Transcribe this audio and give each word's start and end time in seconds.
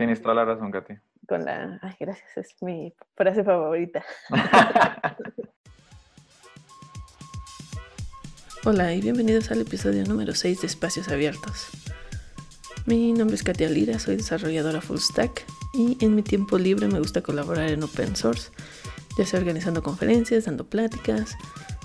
Tienes 0.00 0.22
toda 0.22 0.34
la 0.34 0.46
razón, 0.46 0.70
Katy. 0.70 0.94
Con 1.28 1.44
la... 1.44 1.78
Ay, 1.82 1.92
gracias, 2.00 2.34
es 2.34 2.56
mi 2.62 2.94
frase 3.16 3.44
favorita. 3.44 4.02
Hola 8.64 8.94
y 8.94 9.02
bienvenidos 9.02 9.50
al 9.50 9.60
episodio 9.60 10.02
número 10.04 10.34
6 10.34 10.62
de 10.62 10.66
Espacios 10.68 11.10
Abiertos. 11.10 11.68
Mi 12.86 13.12
nombre 13.12 13.34
es 13.34 13.42
Katia 13.42 13.68
Lira, 13.68 13.98
soy 13.98 14.16
desarrolladora 14.16 14.80
full 14.80 14.96
stack 14.96 15.44
y 15.74 16.02
en 16.02 16.14
mi 16.14 16.22
tiempo 16.22 16.56
libre 16.56 16.88
me 16.88 16.98
gusta 16.98 17.20
colaborar 17.20 17.68
en 17.68 17.82
open 17.82 18.16
source, 18.16 18.52
ya 19.18 19.26
sea 19.26 19.38
organizando 19.38 19.82
conferencias, 19.82 20.46
dando 20.46 20.64
pláticas, 20.64 21.36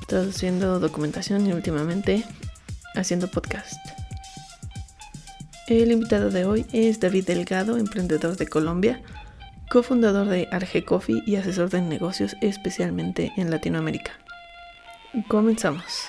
traduciendo 0.08 0.80
documentación 0.80 1.46
y 1.48 1.52
últimamente 1.52 2.24
haciendo 2.96 3.28
podcast. 3.28 3.76
El 5.68 5.92
invitado 5.92 6.30
de 6.30 6.46
hoy 6.46 6.68
es 6.74 7.00
David 7.00 7.26
Delgado, 7.26 7.78
emprendedor 7.78 8.38
de 8.38 8.46
Colombia, 8.46 9.02
cofundador 9.72 10.28
de 10.28 10.48
Arge 10.52 10.86
Coffee 10.86 11.24
y 11.26 11.38
asesor 11.38 11.72
de 11.72 11.82
negocios 11.82 12.36
especialmente 12.42 13.32
en 13.36 13.50
Latinoamérica. 13.50 14.12
Comenzamos. 15.28 16.08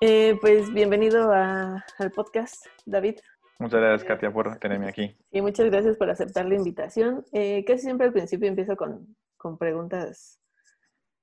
Eh, 0.00 0.38
pues 0.40 0.72
bienvenido 0.72 1.32
al 1.32 2.12
podcast, 2.14 2.64
David. 2.84 3.16
Muchas 3.58 3.80
gracias, 3.80 4.06
Katia, 4.06 4.32
por 4.32 4.56
tenerme 4.60 4.86
aquí. 4.86 5.16
Y 5.32 5.40
muchas 5.40 5.66
gracias 5.66 5.96
por 5.96 6.08
aceptar 6.08 6.46
la 6.46 6.54
invitación. 6.54 7.24
Eh, 7.32 7.64
casi 7.66 7.82
siempre 7.82 8.06
al 8.06 8.12
principio 8.12 8.46
empiezo 8.46 8.76
con, 8.76 9.16
preguntas 9.58 10.38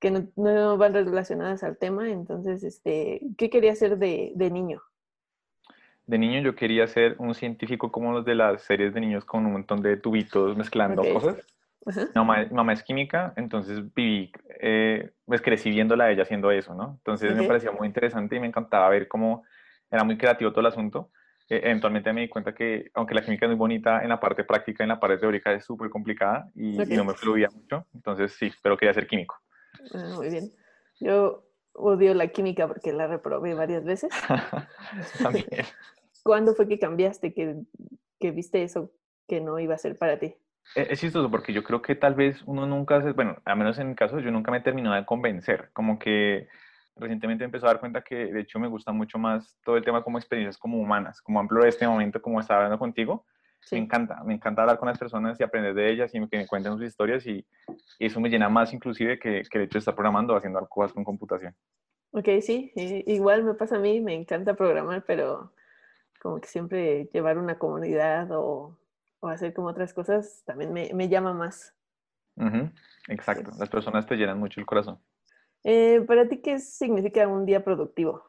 que 0.00 0.10
no, 0.10 0.76
van 0.76 0.92
relacionadas 0.92 1.62
al 1.62 1.78
tema. 1.78 2.10
Entonces, 2.10 2.62
este, 2.62 3.22
¿qué 3.38 3.48
quería 3.48 3.72
hacer 3.72 3.96
de 3.96 4.50
niño? 4.50 4.82
De 6.06 6.18
niño 6.18 6.40
yo 6.40 6.54
quería 6.54 6.86
ser 6.86 7.16
un 7.18 7.34
científico 7.34 7.90
como 7.90 8.12
los 8.12 8.24
de 8.24 8.34
las 8.34 8.62
series 8.62 8.92
de 8.92 9.00
niños 9.00 9.24
con 9.24 9.46
un 9.46 9.52
montón 9.52 9.80
de 9.80 9.96
tubitos 9.96 10.56
mezclando 10.56 11.02
cosas. 11.12 11.36
Mi, 11.86 12.46
mamá, 12.50 12.72
es 12.72 12.82
química, 12.82 13.34
entonces 13.36 13.82
viví, 13.94 14.32
eh, 14.60 15.10
pues 15.26 15.42
crecí 15.42 15.70
viéndola 15.70 16.04
a 16.04 16.10
ella 16.10 16.22
haciendo 16.22 16.50
eso, 16.50 16.74
¿no? 16.74 16.94
Entonces 16.98 17.36
me 17.36 17.44
parecía 17.44 17.72
muy 17.72 17.86
interesante 17.86 18.36
y 18.36 18.40
me 18.40 18.46
encantaba 18.46 18.88
ver 18.88 19.06
cómo 19.06 19.44
era 19.90 20.02
muy 20.02 20.16
creativo 20.16 20.50
todo 20.50 20.60
el 20.60 20.66
asunto. 20.66 21.10
Eh, 21.50 21.60
eventualmente 21.64 22.10
me 22.14 22.22
di 22.22 22.28
cuenta 22.28 22.54
que, 22.54 22.90
aunque 22.94 23.14
la 23.14 23.22
química 23.22 23.44
es 23.44 23.50
muy 23.50 23.58
bonita, 23.58 24.02
en 24.02 24.08
la 24.08 24.18
parte 24.18 24.44
práctica, 24.44 24.82
en 24.82 24.88
la 24.88 24.98
parte 24.98 25.18
teórica 25.18 25.52
es 25.52 25.64
súper 25.64 25.90
complicada 25.90 26.50
y, 26.54 26.72
no 26.72 27.04
me 27.04 27.14
fluía 27.14 27.48
mucho. 27.50 27.86
Entonces 27.94 28.32
sí, 28.32 28.50
pero 28.62 28.78
quería 28.78 28.94
ser 28.94 29.06
químico. 29.06 29.36
Ah, 29.92 30.14
muy 30.16 30.30
bien. 30.30 30.50
Yo 31.00 31.44
odio 31.74 32.14
la 32.14 32.28
química 32.28 32.66
porque 32.66 32.92
la 32.92 33.06
reprobé 33.06 33.54
varias 33.54 33.84
veces. 33.84 34.10
También. 35.22 35.46
¿Cuándo 36.22 36.54
fue 36.54 36.66
que 36.66 36.78
cambiaste, 36.78 37.34
que, 37.34 37.56
que, 38.18 38.30
viste 38.30 38.62
eso 38.62 38.90
que 39.28 39.40
no 39.40 39.58
iba 39.58 39.74
a 39.74 39.78
ser 39.78 39.98
para 39.98 40.18
ti? 40.18 40.34
E, 40.74 40.86
es 40.90 41.00
chistoso 41.00 41.30
porque 41.30 41.52
yo 41.52 41.62
creo 41.62 41.82
que 41.82 41.94
tal 41.94 42.14
vez 42.14 42.42
uno 42.46 42.66
nunca, 42.66 42.96
hace, 42.96 43.12
bueno, 43.12 43.36
a 43.44 43.54
menos 43.54 43.78
en 43.78 43.90
mi 43.90 43.94
caso, 43.94 44.20
yo 44.20 44.30
nunca 44.30 44.50
me 44.50 44.58
he 44.58 44.62
terminado 44.62 44.94
de 44.96 45.04
convencer. 45.04 45.70
Como 45.72 45.98
que 45.98 46.48
recientemente 46.96 47.44
empezó 47.44 47.66
a 47.66 47.70
dar 47.70 47.80
cuenta 47.80 48.02
que 48.02 48.32
de 48.32 48.40
hecho 48.40 48.58
me 48.58 48.68
gusta 48.68 48.92
mucho 48.92 49.18
más 49.18 49.58
todo 49.64 49.76
el 49.76 49.84
tema 49.84 50.02
como 50.02 50.18
experiencias 50.18 50.56
como 50.56 50.78
humanas, 50.78 51.20
como 51.20 51.40
amplio 51.40 51.64
este 51.64 51.86
momento, 51.86 52.22
como 52.22 52.40
estaba 52.40 52.60
hablando 52.60 52.78
contigo. 52.78 53.26
Me 53.72 53.78
encanta, 53.78 54.22
me 54.24 54.34
encanta 54.34 54.62
hablar 54.62 54.78
con 54.78 54.88
las 54.88 54.98
personas 54.98 55.38
y 55.40 55.42
aprender 55.42 55.74
de 55.74 55.90
ellas 55.90 56.14
y 56.14 56.28
que 56.28 56.36
me 56.36 56.46
cuenten 56.46 56.74
sus 56.74 56.84
historias 56.84 57.26
y, 57.26 57.44
eso 57.98 58.20
me 58.20 58.28
llena 58.28 58.48
más 58.48 58.72
inclusive 58.72 59.18
que, 59.18 59.42
que 59.50 59.58
el 59.58 59.64
hecho 59.64 59.74
de 59.74 59.78
estar 59.78 59.94
programando 59.94 60.34
o 60.34 60.36
haciendo 60.36 60.66
cosas 60.68 60.92
con 60.92 61.04
computación. 61.04 61.54
Ok, 62.16 62.28
sí, 62.42 62.72
igual 62.76 63.42
me 63.42 63.54
pasa 63.54 63.76
a 63.76 63.80
mí, 63.80 64.00
me 64.00 64.14
encanta 64.14 64.54
programar, 64.54 65.04
pero 65.04 65.52
como 66.20 66.40
que 66.40 66.46
siempre 66.46 67.08
llevar 67.12 67.38
una 67.38 67.58
comunidad 67.58 68.28
o, 68.30 68.78
hacer 69.22 69.52
como 69.52 69.68
otras 69.68 69.92
cosas 69.92 70.42
también 70.44 70.72
me, 70.72 71.08
llama 71.08 71.32
más. 71.32 71.74
Exacto, 73.08 73.50
las 73.58 73.68
personas 73.68 74.06
te 74.06 74.16
llenan 74.16 74.38
mucho 74.38 74.60
el 74.60 74.66
corazón. 74.66 74.98
Eh, 75.64 76.04
¿Para 76.06 76.28
ti 76.28 76.38
qué 76.38 76.60
significa 76.60 77.26
un 77.26 77.46
día 77.46 77.64
productivo? 77.64 78.22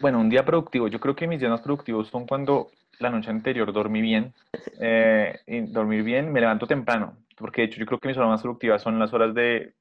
Bueno, 0.00 0.20
un 0.20 0.30
día 0.30 0.44
productivo, 0.44 0.88
yo 0.88 0.98
creo 0.98 1.14
que 1.14 1.26
mis 1.26 1.40
días 1.40 1.50
más 1.50 1.60
productivos 1.60 2.08
son 2.08 2.26
cuando 2.26 2.70
la 2.98 3.10
noche 3.10 3.30
anterior 3.30 3.72
dormí 3.72 4.00
bien, 4.00 4.34
eh, 4.80 5.40
y 5.46 5.60
dormir 5.62 6.02
bien, 6.02 6.32
me 6.32 6.40
levanto 6.40 6.66
temprano, 6.66 7.16
porque 7.36 7.62
de 7.62 7.66
hecho 7.66 7.80
yo 7.80 7.86
creo 7.86 7.98
que 7.98 8.08
mis 8.08 8.16
horas 8.16 8.30
más 8.30 8.42
productivas 8.42 8.82
son 8.82 8.98
las 8.98 9.12
horas 9.12 9.34
de 9.34 9.74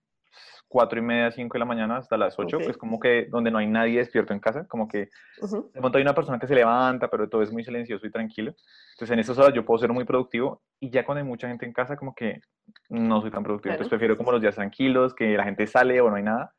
cuatro 0.72 1.00
y 1.00 1.02
media, 1.02 1.30
cinco 1.32 1.56
de 1.56 1.60
la 1.60 1.66
mañana 1.66 1.98
hasta 1.98 2.16
las 2.16 2.40
8, 2.40 2.60
pues 2.64 2.78
como 2.78 2.98
que 2.98 3.26
donde 3.26 3.52
no 3.52 3.58
hay 3.58 3.68
nadie 3.68 4.00
despierto 4.00 4.32
en 4.34 4.40
casa, 4.40 4.66
como 4.68 4.88
que 4.88 5.10
de 5.42 5.80
pronto 5.80 5.98
hay 5.98 6.02
una 6.02 6.16
persona 6.16 6.40
que 6.40 6.48
se 6.48 6.56
levanta, 6.56 7.10
pero 7.10 7.28
todo 7.28 7.44
es 7.44 7.52
muy 7.52 7.64
silencioso 7.66 8.08
y 8.08 8.12
tranquilo. 8.12 8.56
Entonces 8.94 9.14
en 9.14 9.20
esas 9.20 9.38
horas 9.38 9.54
yo 9.54 9.66
puedo 9.66 9.80
ser 9.80 9.92
muy 9.92 10.06
productivo 10.06 10.62
y 10.80 10.90
ya 10.90 11.04
cuando 11.06 11.22
hay 11.22 11.28
mucha 11.28 11.50
gente 11.50 11.66
en 11.66 11.74
casa 11.74 11.98
como 11.98 12.16
que 12.16 12.40
no 12.88 13.20
soy 13.20 13.32
tan 13.32 13.44
productivo. 13.44 13.74
Entonces 13.74 13.90
prefiero 13.90 14.16
como 14.16 14.32
los 14.32 14.42
días 14.42 14.56
tranquilos, 14.56 15.14
que 15.14 15.36
la 15.36 15.44
gente 15.44 15.68
sale 15.68 16.00
o 16.00 16.10
no 16.10 16.16
hay 16.16 16.24
nada. 16.24 16.54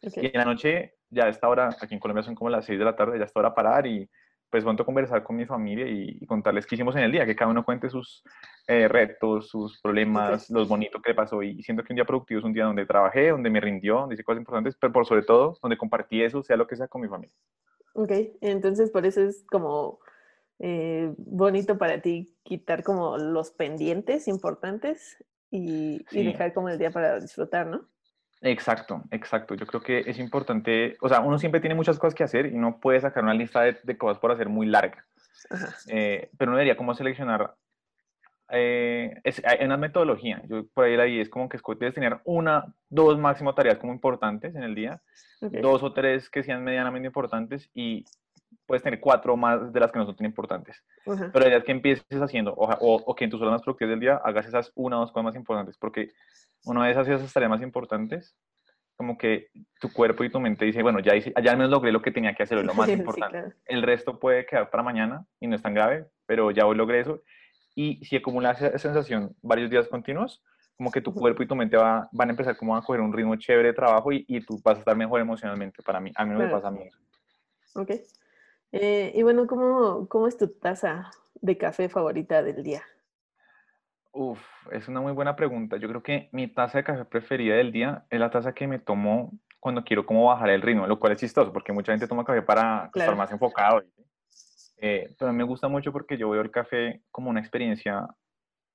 Y 0.00 0.26
en 0.26 0.32
la 0.34 0.44
noche, 0.44 0.94
ya 1.10 1.24
a 1.24 1.28
esta 1.28 1.48
hora, 1.48 1.70
aquí 1.80 1.94
en 1.94 2.00
Colombia 2.00 2.22
son 2.22 2.36
como 2.36 2.50
las 2.50 2.66
6 2.66 2.78
de 2.78 2.84
la 2.84 2.94
tarde, 2.94 3.18
ya 3.18 3.24
está 3.24 3.40
hora 3.40 3.54
parar 3.54 3.86
y 3.88 4.08
pues 4.64 4.80
a 4.80 4.84
conversar 4.84 5.22
con 5.22 5.36
mi 5.36 5.46
familia 5.46 5.86
y, 5.88 6.24
contarles 6.26 6.66
qué 6.66 6.74
hicimos 6.74 6.96
en 6.96 7.02
el 7.02 7.12
día, 7.12 7.26
que 7.26 7.36
cada 7.36 7.50
uno 7.50 7.64
cuente 7.64 7.88
sus 7.90 8.22
eh, 8.66 8.88
retos, 8.88 9.48
sus 9.48 9.80
problemas, 9.80 10.50
los 10.50 10.68
bonitos 10.68 11.00
que 11.02 11.10
le 11.10 11.14
pasó. 11.14 11.42
Y 11.42 11.62
siento 11.62 11.82
que 11.82 11.92
un 11.92 11.96
día 11.96 12.04
productivo 12.04 12.40
es 12.40 12.44
un 12.44 12.52
día 12.52 12.64
donde 12.64 12.86
trabajé, 12.86 13.30
donde 13.30 13.50
me 13.50 13.60
rindió, 13.60 14.00
donde 14.00 14.14
hice 14.14 14.24
cosas 14.24 14.40
importantes, 14.40 14.76
pero 14.80 14.92
por 14.92 15.06
sobre 15.06 15.22
todo 15.22 15.56
donde 15.62 15.76
compartí 15.76 16.22
eso, 16.22 16.42
sea 16.42 16.56
lo 16.56 16.66
que 16.66 16.76
sea, 16.76 16.88
con 16.88 17.02
mi 17.02 17.08
familia. 17.08 17.34
Ok, 17.94 18.12
entonces 18.40 18.90
por 18.90 19.06
eso 19.06 19.22
es 19.22 19.44
como 19.50 19.98
eh, 20.58 21.12
bonito 21.18 21.78
para 21.78 22.00
ti 22.00 22.36
quitar 22.42 22.82
como 22.82 23.18
los 23.18 23.50
pendientes 23.50 24.28
importantes 24.28 25.24
y, 25.50 26.04
y 26.10 26.24
dejar 26.24 26.52
como 26.52 26.68
el 26.68 26.78
día 26.78 26.90
para 26.90 27.20
disfrutar, 27.20 27.66
¿no? 27.66 27.88
Exacto, 28.42 29.02
exacto. 29.10 29.54
Yo 29.54 29.66
creo 29.66 29.80
que 29.80 29.98
es 30.06 30.18
importante, 30.18 30.96
o 31.00 31.08
sea, 31.08 31.20
uno 31.20 31.38
siempre 31.38 31.60
tiene 31.60 31.74
muchas 31.74 31.98
cosas 31.98 32.14
que 32.14 32.24
hacer 32.24 32.46
y 32.46 32.56
no 32.56 32.80
puede 32.80 33.00
sacar 33.00 33.22
una 33.22 33.34
lista 33.34 33.62
de, 33.62 33.98
cosas 33.98 34.18
por 34.18 34.32
hacer 34.32 34.48
muy 34.48 34.66
larga. 34.66 35.06
Eh, 35.88 36.30
pero 36.36 36.50
uno 36.50 36.58
debería 36.58 36.76
como 36.76 36.94
seleccionar, 36.94 37.54
eh, 38.50 39.20
hay 39.44 39.64
una 39.64 39.76
metodología, 39.76 40.42
yo 40.48 40.66
por 40.68 40.84
ahí 40.84 40.96
la 40.96 41.04
vi, 41.04 41.20
es 41.20 41.28
como 41.28 41.48
que 41.48 41.58
debes 41.78 41.94
tener 41.94 42.20
una, 42.24 42.64
dos 42.88 43.18
máximo 43.18 43.54
tareas 43.54 43.78
como 43.78 43.92
importantes 43.92 44.54
en 44.54 44.62
el 44.62 44.74
día, 44.74 45.00
dos 45.40 45.82
o 45.82 45.92
tres 45.92 46.30
que 46.30 46.42
sean 46.42 46.64
medianamente 46.64 47.08
importantes 47.08 47.70
y 47.74 48.04
puedes 48.66 48.82
tener 48.82 49.00
cuatro 49.00 49.36
más 49.36 49.72
de 49.72 49.80
las 49.80 49.92
que 49.92 49.98
no 49.98 50.06
son 50.06 50.16
tan 50.16 50.26
importantes. 50.26 50.82
Pero 51.04 51.40
la 51.40 51.48
idea 51.48 51.58
es 51.58 51.64
que 51.64 51.72
empieces 51.72 52.20
haciendo, 52.20 52.52
o, 52.54 52.66
o, 52.80 53.14
que 53.14 53.24
en 53.24 53.30
tus 53.30 53.40
horas 53.40 53.52
más 53.52 53.62
productivas 53.62 53.90
del 53.90 54.00
día 54.00 54.20
hagas 54.24 54.46
esas 54.46 54.72
una 54.74 54.96
o 54.96 55.00
dos 55.00 55.12
cosas 55.12 55.24
más 55.24 55.36
importantes, 55.36 55.76
porque 55.76 56.12
una 56.64 56.86
vez 56.86 56.96
haces 56.96 57.20
esas 57.20 57.32
tareas 57.32 57.50
más 57.50 57.62
importantes, 57.62 58.36
como 58.96 59.18
que 59.18 59.48
tu 59.80 59.92
cuerpo 59.92 60.24
y 60.24 60.30
tu 60.30 60.40
mente 60.40 60.64
dice, 60.64 60.82
bueno, 60.82 61.00
ya, 61.00 61.14
hice, 61.14 61.32
ya 61.42 61.54
me 61.54 61.68
logré 61.68 61.92
lo 61.92 62.00
que 62.00 62.10
tenía 62.10 62.34
que 62.34 62.42
hacer, 62.42 62.58
es 62.58 62.64
lo 62.64 62.74
más 62.74 62.88
importante. 62.88 63.52
El 63.66 63.82
resto 63.82 64.18
puede 64.18 64.46
quedar 64.46 64.70
para 64.70 64.82
mañana 64.82 65.26
y 65.38 65.46
no 65.46 65.56
es 65.56 65.62
tan 65.62 65.74
grave, 65.74 66.06
pero 66.24 66.50
ya 66.50 66.66
hoy 66.66 66.76
logré 66.76 67.00
eso. 67.00 67.22
Y 67.74 68.02
si 68.04 68.16
acumulas 68.16 68.60
esa 68.62 68.78
sensación 68.78 69.36
varios 69.42 69.70
días 69.70 69.86
continuos, 69.88 70.42
como 70.76 70.90
que 70.90 71.00
tu 71.00 71.12
cuerpo 71.12 71.42
y 71.42 71.46
tu 71.46 71.54
mente 71.54 71.76
va, 71.76 72.08
van 72.12 72.28
a 72.28 72.32
empezar 72.32 72.56
como 72.56 72.76
a 72.76 72.82
coger 72.82 73.00
un 73.00 73.12
ritmo 73.12 73.36
chévere 73.36 73.68
de 73.68 73.74
trabajo 73.74 74.12
y, 74.12 74.24
y 74.28 74.40
tú 74.40 74.60
vas 74.62 74.76
a 74.76 74.80
estar 74.80 74.96
mejor 74.96 75.20
emocionalmente. 75.20 75.82
Para 75.82 76.00
mí, 76.00 76.12
a 76.14 76.24
mí 76.24 76.32
no 76.32 76.38
me 76.38 76.48
pasa 76.48 76.68
a 76.68 76.70
mí. 76.70 76.80
Ok. 77.74 77.92
Eh, 78.72 79.12
y 79.14 79.22
bueno, 79.22 79.46
¿cómo, 79.46 80.08
¿cómo 80.08 80.26
es 80.26 80.36
tu 80.36 80.48
taza 80.48 81.10
de 81.40 81.56
café 81.56 81.88
favorita 81.88 82.42
del 82.42 82.62
día? 82.62 82.82
Uf, 84.12 84.40
es 84.72 84.88
una 84.88 85.00
muy 85.00 85.12
buena 85.12 85.36
pregunta. 85.36 85.76
Yo 85.76 85.88
creo 85.88 86.02
que 86.02 86.28
mi 86.32 86.48
taza 86.48 86.78
de 86.78 86.84
café 86.84 87.04
preferida 87.04 87.56
del 87.56 87.72
día 87.72 88.06
es 88.10 88.18
la 88.18 88.30
taza 88.30 88.54
que 88.54 88.66
me 88.66 88.78
tomo 88.78 89.32
cuando 89.60 89.84
quiero 89.84 90.06
como 90.06 90.26
bajar 90.26 90.50
el 90.50 90.62
ritmo, 90.62 90.86
lo 90.86 90.98
cual 90.98 91.12
es 91.12 91.18
chistoso 91.18 91.52
porque 91.52 91.72
mucha 91.72 91.92
gente 91.92 92.06
toma 92.06 92.24
café 92.24 92.42
para 92.42 92.90
estar 92.94 93.16
más 93.16 93.30
enfocado. 93.30 93.82
Eh, 94.78 95.14
pero 95.18 95.30
a 95.30 95.32
mí 95.32 95.38
me 95.38 95.44
gusta 95.44 95.68
mucho 95.68 95.92
porque 95.92 96.16
yo 96.16 96.30
veo 96.30 96.42
el 96.42 96.50
café 96.50 97.02
como 97.10 97.30
una 97.30 97.40
experiencia 97.40 98.08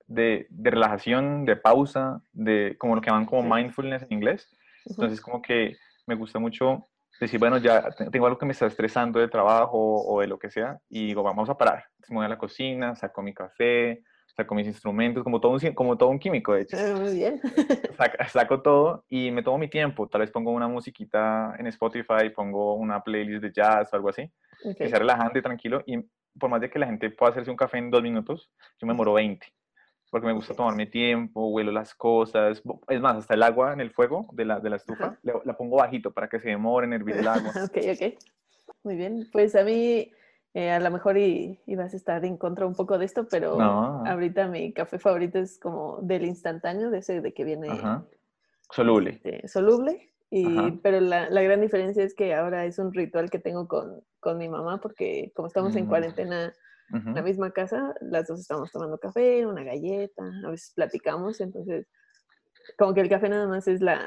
de, 0.07 0.47
de 0.49 0.69
relajación, 0.69 1.45
de 1.45 1.55
pausa, 1.55 2.21
de 2.33 2.75
como 2.77 2.95
lo 2.95 3.01
que 3.01 3.09
llaman 3.09 3.25
como 3.25 3.55
mindfulness 3.55 4.03
en 4.03 4.13
inglés. 4.13 4.49
Entonces 4.85 5.21
como 5.21 5.41
que 5.41 5.77
me 6.05 6.15
gusta 6.15 6.39
mucho 6.39 6.87
decir, 7.25 7.39
bueno, 7.39 7.57
ya 7.57 7.89
tengo 8.11 8.25
algo 8.25 8.37
que 8.37 8.45
me 8.45 8.53
está 8.53 8.65
estresando 8.65 9.19
del 9.19 9.29
trabajo 9.29 9.77
o 9.77 10.21
de 10.21 10.27
lo 10.27 10.39
que 10.39 10.49
sea 10.49 10.79
y 10.89 11.07
digo, 11.07 11.23
vamos 11.23 11.49
a 11.49 11.57
parar. 11.57 11.85
Entonces 11.91 12.09
me 12.09 12.17
voy 12.17 12.25
a 12.25 12.29
la 12.29 12.37
cocina, 12.37 12.95
saco 12.95 13.21
mi 13.21 13.33
café, 13.33 14.03
saco 14.35 14.55
mis 14.55 14.67
instrumentos, 14.67 15.23
como 15.23 15.39
todo 15.39 15.51
un, 15.53 15.59
como 15.73 15.97
todo 15.97 16.09
un 16.09 16.19
químico, 16.19 16.53
de 16.53 16.61
hecho. 16.61 16.77
Ah, 16.79 16.95
muy 16.99 17.15
bien. 17.15 17.39
Saco, 18.29 18.61
todo 18.61 19.05
y 19.09 19.31
me 19.31 19.43
tomo 19.43 19.57
mi 19.57 19.69
tiempo. 19.69 20.07
Tal 20.07 20.21
vez 20.21 20.31
pongo 20.31 20.51
una 20.51 20.67
musiquita 20.67 21.55
en 21.59 21.67
Spotify, 21.67 22.29
pongo 22.35 22.75
una 22.75 23.03
playlist 23.03 23.43
de 23.43 23.51
jazz 23.51 23.93
o 23.93 23.95
algo 23.95 24.09
así, 24.09 24.31
que 24.77 24.89
sea 24.89 24.99
relajante, 24.99 25.41
tranquilo. 25.41 25.83
Y 25.85 25.97
por 26.39 26.49
más 26.49 26.61
de 26.61 26.69
que 26.69 26.79
la 26.79 26.87
gente 26.87 27.09
pueda 27.11 27.31
hacerse 27.31 27.51
un 27.51 27.57
café 27.57 27.77
en 27.77 27.91
dos 27.91 28.01
minutos, 28.01 28.49
yo 28.79 28.87
me 28.87 28.93
demoro 28.93 29.13
20. 29.13 29.45
Porque 30.11 30.27
me 30.27 30.33
gusta 30.33 30.53
tomarme 30.53 30.85
tiempo, 30.85 31.47
huelo 31.47 31.71
las 31.71 31.95
cosas. 31.95 32.61
Es 32.89 33.01
más, 33.01 33.15
hasta 33.17 33.33
el 33.33 33.41
agua 33.41 33.73
en 33.73 33.81
el 33.81 33.89
fuego 33.89 34.27
de 34.33 34.45
la, 34.45 34.59
de 34.59 34.69
la 34.69 34.75
estufa, 34.75 35.17
la, 35.23 35.57
pongo 35.57 35.77
bajito 35.77 36.11
para 36.11 36.29
que 36.29 36.39
se 36.39 36.49
demore 36.49 36.85
en 36.85 36.93
hervir 36.93 37.15
el 37.15 37.27
agua. 37.27 37.51
ok, 37.63 37.77
ok. 37.93 38.19
Muy 38.83 38.95
bien. 38.97 39.27
Pues 39.31 39.55
a 39.55 39.63
mí 39.63 40.11
Eh, 40.53 40.69
a 40.69 40.81
lo 40.81 40.91
mejor 40.91 41.17
y, 41.17 41.59
vas 41.77 41.93
a 41.93 41.97
estar 41.97 42.25
en 42.25 42.35
contra 42.35 42.65
un 42.65 42.75
poco 42.75 42.97
de 42.97 43.05
esto, 43.05 43.25
pero 43.29 43.59
ahorita 43.61 44.47
mi 44.47 44.73
café 44.73 44.99
favorito 44.99 45.39
es 45.39 45.57
como 45.57 45.99
del 46.01 46.25
instantáneo, 46.25 46.89
de 46.89 46.97
ese 46.97 47.21
de 47.21 47.33
que 47.33 47.45
viene 47.45 47.69
soluble. 48.69 49.11
Este, 49.11 49.47
soluble. 49.47 50.09
Y, 50.29 50.71
pero 50.83 50.99
la, 50.99 51.29
la, 51.29 51.41
gran 51.41 51.61
diferencia 51.61 52.03
es 52.03 52.13
que 52.13 52.33
ahora 52.33 52.65
es 52.65 52.79
un 52.79 52.93
ritual 52.93 53.29
que 53.29 53.39
tengo 53.39 53.67
con, 53.67 54.01
con 54.19 54.37
mi 54.37 54.49
mamá, 54.49 54.79
porque 54.81 55.31
como 55.35 55.47
estamos 55.47 55.75
en 55.75 55.87
en 56.93 57.15
la 57.15 57.21
misma 57.21 57.51
casa, 57.51 57.93
las 58.01 58.27
dos 58.27 58.41
estamos 58.41 58.71
tomando 58.71 58.97
café, 58.97 59.45
una 59.45 59.63
galleta, 59.63 60.23
a 60.45 60.49
veces 60.49 60.73
platicamos, 60.75 61.39
entonces 61.39 61.87
como 62.77 62.93
que 62.93 63.01
el 63.01 63.09
café 63.09 63.29
nada 63.29 63.47
más 63.47 63.67
es 63.67 63.81
la 63.81 63.99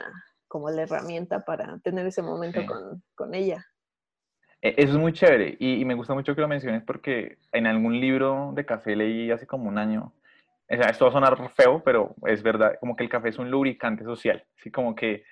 como 0.48 0.70
la 0.70 0.82
herramienta 0.82 1.44
para 1.44 1.78
tener 1.80 2.06
ese 2.06 2.22
momento 2.22 2.64
con, 2.66 3.02
con 3.16 3.34
ella. 3.34 3.66
E, 4.62 4.74
eso 4.78 4.92
es 4.92 4.98
muy 4.98 5.12
chévere 5.12 5.56
y, 5.58 5.84
me 5.84 5.94
gusta 5.94 6.14
mucho 6.14 6.34
que 6.34 6.40
lo 6.40 6.48
menciones 6.48 6.82
porque 6.84 7.38
en 7.52 7.66
algún 7.66 8.00
libro 8.00 8.52
de 8.54 8.64
café 8.64 8.94
leí 8.94 9.30
hace 9.30 9.46
como 9.46 9.68
un 9.68 9.78
año, 9.78 10.12
o 10.70 10.76
sea, 10.76 10.90
esto 10.90 11.06
va 11.06 11.10
a 11.10 11.14
sonar 11.14 11.50
feo, 11.54 11.82
pero 11.84 12.14
es 12.26 12.42
verdad, 12.42 12.76
como 12.80 12.96
que 12.96 13.04
el 13.04 13.10
café 13.10 13.30
es 13.30 13.38
un 13.38 13.50
lubricante 13.50 14.04
social, 14.04 14.44
así 14.58 14.70
como 14.70 14.94
que 14.94 15.24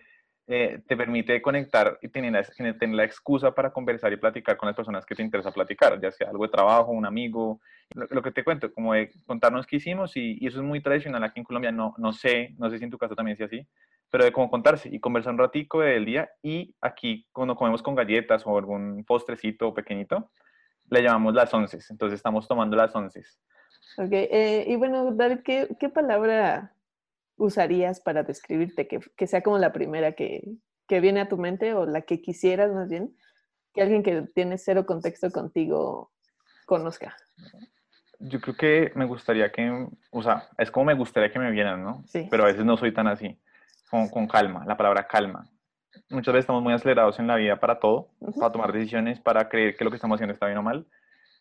eh, 0.48 0.82
te 0.86 0.96
permite 0.96 1.40
conectar 1.40 1.98
y 2.02 2.08
tener 2.08 2.46
tener 2.78 2.96
la 2.96 3.04
excusa 3.04 3.54
para 3.54 3.72
conversar 3.72 4.12
y 4.12 4.16
platicar 4.16 4.56
con 4.56 4.66
las 4.66 4.74
personas 4.74 5.06
que 5.06 5.14
te 5.14 5.22
interesa 5.22 5.52
platicar, 5.52 6.00
ya 6.00 6.10
sea 6.10 6.28
algo 6.30 6.44
de 6.44 6.50
trabajo, 6.50 6.90
un 6.90 7.06
amigo, 7.06 7.60
lo, 7.94 8.22
que 8.22 8.32
te 8.32 8.42
cuento, 8.42 8.72
como 8.72 8.94
de 8.94 9.10
contarnos 9.26 9.66
qué 9.66 9.76
hicimos 9.76 10.16
y, 10.16 10.38
y, 10.40 10.46
eso 10.48 10.58
es 10.58 10.64
muy 10.64 10.82
tradicional 10.82 11.22
aquí 11.22 11.40
en 11.40 11.44
Colombia, 11.44 11.70
no, 11.70 11.94
no 11.96 12.12
sé, 12.12 12.54
no 12.58 12.68
sé 12.70 12.78
si 12.78 12.84
en 12.84 12.90
tu 12.90 12.98
caso 12.98 13.14
también 13.14 13.36
sea 13.36 13.46
así, 13.46 13.66
pero 14.10 14.24
de 14.24 14.32
cómo 14.32 14.50
contarse 14.50 14.88
y 14.92 14.98
conversar 14.98 15.32
un 15.32 15.38
ratico 15.38 15.80
del 15.80 16.04
día 16.04 16.28
y 16.42 16.74
aquí 16.80 17.26
cuando 17.32 17.54
comemos 17.54 17.82
con 17.82 17.94
galletas 17.94 18.42
o 18.44 18.58
algún 18.58 19.04
postrecito 19.04 19.72
pequeñito, 19.72 20.30
le 20.90 21.02
llamamos 21.02 21.34
las 21.34 21.54
once, 21.54 21.78
entonces 21.88 22.16
estamos 22.16 22.46
tomando 22.48 22.76
las 22.76 22.94
once. 22.94 23.22
Ok, 23.96 24.12
eh, 24.12 24.64
y 24.66 24.76
bueno, 24.76 25.12
David, 25.12 25.40
¿qué, 25.44 25.68
¿qué, 25.78 25.88
palabra 25.88 26.74
usarías 27.36 28.00
para 28.00 28.22
describirte? 28.22 28.86
Que, 28.88 29.00
que 29.16 29.26
sea 29.26 29.42
como 29.42 29.58
la 29.58 29.72
primera 29.72 30.12
que, 30.12 30.42
que, 30.86 31.00
viene 31.00 31.20
a 31.20 31.28
tu 31.28 31.38
mente 31.38 31.74
o 31.74 31.86
la 31.86 32.02
que 32.02 32.20
quisieras 32.20 32.72
más 32.72 32.88
bien, 32.88 33.14
que 33.74 33.82
alguien 33.82 34.02
que 34.02 34.22
tiene 34.34 34.58
cero 34.58 34.86
contexto 34.86 35.30
contigo 35.30 36.10
conozca. 36.66 37.16
Yo 38.18 38.40
creo 38.40 38.56
que 38.56 38.92
me 38.94 39.04
gustaría 39.04 39.50
que, 39.50 39.88
o 40.10 40.22
sea, 40.22 40.48
es 40.58 40.70
como 40.70 40.86
me 40.86 40.94
gustaría 40.94 41.32
que 41.32 41.38
me 41.38 41.50
vieran, 41.50 41.82
¿no? 41.82 42.04
Sí. 42.06 42.28
Pero 42.30 42.44
a 42.44 42.46
veces 42.46 42.64
no 42.64 42.76
soy 42.76 42.92
tan 42.92 43.08
así 43.08 43.38
con, 44.10 44.26
calma, 44.26 44.64
la 44.66 44.76
palabra 44.76 45.06
calma. 45.06 45.46
Muchas 46.08 46.32
veces 46.32 46.44
estamos 46.44 46.62
muy 46.62 46.72
acelerados 46.72 47.18
en 47.18 47.26
la 47.26 47.36
vida 47.36 47.60
para 47.60 47.78
todo, 47.78 48.08
para 48.38 48.50
tomar 48.50 48.72
decisiones, 48.72 49.20
para 49.20 49.48
creer 49.48 49.76
que 49.76 49.84
lo 49.84 49.90
que 49.90 49.96
estamos 49.96 50.16
haciendo 50.16 50.32
está 50.32 50.46
bien 50.46 50.58
o 50.58 50.62
mal, 50.62 50.86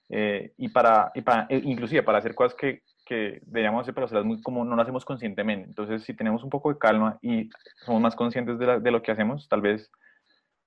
eh, 0.09 0.53
y, 0.57 0.67
para, 0.67 1.11
y 1.15 1.21
para, 1.21 1.47
e 1.49 1.57
inclusive 1.63 2.03
para 2.03 2.17
hacer 2.17 2.35
cosas 2.35 2.55
que, 2.55 2.83
que 3.06 3.42
deberíamos 3.45 3.81
hacer, 3.81 3.94
pero 3.94 4.06
hacerlas 4.06 4.25
muy 4.25 4.42
como 4.42 4.63
no 4.63 4.75
lo 4.75 4.81
hacemos 4.81 5.06
conscientemente. 5.06 5.68
Entonces, 5.68 6.03
si 6.03 6.13
tenemos 6.13 6.44
un 6.44 6.50
poco 6.50 6.71
de 6.71 6.80
calma 6.80 7.18
y 7.21 7.50
somos 7.86 8.01
más 8.01 8.15
conscientes 8.15 8.57
de, 8.59 8.80
de 8.80 8.92
lo 8.92 9.01
que 9.01 9.12
hacemos, 9.12 9.48
tal 9.48 9.62
vez 9.62 9.92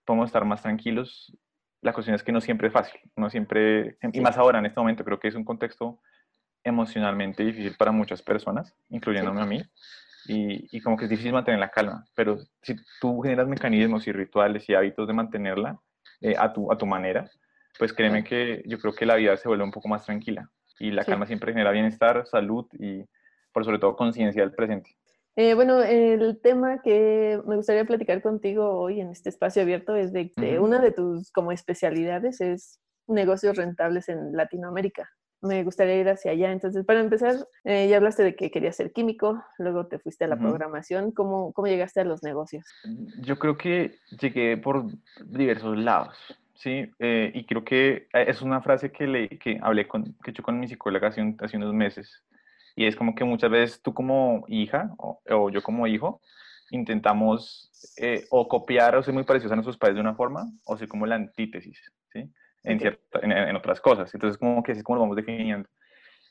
podemos 0.05 0.27
estar 0.27 0.45
más 0.45 0.63
tranquilos. 0.63 1.37
La 1.81 1.93
cuestión 1.93 2.15
es 2.15 2.23
que 2.23 2.33
no 2.33 2.41
siempre 2.41 2.69
es 2.69 2.73
fácil, 2.73 2.99
no 3.17 3.29
siempre, 3.31 3.99
y 4.13 4.21
más 4.21 4.39
ahora 4.39 4.59
en 4.59 4.67
este 4.67 4.81
momento, 4.81 5.05
creo 5.05 5.21
que 5.21 5.29
es 5.29 5.35
un 5.35 5.45
contexto 5.45 6.01
emocionalmente 6.63 7.45
difícil 7.45 7.77
para 7.77 7.93
muchas 7.93 8.23
personas, 8.23 8.75
incluyéndome 8.89 9.43
a 9.43 9.47
mí 9.47 9.63
y, 10.27 10.81
como 10.81 10.97
que 10.97 11.05
es 11.05 11.11
difícil 11.11 11.33
mantener 11.33 11.61
la 11.61 11.71
calma, 11.71 12.07
pero 12.15 12.39
si 12.63 12.77
tú 13.01 13.21
generas 13.21 13.47
mecanismos 13.47 14.07
y 14.07 14.13
rituales 14.13 14.69
y 14.69 14.75
hábitos 14.75 15.07
de 15.07 15.13
mantenerla 15.13 15.79
eh, 16.21 16.35
a, 16.39 16.53
tu, 16.53 16.73
a 16.73 16.79
tu 16.79 16.87
manera, 16.87 17.31
pues 17.79 17.93
créeme 17.93 18.25
que 18.25 18.63
yo 18.67 18.79
creo 18.79 18.95
que 18.95 19.07
la 19.07 19.17
vida 19.17 19.37
se 19.37 19.49
vuelve 19.49 19.65
un 19.65 19.71
poco 19.71 19.89
más 19.89 20.05
tranquila 20.05 20.51
y 20.79 20.91
la 20.91 21.05
calma 21.05 21.26
siempre 21.26 21.53
genera 21.53 21.71
bienestar, 21.71 22.26
salud 22.26 22.67
y 22.73 23.05
por 23.53 23.65
sobre 23.65 23.79
todo 23.79 23.97
conciencia 23.97 24.43
del 24.43 24.53
presente. 24.53 24.97
Eh, 25.37 25.55
bueno, 25.55 25.82
el 25.82 26.41
tema 26.41 26.81
que 26.82 27.41
me 27.47 27.56
gustaría 27.56 27.85
platicar 27.85 28.23
contigo 28.23 28.79
hoy 28.79 29.00
en 29.00 29.11
este 29.11 29.29
espacio 29.29 29.62
abierto 29.62 29.97
es 29.97 30.12
de 30.12 30.31
que 30.31 30.59
una 30.61 30.81
de 30.81 30.93
tus 30.93 31.32
como 31.32 31.50
especialidades 31.50 32.41
es 32.41 32.81
negocios 33.06 33.56
rentables 33.56 34.09
en 34.09 34.37
Latinoamérica 34.37 35.11
me 35.44 35.62
gustaría 35.62 36.00
ir 36.00 36.09
hacia 36.09 36.32
allá. 36.32 36.50
Entonces, 36.50 36.85
para 36.85 37.00
empezar, 37.00 37.47
eh, 37.65 37.87
ya 37.88 37.97
hablaste 37.97 38.23
de 38.23 38.35
que 38.35 38.50
querías 38.50 38.76
ser 38.76 38.93
químico, 38.93 39.43
luego 39.59 39.87
te 39.87 39.99
fuiste 39.99 40.25
a 40.25 40.29
la 40.29 40.38
programación. 40.38 41.12
¿Cómo, 41.12 41.53
¿Cómo 41.53 41.69
llegaste 41.69 42.00
a 42.00 42.05
los 42.05 42.23
negocios? 42.23 42.65
Yo 43.21 43.38
creo 43.38 43.56
que 43.56 43.99
llegué 44.21 44.56
por 44.56 44.87
diversos 45.25 45.76
lados. 45.76 46.17
Sí, 46.55 46.91
eh, 46.99 47.33
y 47.35 47.45
creo 47.47 47.65
que 47.65 48.09
eh, 48.12 48.25
es 48.29 48.41
una 48.41 48.62
frase 48.62 48.93
que, 48.93 49.06
le, 49.06 49.29
que 49.29 49.59
hablé 49.61 49.89
con, 49.89 50.05
que 50.05 50.29
he 50.29 50.31
hecho 50.31 50.43
con 50.43 50.59
mi 50.59 50.69
psicóloga 50.69 51.09
hace, 51.09 51.21
unos 51.56 51.75
meses, 51.75 52.25
y 52.77 52.87
es 52.87 52.97
como 52.97 53.15
que 53.15 53.25
muchas 53.25 53.51
veces 53.51 53.83
tú 53.83 53.93
como 53.93 54.45
hija 54.49 54.91
o, 54.99 55.51
yo 55.51 55.62
como 55.62 55.87
hijo 55.87 56.21
intentamos 56.71 57.71
o 58.31 58.49
copiar 58.49 58.97
o 58.97 59.03
ser 59.03 59.15
muy 59.15 59.25
parecidos 59.25 59.53
a 59.53 59.56
nuestros 59.56 59.79
padres 59.79 59.97
de 59.97 60.01
una 60.01 60.15
forma, 60.15 60.51
o 60.65 60.77
ser 60.77 60.89
como 60.89 61.06
la 61.06 61.17
antítesis, 61.17 61.79
¿sí? 62.12 62.31
en, 62.65 62.81
en, 63.23 63.57
otras 63.57 63.81
cosas. 63.81 64.12
Entonces, 64.15 64.39
como 64.39 64.62
que 64.62 64.73
así 64.73 64.79
es 64.79 64.85
como 64.85 64.97
lo 64.97 65.03
vamos 65.03 65.17
definiendo. 65.17 65.69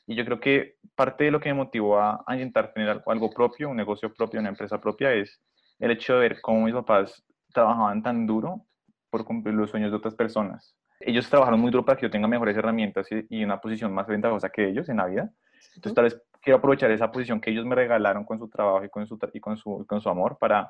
Y 0.06 0.16
yo 0.16 0.24
creo 0.24 0.40
que 0.40 0.76
parte 0.94 1.24
de 1.24 1.30
lo 1.30 1.40
que 1.40 1.48
me 1.48 1.54
motivó 1.54 1.98
a, 1.98 2.22
intentar 2.32 2.72
tener 2.74 2.90
algo, 2.90 3.10
algo, 3.10 3.30
propio, 3.30 3.70
un 3.70 3.76
negocio 3.76 4.12
propio, 4.12 4.40
una 4.40 4.50
empresa 4.50 4.80
propia, 4.80 5.12
es 5.14 5.40
el 5.78 5.90
hecho 5.90 6.14
de 6.14 6.20
ver 6.20 6.40
cómo 6.42 6.64
mis 6.64 6.74
papás 6.74 7.24
trabajaban 7.52 8.02
tan 8.02 8.26
duro 8.26 8.66
por 9.14 9.24
cumplir 9.24 9.54
los 9.54 9.70
sueños 9.70 9.92
de 9.92 9.96
otras 9.96 10.16
personas. 10.16 10.74
Ellos 10.98 11.30
trabajaron 11.30 11.60
muy 11.60 11.70
duro 11.70 11.84
para 11.84 11.96
que 11.96 12.06
yo 12.06 12.10
tenga 12.10 12.26
mejores 12.26 12.56
herramientas 12.56 13.06
y, 13.28 13.44
una 13.44 13.60
posición 13.60 13.94
más 13.94 14.08
ventajosa 14.08 14.48
que 14.48 14.68
ellos 14.68 14.88
en 14.88 14.96
la 14.96 15.06
vida. 15.06 15.30
Entonces, 15.76 15.94
tal 15.94 16.04
vez 16.06 16.20
quiero 16.42 16.56
aprovechar 16.56 16.90
esa 16.90 17.12
posición 17.12 17.40
que 17.40 17.50
ellos 17.50 17.64
me 17.64 17.76
regalaron 17.76 18.24
con 18.24 18.40
su 18.40 18.48
trabajo 18.48 18.84
y 18.84 18.88
con 18.88 19.06
su, 19.06 19.16
y 19.32 19.38
con 19.38 19.56
su, 19.56 19.86
con 19.86 20.00
su 20.00 20.08
amor 20.08 20.36
para 20.36 20.68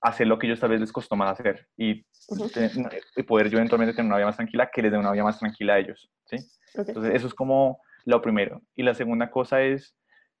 hacer 0.00 0.28
lo 0.28 0.38
que 0.38 0.46
ellos 0.46 0.60
tal 0.60 0.70
vez 0.70 0.80
les 0.80 0.92
costó 0.92 1.16
más 1.16 1.40
hacer 1.40 1.66
y, 1.76 2.06
poder 3.26 3.50
yo 3.50 3.58
eventualmente 3.58 3.96
tener 3.96 4.06
una 4.06 4.18
vida 4.18 4.26
más 4.26 4.36
tranquila 4.36 4.70
que 4.72 4.82
les 4.82 4.92
dé 4.92 4.98
una 4.98 5.10
vida 5.10 5.24
más 5.24 5.40
tranquila 5.40 5.74
a 5.74 5.78
ellos, 5.80 6.08
¿sí? 6.26 6.36
Entonces, 6.74 7.16
eso 7.16 7.26
es 7.26 7.34
como 7.34 7.80
lo 8.04 8.22
primero. 8.22 8.62
Y 8.76 8.84
la 8.84 8.94
segunda 8.94 9.28
cosa 9.28 9.60
es, 9.60 9.96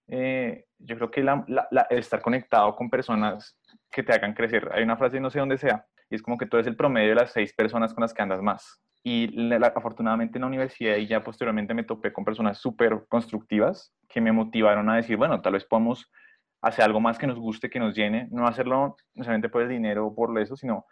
eh, 0.06 0.66
yo 0.78 0.94
creo 0.94 1.10
que 1.10 1.24
la, 1.24 1.44
estar 1.90 2.22
conectado 2.22 2.76
con 2.76 2.88
personas 2.88 3.58
que 3.90 4.04
te 4.04 4.12
hagan 4.12 4.32
crecer. 4.32 4.70
Hay 4.72 4.84
una 4.84 4.96
frase, 4.96 5.18
no 5.18 5.28
sé 5.28 5.40
dónde 5.40 5.58
sea, 5.58 5.84
y 6.12 6.14
es 6.14 6.22
como 6.22 6.36
que 6.36 6.44
tú 6.44 6.58
eres 6.58 6.66
el 6.66 6.76
promedio 6.76 7.08
de 7.08 7.14
las 7.14 7.32
seis 7.32 7.54
personas 7.54 7.94
con 7.94 8.02
las 8.02 8.12
que 8.12 8.20
andas 8.20 8.42
más. 8.42 8.78
Y 9.02 9.50
afortunadamente 9.62 10.36
en 10.36 10.42
la 10.42 10.46
universidad 10.46 10.96
y 10.96 11.06
ya 11.06 11.24
posteriormente 11.24 11.72
me 11.72 11.84
topé 11.84 12.12
con 12.12 12.22
personas 12.22 12.58
súper 12.58 13.06
constructivas 13.08 13.94
que 14.10 14.20
me 14.20 14.30
motivaron 14.30 14.90
a 14.90 14.96
decir, 14.96 15.16
bueno, 15.16 15.40
tal 15.40 15.54
vez 15.54 15.64
podemos 15.64 16.12
hacer 16.60 16.84
algo 16.84 17.00
más 17.00 17.18
que 17.18 17.26
nos 17.26 17.38
guste, 17.38 17.70
que 17.70 17.80
nos 17.80 17.94
llene, 17.94 18.28
no 18.30 18.46
hacerlo 18.46 18.94
necesariamente 19.14 19.48
por 19.48 19.62
el 19.62 19.70
dinero 19.70 20.06
o 20.06 20.14
por 20.14 20.38
eso, 20.38 20.54
sino 20.54 20.84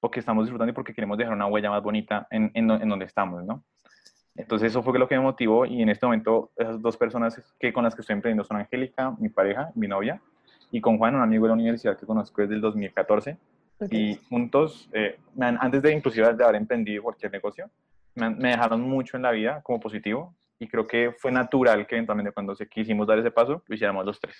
porque 0.00 0.20
estamos 0.20 0.46
disfrutando 0.46 0.70
y 0.70 0.74
porque 0.74 0.94
queremos 0.94 1.18
dejar 1.18 1.34
una 1.34 1.46
huella 1.46 1.68
más 1.68 1.82
bonita 1.82 2.26
en, 2.30 2.50
en, 2.54 2.66
donde 2.66 3.04
estamos, 3.04 3.44
¿no? 3.44 3.64
Entonces 4.34 4.70
eso 4.70 4.82
fue 4.82 4.98
lo 4.98 5.06
que 5.06 5.16
me 5.16 5.22
motivó 5.22 5.66
y 5.66 5.82
en 5.82 5.90
este 5.90 6.06
momento 6.06 6.52
esas 6.56 6.80
dos 6.80 6.96
personas 6.96 7.54
que, 7.60 7.70
con 7.74 7.84
las 7.84 7.94
que 7.94 8.00
estoy 8.00 8.14
emprendiendo 8.14 8.44
son 8.44 8.56
Angélica, 8.56 9.14
mi 9.18 9.28
pareja, 9.28 9.70
mi 9.74 9.88
novia, 9.88 10.22
y 10.70 10.80
con 10.80 10.96
Juan, 10.96 11.14
un 11.14 11.22
amigo 11.22 11.44
de 11.44 11.48
la 11.50 11.54
universidad 11.54 11.98
que 11.98 12.06
conozco 12.06 12.40
desde 12.40 12.54
el 12.54 12.62
2014. 12.62 13.38
Y 13.90 14.16
juntos, 14.28 14.88
eh, 14.92 15.18
antes 15.38 15.82
de 15.82 15.92
inclusive 15.92 16.32
de 16.32 16.44
haber 16.44 16.56
emprendido 16.56 17.02
cualquier 17.02 17.32
negocio, 17.32 17.68
me, 18.14 18.30
dejaron 18.30 18.80
mucho 18.82 19.16
en 19.16 19.24
la 19.24 19.32
vida 19.32 19.60
como 19.62 19.80
positivo 19.80 20.34
y 20.58 20.68
creo 20.68 20.86
que 20.86 21.12
fue 21.18 21.32
natural 21.32 21.86
que 21.86 21.96
eventualmente 21.96 22.32
cuando 22.32 22.54
se 22.54 22.68
quisimos 22.68 23.06
dar 23.06 23.18
ese 23.18 23.30
paso, 23.30 23.62
lo 23.66 23.74
hiciéramos 23.74 24.06
los 24.06 24.20
tres. 24.20 24.36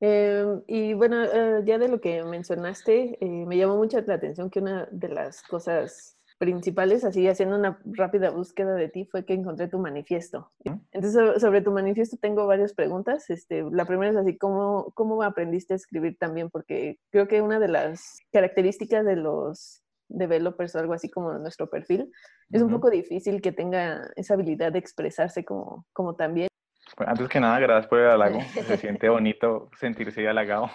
Em, 0.00 0.62
y 0.66 0.94
bueno, 0.94 1.22
eh, 1.22 1.62
ya 1.64 1.78
de 1.78 1.88
lo 1.88 2.00
que 2.00 2.24
mencionaste, 2.24 3.18
eh, 3.20 3.46
me 3.46 3.56
llamó 3.56 3.76
mucho 3.76 4.00
la 4.00 4.14
atención 4.14 4.50
que 4.50 4.58
una 4.58 4.88
de 4.90 5.08
las 5.08 5.42
cosas 5.42 6.18
principales, 6.42 7.04
así 7.04 7.28
haciendo 7.28 7.54
una 7.54 7.78
rápida 7.84 8.30
búsqueda 8.30 8.74
de 8.74 8.88
ti, 8.88 9.04
fue 9.04 9.24
que 9.24 9.32
encontré 9.32 9.68
tu 9.68 9.78
manifiesto. 9.78 10.50
Entonces, 10.90 11.40
sobre 11.40 11.60
tu 11.60 11.70
manifiesto 11.70 12.16
tengo 12.16 12.48
varias 12.48 12.72
preguntas. 12.72 13.30
Este, 13.30 13.62
la 13.70 13.84
primera 13.84 14.10
es 14.10 14.16
así, 14.16 14.36
¿cómo, 14.38 14.90
¿cómo 14.94 15.22
aprendiste 15.22 15.74
a 15.74 15.76
escribir 15.76 16.18
también? 16.18 16.50
Porque 16.50 16.98
creo 17.10 17.28
que 17.28 17.42
una 17.42 17.60
de 17.60 17.68
las 17.68 18.18
características 18.32 19.04
de 19.04 19.14
los 19.14 19.84
developers 20.08 20.74
o 20.74 20.80
algo 20.80 20.94
así 20.94 21.08
como 21.08 21.32
nuestro 21.34 21.70
perfil, 21.70 22.10
es 22.50 22.60
un 22.60 22.70
poco 22.72 22.90
difícil 22.90 23.40
que 23.40 23.52
tenga 23.52 24.10
esa 24.16 24.34
habilidad 24.34 24.72
de 24.72 24.80
expresarse 24.80 25.44
como, 25.44 25.86
como 25.92 26.16
también. 26.16 26.48
Antes 26.96 27.28
que 27.28 27.38
nada, 27.38 27.60
gracias 27.60 27.86
por 27.86 28.00
el 28.00 28.10
halago. 28.10 28.40
Se 28.40 28.76
siente 28.78 29.08
bonito 29.08 29.70
sentirse 29.78 30.26
halagado. 30.26 30.70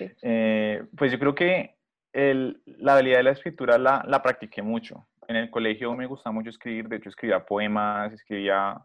Eh, 0.00 0.82
pues 0.98 1.12
yo 1.12 1.18
creo 1.20 1.36
que 1.36 1.75
el, 2.12 2.62
la 2.64 2.94
habilidad 2.94 3.18
de 3.18 3.22
la 3.24 3.30
escritura 3.32 3.78
la, 3.78 4.04
la, 4.06 4.22
practiqué 4.22 4.62
mucho. 4.62 5.06
En 5.28 5.36
el 5.36 5.50
colegio 5.50 5.94
me 5.94 6.06
gustaba 6.06 6.32
mucho 6.34 6.50
escribir, 6.50 6.88
de 6.88 6.96
hecho 6.96 7.08
escribía 7.08 7.44
poemas, 7.44 8.12
escribía 8.12 8.80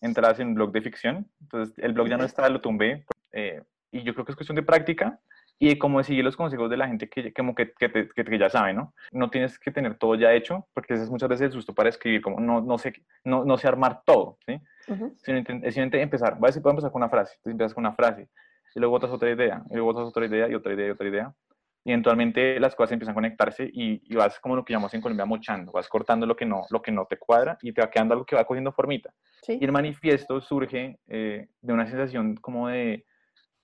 entradas 0.00 0.40
en 0.40 0.48
un 0.48 0.54
blog 0.54 0.72
de 0.72 0.82
ficción. 0.82 1.30
Entonces 1.40 1.78
el 1.78 1.92
blog 1.92 2.08
ya 2.08 2.16
no 2.16 2.24
está, 2.24 2.48
lo 2.48 2.60
tumbé. 2.60 3.04
Eh, 3.32 3.62
y 3.90 4.02
yo 4.02 4.12
creo 4.12 4.24
que 4.24 4.32
es 4.32 4.36
cuestión 4.36 4.56
de 4.56 4.62
práctica 4.62 5.20
y 5.58 5.68
de 5.68 5.78
cómo 5.78 6.02
seguir 6.02 6.24
los 6.24 6.36
consejos 6.36 6.68
de 6.68 6.76
la 6.76 6.88
gente 6.88 7.08
que, 7.08 7.32
como 7.32 7.54
que, 7.54 7.72
que, 7.72 8.08
que, 8.08 8.38
ya 8.38 8.50
sabe, 8.50 8.74
¿no? 8.74 8.92
No 9.12 9.30
tienes 9.30 9.58
que 9.58 9.70
tener 9.70 9.96
todo 9.96 10.14
ya 10.16 10.32
hecho, 10.32 10.66
porque 10.74 10.94
ese 10.94 11.04
es 11.04 11.10
muchas 11.10 11.28
veces 11.28 11.46
el 11.46 11.52
susto 11.52 11.74
para 11.74 11.88
escribir, 11.88 12.20
como 12.20 12.40
no, 12.40 12.60
no, 12.60 12.76
sé, 12.76 12.92
no, 13.24 13.44
no 13.44 13.56
sé 13.56 13.68
armar 13.68 14.02
todo, 14.04 14.38
¿sí? 14.46 14.60
Sino 14.86 15.38
simplemente 15.38 16.02
empezar, 16.02 16.34
voy 16.34 16.46
a 16.46 16.48
decir, 16.48 16.60
puedo 16.60 16.72
empezar 16.72 16.90
con 16.90 17.02
una 17.02 17.08
frase, 17.08 17.34
entonces 17.36 17.52
empiezas 17.52 17.74
con 17.74 17.82
una 17.82 17.94
frase, 17.94 18.28
y 18.74 18.80
luego 18.80 18.96
otras 18.96 19.12
otra 19.12 19.30
idea, 19.30 19.62
y 19.70 19.74
luego 19.74 19.90
otras 19.90 20.08
otra 20.08 20.26
idea, 20.26 20.48
y 20.48 20.54
otra 20.54 20.74
idea, 20.74 20.88
y 20.88 20.90
otra 20.90 21.08
idea, 21.08 21.34
y 21.84 21.90
eventualmente 21.90 22.58
las 22.58 22.74
cosas 22.74 22.92
empiezan 22.92 23.12
a 23.12 23.14
conectarse 23.14 23.68
y, 23.70 24.00
y, 24.10 24.16
vas 24.16 24.40
como 24.40 24.56
lo 24.56 24.64
que 24.64 24.72
llamamos 24.72 24.94
en 24.94 25.02
Colombia 25.02 25.26
mochando, 25.26 25.70
vas 25.70 25.86
cortando 25.86 26.24
lo 26.24 26.34
que 26.34 26.46
no, 26.46 26.64
lo 26.70 26.80
que 26.80 26.90
no 26.90 27.04
te 27.04 27.18
cuadra 27.18 27.58
y 27.60 27.72
te 27.72 27.82
va 27.82 27.90
quedando 27.90 28.14
algo 28.14 28.24
que 28.24 28.34
va 28.34 28.44
cogiendo 28.44 28.72
formita. 28.72 29.12
Y 29.46 29.62
el 29.62 29.70
manifiesto 29.70 30.40
surge 30.40 30.98
eh, 31.06 31.48
de 31.60 31.72
una 31.72 31.86
sensación 31.86 32.36
como 32.36 32.68
de 32.68 33.04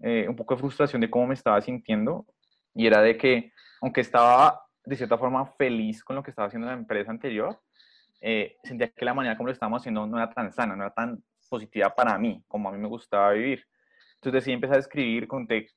eh, 0.00 0.26
un 0.28 0.36
poco 0.36 0.54
de 0.54 0.60
frustración 0.60 1.00
de 1.00 1.10
cómo 1.10 1.28
me 1.28 1.34
estaba 1.34 1.60
sintiendo 1.62 2.26
y 2.74 2.86
era 2.86 3.00
de 3.00 3.16
que 3.16 3.52
aunque 3.80 4.02
estaba 4.02 4.66
de 4.84 4.96
cierta 4.96 5.16
forma 5.16 5.46
feliz 5.46 6.04
con 6.04 6.16
lo 6.16 6.22
que 6.22 6.30
estaba 6.30 6.48
haciendo 6.48 6.68
en 6.68 6.74
la 6.74 6.80
empresa 6.80 7.10
anterior, 7.10 7.58
eh, 8.20 8.56
sentía 8.64 8.90
que 8.90 9.04
la 9.04 9.14
manera 9.14 9.36
como 9.36 9.46
lo 9.46 9.52
estábamos 9.52 9.80
haciendo 9.80 10.06
no 10.06 10.18
era 10.18 10.30
tan 10.30 10.52
sana, 10.52 10.76
no 10.76 10.84
era 10.84 10.92
tan 10.92 11.22
positiva 11.48 11.94
para 11.94 12.18
mí 12.18 12.44
como 12.46 12.68
a 12.68 12.72
mí 12.72 12.78
me 12.78 12.88
gustaba 12.88 13.32
vivir. 13.32 13.64
Entonces 14.16 14.32
decidí 14.40 14.54
empezar 14.54 14.76
a 14.76 14.80
escribir, 14.80 15.26
conté 15.26 15.68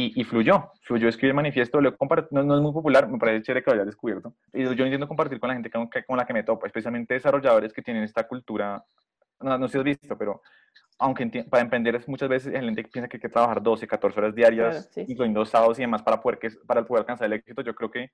y, 0.00 0.22
fluyó, 0.22 0.70
fluyó 0.82 1.08
escribir 1.08 1.30
el 1.30 1.34
manifiesto, 1.34 1.80
lo 1.80 1.96
no, 2.30 2.44
no, 2.44 2.54
es 2.54 2.62
muy 2.62 2.72
popular, 2.72 3.08
me 3.08 3.18
parece 3.18 3.42
chévere 3.42 3.64
que 3.64 3.70
lo 3.70 3.74
hayas 3.74 3.86
descubierto. 3.86 4.32
Y 4.52 4.62
yo 4.62 4.84
intento 4.84 5.08
compartir 5.08 5.40
con 5.40 5.48
la 5.48 5.54
gente 5.54 5.70
con, 5.70 5.88
con 5.88 6.16
la 6.16 6.24
que 6.24 6.32
me 6.32 6.44
topo, 6.44 6.66
especialmente 6.66 7.14
desarrolladores 7.14 7.72
que 7.72 7.82
tienen 7.82 8.04
esta 8.04 8.22
cultura, 8.28 8.84
no, 9.40 9.58
no 9.58 9.66
sé 9.66 9.72
si 9.72 9.78
has 9.78 9.84
visto, 9.84 10.16
pero 10.16 10.40
aunque 11.00 11.26
para 11.50 11.64
emprender 11.64 12.00
muchas 12.06 12.28
veces 12.28 12.54
el 12.54 12.66
gente 12.66 12.84
piensa 12.84 13.08
que 13.08 13.16
hay 13.16 13.20
que 13.20 13.28
trabajar 13.28 13.60
12, 13.60 13.88
14 13.88 14.20
horas 14.20 14.34
diarias, 14.36 14.88
y 14.96 15.16
sí. 15.16 15.32
dos 15.32 15.48
sábados 15.48 15.76
y 15.80 15.82
demás 15.82 16.02
para 16.02 16.20
poder, 16.20 16.38
que, 16.38 16.50
para 16.64 16.84
poder 16.84 17.00
alcanzar 17.00 17.26
el 17.26 17.32
éxito, 17.32 17.62
yo 17.62 17.74
creo 17.74 17.90
que 17.90 18.12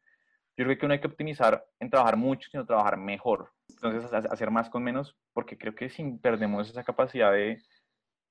yo 0.56 0.64
creo 0.64 0.78
que 0.78 0.86
uno 0.86 0.94
hay 0.94 1.00
que 1.00 1.08
optimizar 1.08 1.64
en 1.80 1.90
trabajar 1.90 2.16
mucho, 2.16 2.48
sino 2.48 2.64
trabajar 2.64 2.96
mejor. 2.96 3.50
Entonces, 3.68 4.12
hacer 4.12 4.52
más 4.52 4.70
con 4.70 4.84
menos, 4.84 5.16
porque 5.32 5.58
creo 5.58 5.74
que 5.74 5.90
si 5.90 6.12
perdemos 6.22 6.70
esa 6.70 6.84
capacidad 6.84 7.32
de, 7.32 7.60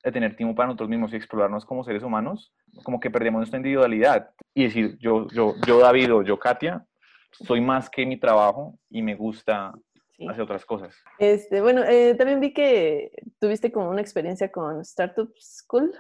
de 0.04 0.12
tener 0.12 0.36
tiempo 0.36 0.56
para 0.56 0.68
nosotros 0.68 0.90
mismos 0.90 1.14
y 1.14 1.16
explorarnos 1.16 1.66
como 1.66 1.84
seres 1.84 2.04
humanos, 2.04 2.54
como 2.84 3.00
que 3.00 3.10
perdemos 3.10 3.40
nuestra 3.40 3.58
individualidad 3.58 4.32
y 4.54 4.64
decir, 4.64 4.98
yo, 5.00 5.28
yo, 5.30 5.56
yo 5.66 5.80
David 5.80 6.14
o 6.14 6.22
yo 6.24 6.38
Katia, 6.38 6.86
soy 7.32 7.62
más 7.62 7.90
que 7.90 8.06
mi 8.06 8.20
trabajo 8.20 8.78
y 8.90 9.02
me 9.02 9.16
gusta 9.16 9.74
hacer 10.30 10.44
otras 10.44 10.66
cosas. 10.66 10.96
Este, 11.20 11.62
bueno, 11.62 11.84
eh, 11.84 12.16
también 12.16 12.40
vi 12.40 12.54
que 12.54 13.12
tuviste 13.40 13.72
como 13.72 13.90
una 13.90 14.02
experiencia 14.02 14.52
con 14.52 14.82
Startup 14.82 15.32
School. 15.40 15.94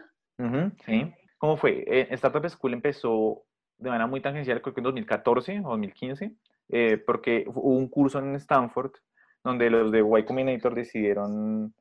sí. 0.85 1.13
¿Cómo 1.37 1.57
fue? 1.57 1.83
Eh, 1.87 2.07
Startup 2.11 2.47
School 2.49 2.73
empezó 2.73 3.43
de 3.77 3.89
manera 3.89 4.07
muy 4.07 4.21
tangencial, 4.21 4.61
creo 4.61 4.73
que 4.73 4.79
en 4.79 4.85
2014 4.85 5.59
o 5.59 5.71
2015, 5.71 6.31
eh, 6.69 6.97
porque 7.05 7.43
hubo 7.47 7.75
un 7.75 7.89
curso 7.89 8.19
en 8.19 8.35
Stanford 8.35 8.91
donde 9.43 9.69
los 9.69 9.91
de 9.91 9.99
Y 9.99 10.23
Combinator 10.23 10.73
decidieron 10.73 11.73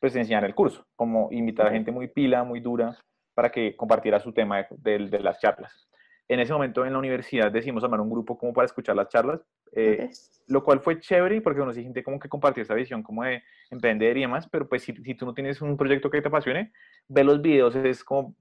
pues 0.00 0.16
enseñar 0.16 0.44
el 0.44 0.54
curso, 0.54 0.86
como 0.96 1.28
invitar 1.30 1.66
a 1.66 1.70
gente 1.70 1.92
muy 1.92 2.08
pila, 2.08 2.42
muy 2.42 2.60
dura, 2.60 2.96
para 3.34 3.50
que 3.50 3.76
compartiera 3.76 4.18
su 4.18 4.32
tema 4.32 4.66
de, 4.70 4.98
de, 4.98 5.20
las 5.20 5.38
charlas. 5.40 5.88
En 6.26 6.40
ese 6.40 6.52
momento 6.52 6.84
en 6.86 6.92
la 6.92 6.98
universidad 6.98 7.50
decidimos 7.52 7.84
armar 7.84 8.00
un 8.00 8.10
grupo 8.10 8.38
como 8.38 8.52
para 8.52 8.66
escuchar 8.66 8.96
las 8.96 9.08
charlas, 9.08 9.40
eh, 9.72 10.10
lo 10.48 10.64
cual 10.64 10.80
fue 10.80 10.98
chévere 11.00 11.40
porque 11.40 11.60
se 11.72 11.82
gente 11.82 12.02
como 12.02 12.18
que 12.18 12.28
compartir 12.28 12.62
esa 12.62 12.74
visión 12.74 13.02
como 13.02 13.24
de 13.24 13.42
emprender 13.70 14.16
y 14.16 14.22
demás, 14.22 14.48
pero 14.50 14.68
pues 14.68 14.82
si, 14.82 14.92
si, 14.94 15.14
tú 15.14 15.26
no 15.26 15.34
tienes 15.34 15.60
un 15.60 15.76
proyecto 15.76 16.10
que 16.10 16.22
te 16.22 16.28
apasione, 16.28 16.72
ver 17.08 17.26
los 17.26 17.40
videos 17.40 17.74
es 17.76 18.02
como 18.02 18.34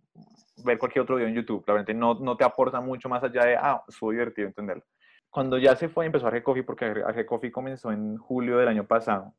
ver 0.63 0.77
cualquier 0.77 1.03
otro 1.03 1.15
video 1.15 1.27
en 1.27 1.35
YouTube, 1.35 1.63
realmente 1.65 1.93
no, 1.93 2.15
no 2.15 2.35
te 2.37 2.43
aporta 2.43 2.81
mucho 2.81 3.09
más 3.09 3.23
allá 3.23 3.45
de, 3.45 3.55
ah, 3.55 3.83
estuvo 3.87 4.11
divertido 4.11 4.47
entenderlo. 4.47 4.83
Cuando 5.29 5.57
ya 5.57 5.75
se 5.75 5.89
fue, 5.89 6.05
empezó 6.05 6.27
a 6.27 6.41
Coffee, 6.41 6.63
porque 6.63 6.85
a 6.85 7.25
Coffee 7.25 7.51
comenzó 7.51 7.91
en 7.91 8.17
julio 8.17 8.57
del 8.57 8.67
año 8.67 8.85
pasado, 8.87 9.33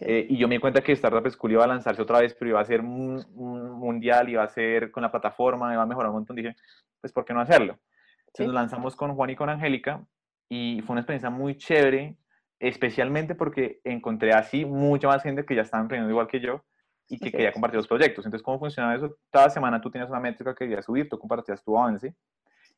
eh, 0.00 0.26
y 0.28 0.36
yo 0.36 0.48
me 0.48 0.56
di 0.56 0.60
cuenta 0.60 0.82
que 0.82 0.92
Startup 0.92 1.26
School 1.30 1.52
iba 1.52 1.64
a 1.64 1.68
lanzarse 1.68 2.02
otra 2.02 2.20
vez, 2.20 2.34
pero 2.34 2.50
iba 2.50 2.60
a 2.60 2.64
ser 2.64 2.80
un, 2.80 3.24
mundial, 3.34 4.28
iba 4.28 4.42
a 4.42 4.48
ser 4.48 4.90
con 4.90 5.02
la 5.02 5.10
plataforma, 5.10 5.72
iba 5.72 5.82
a 5.82 5.86
mejorar 5.86 6.10
un 6.10 6.16
montón. 6.16 6.36
Dije, 6.36 6.54
pues, 7.00 7.12
¿por 7.12 7.24
qué 7.24 7.32
no 7.32 7.40
hacerlo? 7.40 7.78
Entonces 8.26 8.46
nos 8.46 8.54
lanzamos 8.54 8.96
con 8.96 9.14
Juan 9.14 9.30
y 9.30 9.36
con 9.36 9.48
Angélica 9.48 10.04
y 10.48 10.82
fue 10.82 10.92
una 10.94 11.00
experiencia 11.00 11.30
muy 11.30 11.56
chévere, 11.56 12.18
especialmente 12.58 13.34
porque 13.34 13.80
encontré 13.84 14.32
así 14.32 14.64
mucha 14.64 15.08
más 15.08 15.22
gente 15.22 15.44
que 15.44 15.54
ya 15.54 15.62
estaba 15.62 15.82
emprendiendo 15.82 16.10
igual 16.10 16.28
que 16.28 16.40
yo 16.40 16.64
y 17.08 17.18
que 17.18 17.32
quería 17.32 17.52
compartir 17.52 17.78
los 17.78 17.88
proyectos. 17.88 18.26
Entonces, 18.26 18.44
¿cómo 18.44 18.58
funcionaba 18.58 18.94
eso? 18.94 19.16
Cada 19.30 19.48
semana 19.48 19.80
tú 19.80 19.90
tenías 19.90 20.10
una 20.10 20.20
métrica 20.20 20.54
que 20.54 20.66
querías 20.66 20.84
subir, 20.84 21.08
tú 21.08 21.18
compartías 21.18 21.64
tu 21.64 21.78
avance 21.78 22.14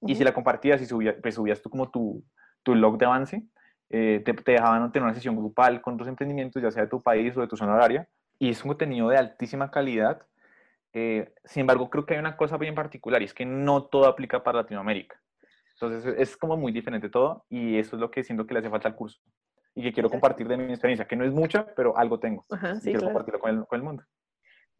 y 0.02 0.14
si 0.14 0.22
la 0.22 0.32
compartías 0.32 0.80
y 0.80 0.86
subías, 0.86 1.16
pues 1.20 1.34
subías 1.34 1.60
tú 1.60 1.68
como 1.68 1.90
tu, 1.90 2.24
tu 2.62 2.74
log 2.74 2.96
de 2.98 3.06
avance, 3.06 3.42
eh, 3.90 4.22
te, 4.24 4.32
dejaban 4.32 4.90
tener 4.92 5.04
una 5.04 5.14
sesión 5.14 5.36
grupal 5.36 5.82
con 5.82 5.94
otros 5.94 6.08
emprendimientos, 6.08 6.62
ya 6.62 6.70
sea 6.70 6.84
de 6.84 6.88
tu 6.88 7.02
país 7.02 7.36
o 7.36 7.40
de 7.40 7.48
tu 7.48 7.56
zona 7.56 7.74
horaria, 7.74 8.08
y 8.38 8.50
es 8.50 8.62
un 8.64 8.68
contenido 8.68 9.08
de 9.08 9.18
altísima 9.18 9.70
calidad. 9.70 10.22
Eh, 10.92 11.32
sin 11.44 11.62
embargo, 11.62 11.90
creo 11.90 12.06
que 12.06 12.14
hay 12.14 12.20
una 12.20 12.36
cosa 12.36 12.56
bien 12.56 12.74
particular 12.74 13.20
y 13.20 13.26
es 13.26 13.34
que 13.34 13.44
no 13.44 13.84
todo 13.84 14.06
aplica 14.06 14.42
para 14.42 14.62
Latinoamérica. 14.62 15.20
Entonces, 15.74 16.14
es 16.18 16.36
como 16.36 16.56
muy 16.56 16.72
diferente 16.72 17.08
todo 17.08 17.44
y 17.48 17.78
eso 17.78 17.96
es 17.96 18.00
lo 18.00 18.10
que 18.10 18.22
siento 18.22 18.46
que 18.46 18.54
le 18.54 18.60
hace 18.60 18.70
falta 18.70 18.88
al 18.88 18.94
curso 18.94 19.20
y 19.74 19.82
que 19.82 19.92
quiero 19.92 20.10
compartir 20.10 20.48
de 20.48 20.56
mi 20.56 20.72
experiencia, 20.72 21.06
que 21.06 21.16
no 21.16 21.24
es 21.24 21.32
mucha, 21.32 21.66
pero 21.74 21.96
algo 21.96 22.18
tengo. 22.18 22.44
y 22.78 22.80
quiero 22.82 23.02
compartirlo 23.02 23.40
con 23.40 23.50
el, 23.50 23.66
con 23.66 23.76
el, 23.76 23.82
mundo. 23.82 24.04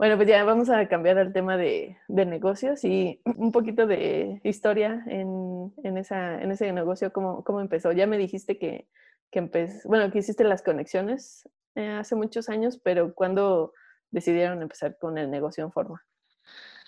Bueno, 0.01 0.17
pues 0.17 0.29
ya 0.29 0.43
vamos 0.45 0.71
a 0.71 0.89
cambiar 0.89 1.19
al 1.19 1.35
tema 1.35 1.59
de, 1.59 1.99
de 2.09 2.25
negocios 2.25 2.85
y 2.85 3.21
un 3.37 3.53
poquito 3.53 3.87
de 3.87 4.41
historia 4.45 5.05
en, 5.07 5.75
en, 5.85 5.99
esa, 5.99 6.41
en 6.41 6.51
ese 6.51 6.73
negocio, 6.73 7.13
cómo, 7.13 7.45
cómo 7.45 7.61
empezó. 7.61 7.93
Ya 7.93 8.07
me 8.07 8.17
dijiste 8.17 8.57
que, 8.57 8.89
que 9.31 9.43
bueno, 9.85 10.11
que 10.11 10.21
hiciste 10.21 10.43
las 10.43 10.63
conexiones 10.63 11.47
eh, 11.75 11.91
hace 11.91 12.17
muchos 12.17 12.49
años, 12.49 12.81
pero 12.83 13.13
¿cuándo 13.13 13.75
decidieron 14.11 14.63
empezar 14.63 14.97
con 14.99 15.19
el 15.19 15.31
negocio 15.31 15.65
en 15.65 15.71
forma? 15.71 16.03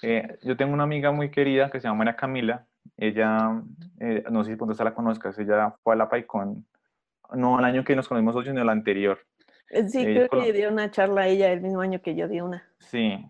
Eh, 0.00 0.38
yo 0.40 0.56
tengo 0.56 0.72
una 0.72 0.84
amiga 0.84 1.12
muy 1.12 1.30
querida 1.30 1.70
que 1.70 1.82
se 1.82 1.88
llama 1.88 1.98
María 1.98 2.16
Camila. 2.16 2.66
Ella, 2.96 3.62
eh, 4.00 4.24
no 4.30 4.42
sé 4.42 4.52
si 4.52 4.56
pronto 4.56 4.82
la 4.82 4.94
conozcas, 4.94 5.38
ella 5.38 5.74
fue 5.82 5.92
a 5.92 5.98
la 5.98 6.08
PyCon, 6.08 6.66
no 7.34 7.58
el 7.58 7.64
año 7.66 7.84
que 7.84 7.94
nos 7.94 8.08
conocimos, 8.08 8.42
sino 8.42 8.62
el 8.62 8.70
anterior. 8.70 9.18
Sí, 9.88 10.04
creo 10.04 10.28
que 10.28 10.52
dio 10.52 10.70
una 10.70 10.90
charla 10.90 11.22
a 11.22 11.28
ella 11.28 11.50
el 11.52 11.60
mismo 11.60 11.80
año 11.80 12.00
que 12.02 12.14
yo 12.14 12.28
di 12.28 12.40
una. 12.40 12.62
Sí, 12.78 13.24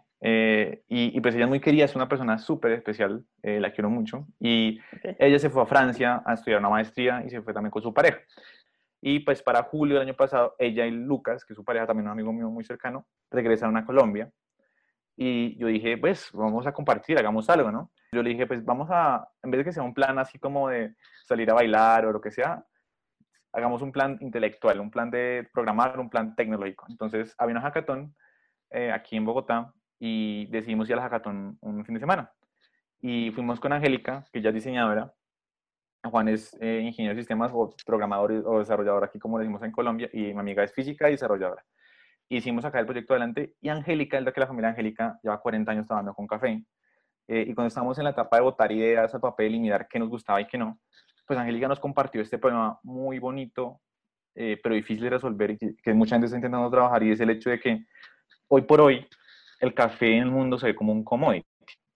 y, 0.88 1.20
pues 1.20 1.34
ella 1.34 1.44
es 1.44 1.48
muy 1.48 1.60
querida, 1.60 1.84
es 1.84 1.96
una 1.96 2.08
persona 2.08 2.38
súper 2.38 2.72
especial, 2.72 3.24
la 3.42 3.72
quiero 3.72 3.90
mucho. 3.90 4.26
Y 4.38 4.80
ella 5.18 5.38
se 5.38 5.50
fue 5.50 5.62
a 5.62 5.66
Francia 5.66 6.22
a 6.24 6.34
estudiar 6.34 6.60
una 6.60 6.68
maestría 6.68 7.22
y 7.26 7.30
se 7.30 7.42
fue 7.42 7.52
también 7.52 7.70
con 7.70 7.82
su 7.82 7.92
pareja. 7.92 8.20
Y 9.00 9.20
pues 9.20 9.42
para 9.42 9.64
julio 9.64 9.96
del 9.98 10.08
año 10.08 10.16
pasado, 10.16 10.54
ella 10.58 10.86
y 10.86 10.92
Lucas, 10.92 11.44
que 11.44 11.54
es 11.54 11.56
su 11.56 11.64
pareja, 11.64 11.86
también 11.86 12.06
un 12.06 12.12
amigo 12.12 12.32
mío 12.32 12.48
muy 12.48 12.64
cercano, 12.64 13.06
regresaron 13.30 13.76
a 13.76 13.84
Colombia. 13.84 14.30
Y 15.16 15.58
yo 15.58 15.66
dije, 15.66 15.98
pues 15.98 16.30
vamos 16.32 16.66
a 16.66 16.72
compartir, 16.72 17.18
hagamos 17.18 17.50
algo, 17.50 17.72
¿no? 17.72 17.90
Yo 18.12 18.22
le 18.22 18.30
dije, 18.30 18.46
pues 18.46 18.64
vamos 18.64 18.88
a, 18.92 19.28
en 19.42 19.50
vez 19.50 19.58
de 19.58 19.64
que 19.64 19.72
sea 19.72 19.82
un 19.82 19.92
plan 19.92 20.18
así 20.20 20.38
como 20.38 20.68
de 20.68 20.94
salir 21.26 21.50
a 21.50 21.54
bailar 21.54 22.06
o 22.06 22.12
lo 22.12 22.20
que 22.20 22.30
sea, 22.30 22.64
hagamos 23.52 23.82
un 23.82 23.92
plan 23.92 24.18
intelectual, 24.20 24.80
un 24.80 24.90
plan 24.90 25.10
de 25.10 25.48
programar, 25.52 25.98
un 26.00 26.10
plan 26.10 26.34
tecnológico. 26.34 26.86
Entonces, 26.88 27.34
había 27.38 27.52
una 27.52 27.62
hackathon 27.62 28.14
eh, 28.70 28.90
aquí 28.92 29.16
en 29.16 29.24
Bogotá 29.24 29.72
y 29.98 30.46
decidimos 30.46 30.88
ir 30.88 30.94
a 30.94 30.96
la 30.96 31.02
hackathon 31.02 31.58
un 31.60 31.84
fin 31.84 31.94
de 31.94 32.00
semana. 32.00 32.32
Y 33.00 33.30
fuimos 33.32 33.60
con 33.60 33.72
Angélica, 33.72 34.24
que 34.32 34.40
ya 34.40 34.50
es 34.50 34.54
diseñadora, 34.54 35.12
Juan 36.10 36.28
es 36.28 36.56
eh, 36.60 36.80
ingeniero 36.80 37.14
de 37.14 37.20
sistemas 37.20 37.52
o 37.54 37.74
programador 37.86 38.32
o 38.44 38.58
desarrollador 38.58 39.04
aquí, 39.04 39.18
como 39.18 39.38
decimos 39.38 39.62
en 39.62 39.70
Colombia, 39.70 40.08
y 40.12 40.32
mi 40.34 40.40
amiga 40.40 40.64
es 40.64 40.72
física 40.72 41.08
y 41.08 41.12
desarrolladora. 41.12 41.64
Hicimos 42.28 42.64
acá 42.64 42.80
el 42.80 42.86
proyecto 42.86 43.12
adelante 43.12 43.54
y 43.60 43.68
Angélica, 43.68 44.18
es 44.18 44.24
la 44.24 44.32
que 44.32 44.40
la 44.40 44.46
familia 44.46 44.70
Angélica 44.70 45.18
lleva 45.22 45.40
40 45.40 45.70
años 45.70 45.86
trabajando 45.86 46.14
con 46.14 46.26
café. 46.26 46.64
Eh, 47.28 47.44
y 47.46 47.54
cuando 47.54 47.68
estábamos 47.68 47.96
en 47.98 48.04
la 48.04 48.10
etapa 48.10 48.36
de 48.36 48.42
botar 48.42 48.72
ideas 48.72 49.14
al 49.14 49.20
papel 49.20 49.54
y 49.54 49.60
mirar 49.60 49.86
qué 49.88 49.98
nos 49.98 50.08
gustaba 50.08 50.40
y 50.40 50.46
qué 50.46 50.58
no, 50.58 50.80
pues 51.32 51.40
Angélica 51.40 51.66
nos 51.66 51.80
compartió 51.80 52.20
este 52.20 52.36
problema 52.36 52.78
muy 52.82 53.18
bonito, 53.18 53.80
eh, 54.34 54.60
pero 54.62 54.74
difícil 54.74 55.04
de 55.04 55.10
resolver 55.10 55.52
y 55.52 55.56
que, 55.56 55.74
que 55.82 55.94
mucha 55.94 56.14
gente 56.14 56.26
está 56.26 56.36
intentando 56.36 56.70
trabajar 56.70 57.02
y 57.02 57.10
es 57.10 57.20
el 57.20 57.30
hecho 57.30 57.48
de 57.48 57.58
que 57.58 57.86
hoy 58.48 58.60
por 58.62 58.82
hoy 58.82 59.06
el 59.60 59.72
café 59.72 60.14
en 60.14 60.24
el 60.24 60.30
mundo 60.30 60.58
se 60.58 60.66
ve 60.66 60.74
como 60.74 60.92
un 60.92 61.02
commodity. 61.02 61.46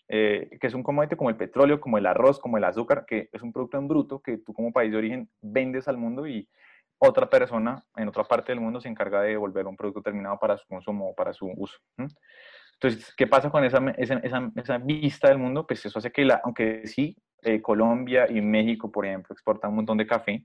Eh, 0.08 0.48
que 0.58 0.68
es 0.68 0.72
un 0.72 0.82
commodity 0.82 1.16
como 1.16 1.28
el 1.28 1.36
petróleo, 1.36 1.80
como 1.80 1.98
el 1.98 2.06
arroz, 2.06 2.38
como 2.38 2.56
el 2.56 2.64
azúcar, 2.64 3.04
que 3.06 3.28
es 3.30 3.42
un 3.42 3.52
producto 3.52 3.76
en 3.76 3.88
bruto 3.88 4.20
que 4.20 4.38
tú 4.38 4.54
como 4.54 4.72
país 4.72 4.90
de 4.90 4.96
origen 4.96 5.28
vendes 5.42 5.86
al 5.86 5.98
mundo 5.98 6.26
y 6.26 6.48
otra 6.96 7.28
persona 7.28 7.84
en 7.96 8.08
otra 8.08 8.24
parte 8.24 8.52
del 8.52 8.60
mundo 8.62 8.80
se 8.80 8.88
encarga 8.88 9.20
de 9.20 9.32
devolver 9.32 9.66
un 9.66 9.76
producto 9.76 10.00
terminado 10.00 10.38
para 10.38 10.56
su 10.56 10.66
consumo 10.66 11.10
o 11.10 11.14
para 11.14 11.34
su 11.34 11.52
uso. 11.54 11.76
Entonces, 11.98 13.12
¿qué 13.14 13.26
pasa 13.26 13.50
con 13.50 13.64
esa, 13.64 13.84
esa, 13.98 14.50
esa, 14.54 14.78
vista 14.78 15.28
del 15.28 15.36
mundo? 15.36 15.66
Pues 15.66 15.84
eso 15.84 15.98
hace 15.98 16.10
que, 16.10 16.24
la, 16.24 16.40
aunque 16.42 16.86
sí, 16.86 17.14
eh, 17.46 17.62
Colombia 17.62 18.26
y 18.28 18.40
México, 18.40 18.90
por 18.90 19.06
ejemplo, 19.06 19.32
exportan 19.32 19.70
un 19.70 19.76
montón 19.76 19.98
de 19.98 20.06
café, 20.06 20.44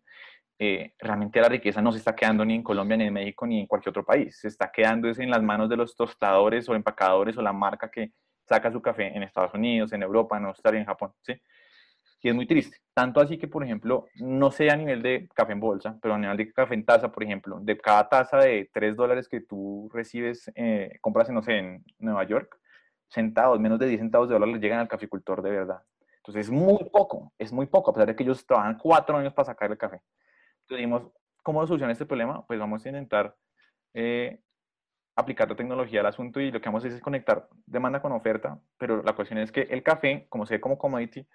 eh, 0.60 0.94
realmente 1.00 1.42
la 1.42 1.50
riqueza 1.50 1.82
no 1.82 1.92
se 1.92 1.98
está 1.98 2.16
quedando 2.16 2.46
ni 2.46 2.54
en 2.54 2.62
Colombia, 2.62 2.96
ni 2.96 3.06
en 3.06 3.14
México, 3.14 3.48
ni 3.48 3.62
en 3.62 3.66
cualquier 3.66 3.90
otro 3.90 4.06
país. 4.06 4.40
Se 4.40 4.48
está 4.48 4.72
quedando 4.72 5.10
es 5.10 5.18
en 5.18 5.32
las 5.32 5.42
manos 5.42 5.68
de 5.70 5.78
los 5.78 5.96
tostadores 5.96 6.70
o 6.70 6.76
empacadores 6.76 7.36
o 7.38 7.42
la 7.42 7.54
marca 7.54 7.90
que 7.90 8.12
saca 8.48 8.72
su 8.72 8.82
café 8.82 9.08
en 9.08 9.24
Estados 9.24 9.54
Unidos, 9.56 9.92
en 9.94 10.04
Europa, 10.04 10.38
en 10.38 10.46
Australia, 10.46 10.82
en 10.82 10.86
Japón, 10.86 11.12
¿sí? 11.24 11.34
Y 12.22 12.30
es 12.30 12.36
muy 12.36 12.46
triste. 12.46 12.78
Tanto 12.94 13.20
así 13.20 13.40
que, 13.40 13.48
por 13.48 13.64
ejemplo, 13.64 14.06
no 14.18 14.52
sé 14.52 14.70
a 14.70 14.76
nivel 14.76 15.02
de 15.02 15.28
café 15.34 15.54
en 15.54 15.60
bolsa, 15.60 15.98
pero 16.00 16.14
a 16.14 16.20
nivel 16.20 16.38
de 16.38 16.54
café 16.54 16.76
en 16.76 16.86
taza, 16.86 17.12
por 17.12 17.24
ejemplo, 17.24 17.60
de 17.62 17.78
cada 17.80 18.08
taza 18.10 18.38
de 18.38 18.70
3 18.72 18.96
dólares 18.96 19.28
que 19.28 19.42
tú 19.42 19.90
recibes, 19.92 20.52
eh, 20.54 21.00
compras, 21.02 21.32
no 21.32 21.42
sé, 21.42 21.58
en 21.58 21.84
Nueva 21.98 22.24
York, 22.26 22.60
centavos, 23.10 23.60
menos 23.60 23.80
de 23.80 23.88
10 23.88 24.02
centavos 24.02 24.30
de 24.30 24.34
dólar 24.36 24.50
le 24.50 24.60
llegan 24.60 24.80
al 24.80 24.88
caficultor 24.88 25.42
de 25.42 25.50
verdad. 25.50 25.82
Entonces 26.22 26.48
es 26.48 26.52
muy 26.52 26.84
poco, 26.92 27.34
es 27.38 27.52
muy 27.52 27.66
poco, 27.66 27.92
a 27.92 27.94
pesar 27.94 28.08
de 28.08 28.16
que 28.16 28.24
ellos 28.24 28.46
trabajan 28.46 28.78
cuatro 28.78 29.18
años 29.18 29.34
para 29.34 29.48
sacar 29.48 29.72
el 29.72 29.78
café. 29.78 30.02
Entonces 30.62 30.78
dijimos, 30.78 31.04
¿cómo 31.44 31.66
solucionar 31.66 31.92
este 31.92 32.06
problema? 32.06 32.46
Pues 32.46 32.60
vamos 32.60 32.86
a 32.86 32.90
intentar 32.90 33.36
eh, 33.94 34.40
aplicar 35.16 35.50
la 35.50 35.56
tecnología 35.56 36.02
al 36.02 36.06
asunto 36.06 36.40
y 36.40 36.52
lo 36.52 36.62
que 36.62 36.70
vamos 36.70 36.84
a 36.84 36.88
hacer 36.88 36.98
es 36.98 37.04
conectar 37.04 37.48
demanda 37.66 38.02
con 38.02 38.12
oferta, 38.12 38.60
pero 38.78 39.02
la 39.02 39.14
cuestión 39.14 39.40
es 39.40 39.52
que 39.52 39.62
el 39.62 39.82
café, 39.82 40.28
como 40.30 40.46
se 40.46 40.56
ve 40.56 40.62
como 40.62 40.78
commodity, 40.78 41.26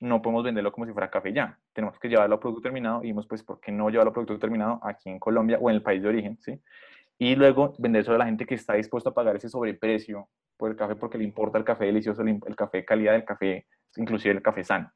no 0.00 0.22
podemos 0.22 0.44
venderlo 0.44 0.72
como 0.72 0.86
si 0.86 0.92
fuera 0.92 1.10
café 1.10 1.32
ya. 1.32 1.58
Tenemos 1.74 1.98
que 1.98 2.08
llevarlo 2.08 2.36
a 2.36 2.40
producto 2.40 2.62
terminado 2.62 3.00
y 3.00 3.02
dijimos, 3.02 3.26
pues, 3.26 3.42
¿por 3.42 3.60
qué 3.60 3.70
no 3.70 3.90
llevarlo 3.90 4.10
a 4.10 4.14
producto 4.14 4.38
terminado 4.38 4.80
aquí 4.82 5.10
en 5.10 5.18
Colombia 5.18 5.58
o 5.60 5.68
en 5.68 5.76
el 5.76 5.82
país 5.82 6.02
de 6.02 6.08
origen? 6.08 6.38
¿sí? 6.40 6.58
Y 7.18 7.36
luego 7.36 7.74
vender 7.78 8.08
a 8.10 8.16
la 8.16 8.24
gente 8.24 8.46
que 8.46 8.54
está 8.54 8.74
dispuesta 8.74 9.10
a 9.10 9.14
pagar 9.14 9.36
ese 9.36 9.50
sobreprecio 9.50 10.28
por 10.56 10.70
el 10.70 10.76
café 10.76 10.96
porque 10.96 11.18
le 11.18 11.24
importa 11.24 11.58
el 11.58 11.64
café 11.64 11.84
delicioso, 11.84 12.22
el, 12.22 12.56
café 12.56 12.84
calidad, 12.84 13.14
el 13.14 13.24
café, 13.24 13.66
inclusive 13.96 14.34
el 14.34 14.42
café 14.42 14.64
sano. 14.64 14.92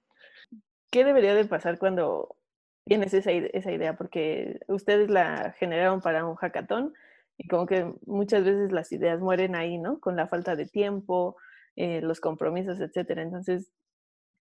¿Qué 0.91 1.05
debería 1.05 1.35
de 1.35 1.45
pasar 1.45 1.79
cuando 1.79 2.37
tienes 2.85 3.15
esa, 3.15 3.31
esa 3.33 3.73
idea? 3.73 3.97
Porque 3.97 4.61
ustedes 4.69 5.11
la 5.11 5.53
generaron 5.59 6.01
para 6.01 6.25
un 6.25 6.37
hackathon 6.37 6.95
y 7.37 7.49
como 7.49 7.67
que 7.67 7.93
muchas 8.07 8.45
veces 8.45 8.73
las 8.73 8.93
ideas 8.93 9.21
mueren 9.21 9.57
ahí, 9.57 9.79
¿no? 9.79 9.99
Con 9.99 10.17
la 10.17 10.29
falta 10.29 10.55
de 10.57 10.67
tiempo, 10.67 11.37
eh, 11.77 12.01
los 12.01 12.21
compromisos, 12.21 12.81
etcétera. 12.81 13.23
Entonces, 13.23 13.73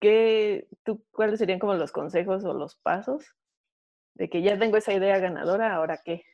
¿qué, 0.00 0.66
tú, 0.82 1.04
¿cuáles 1.12 1.38
serían 1.38 1.60
como 1.60 1.74
los 1.74 1.92
consejos 1.92 2.44
o 2.44 2.52
los 2.52 2.76
pasos 2.76 3.24
de 4.14 4.28
que 4.28 4.42
ya 4.42 4.58
tengo 4.58 4.76
esa 4.76 4.92
idea 4.92 5.18
ganadora, 5.18 5.74
ahora 5.74 6.00
qué? 6.04 6.24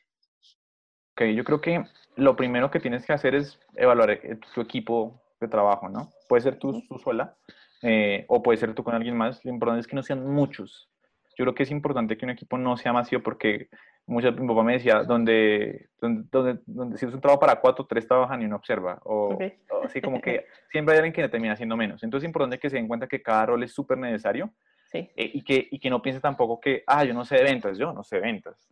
Ok, 1.13 1.25
yo 1.35 1.43
creo 1.43 1.61
que 1.61 1.83
lo 2.15 2.35
primero 2.35 2.71
que 2.71 2.79
tienes 2.79 3.05
que 3.05 3.13
hacer 3.13 3.35
es 3.35 3.59
evaluar 3.75 4.11
eh, 4.11 4.39
tu 4.53 4.61
equipo 4.61 5.21
de 5.39 5.47
trabajo, 5.47 5.89
¿no? 5.89 6.11
Puede 6.27 6.41
ser 6.41 6.57
tú, 6.57 6.83
sola 7.03 7.37
eh, 7.81 8.25
o 8.27 8.41
puede 8.41 8.57
ser 8.57 8.73
tú 8.73 8.83
con 8.83 8.95
alguien 8.95 9.15
más. 9.15 9.43
Lo 9.45 9.51
importante 9.51 9.81
es 9.81 9.87
que 9.87 9.95
no 9.95 10.03
sean 10.03 10.25
muchos. 10.25 10.89
Yo 11.37 11.45
creo 11.45 11.53
que 11.53 11.63
es 11.63 11.71
importante 11.71 12.17
que 12.17 12.25
un 12.25 12.31
equipo 12.31 12.57
no 12.57 12.77
sea 12.77 12.93
masivo 12.93 13.21
porque 13.21 13.69
muchas, 14.07 14.35
mi 14.35 14.47
papá 14.47 14.63
me 14.63 14.73
decía, 14.73 15.03
donde, 15.03 15.89
donde, 16.01 16.59
donde, 16.65 16.97
si 16.97 17.05
es 17.05 17.13
un 17.13 17.21
trabajo 17.21 17.39
para 17.39 17.59
cuatro, 17.59 17.85
tres 17.85 18.07
trabajan 18.07 18.41
y 18.41 18.45
uno 18.45 18.55
observa. 18.55 18.99
O, 19.03 19.37
así 19.83 20.01
como 20.01 20.19
que 20.19 20.45
siempre 20.71 20.93
hay 20.93 20.99
alguien 20.99 21.13
que 21.13 21.29
termina 21.29 21.53
haciendo 21.53 21.77
menos. 21.77 22.01
Entonces 22.03 22.25
es 22.25 22.29
importante 22.29 22.57
que 22.57 22.69
se 22.69 22.77
den 22.77 22.87
cuenta 22.87 23.07
que 23.07 23.21
cada 23.21 23.45
rol 23.45 23.61
es 23.61 23.71
súper 23.71 23.97
necesario 23.99 24.51
sí. 24.91 25.09
Eh, 25.15 25.31
y, 25.33 25.43
que, 25.43 25.67
y 25.69 25.79
que 25.79 25.89
no 25.89 26.01
piense 26.01 26.21
tampoco 26.21 26.59
que, 26.59 26.83
ah, 26.87 27.03
yo 27.03 27.13
no 27.13 27.25
sé 27.25 27.35
de 27.35 27.43
ventas, 27.43 27.77
yo 27.77 27.93
no 27.93 28.03
sé 28.03 28.15
de 28.15 28.21
ventas. 28.23 28.67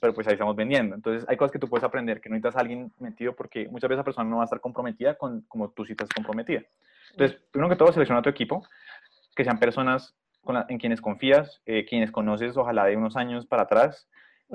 Pero 0.00 0.12
pues 0.14 0.26
ahí 0.28 0.34
estamos 0.34 0.54
vendiendo. 0.54 0.94
Entonces 0.94 1.24
hay 1.28 1.36
cosas 1.36 1.50
que 1.50 1.58
tú 1.58 1.68
puedes 1.68 1.84
aprender 1.84 2.20
que 2.20 2.28
no 2.28 2.34
necesitas 2.34 2.56
a 2.56 2.60
alguien 2.60 2.92
metido 2.98 3.34
porque 3.34 3.66
muchas 3.68 3.88
veces 3.88 3.98
esa 3.98 4.04
persona 4.04 4.28
no 4.28 4.36
va 4.36 4.42
a 4.42 4.44
estar 4.44 4.60
comprometida 4.60 5.14
con 5.14 5.42
como 5.42 5.70
tú 5.70 5.84
sí 5.84 5.92
estás 5.92 6.08
comprometida. 6.10 6.62
Entonces, 7.14 7.40
primero 7.50 7.70
que 7.70 7.76
todo, 7.76 7.92
selecciona 7.92 8.18
a 8.20 8.22
tu 8.22 8.28
equipo, 8.28 8.66
que 9.34 9.44
sean 9.44 9.58
personas 9.58 10.16
en 10.68 10.78
quienes 10.78 11.00
confías, 11.00 11.62
eh, 11.64 11.84
quienes 11.84 12.10
conoces 12.10 12.56
ojalá 12.56 12.84
de 12.86 12.96
unos 12.96 13.16
años 13.16 13.46
para 13.46 13.62
atrás, 13.62 14.08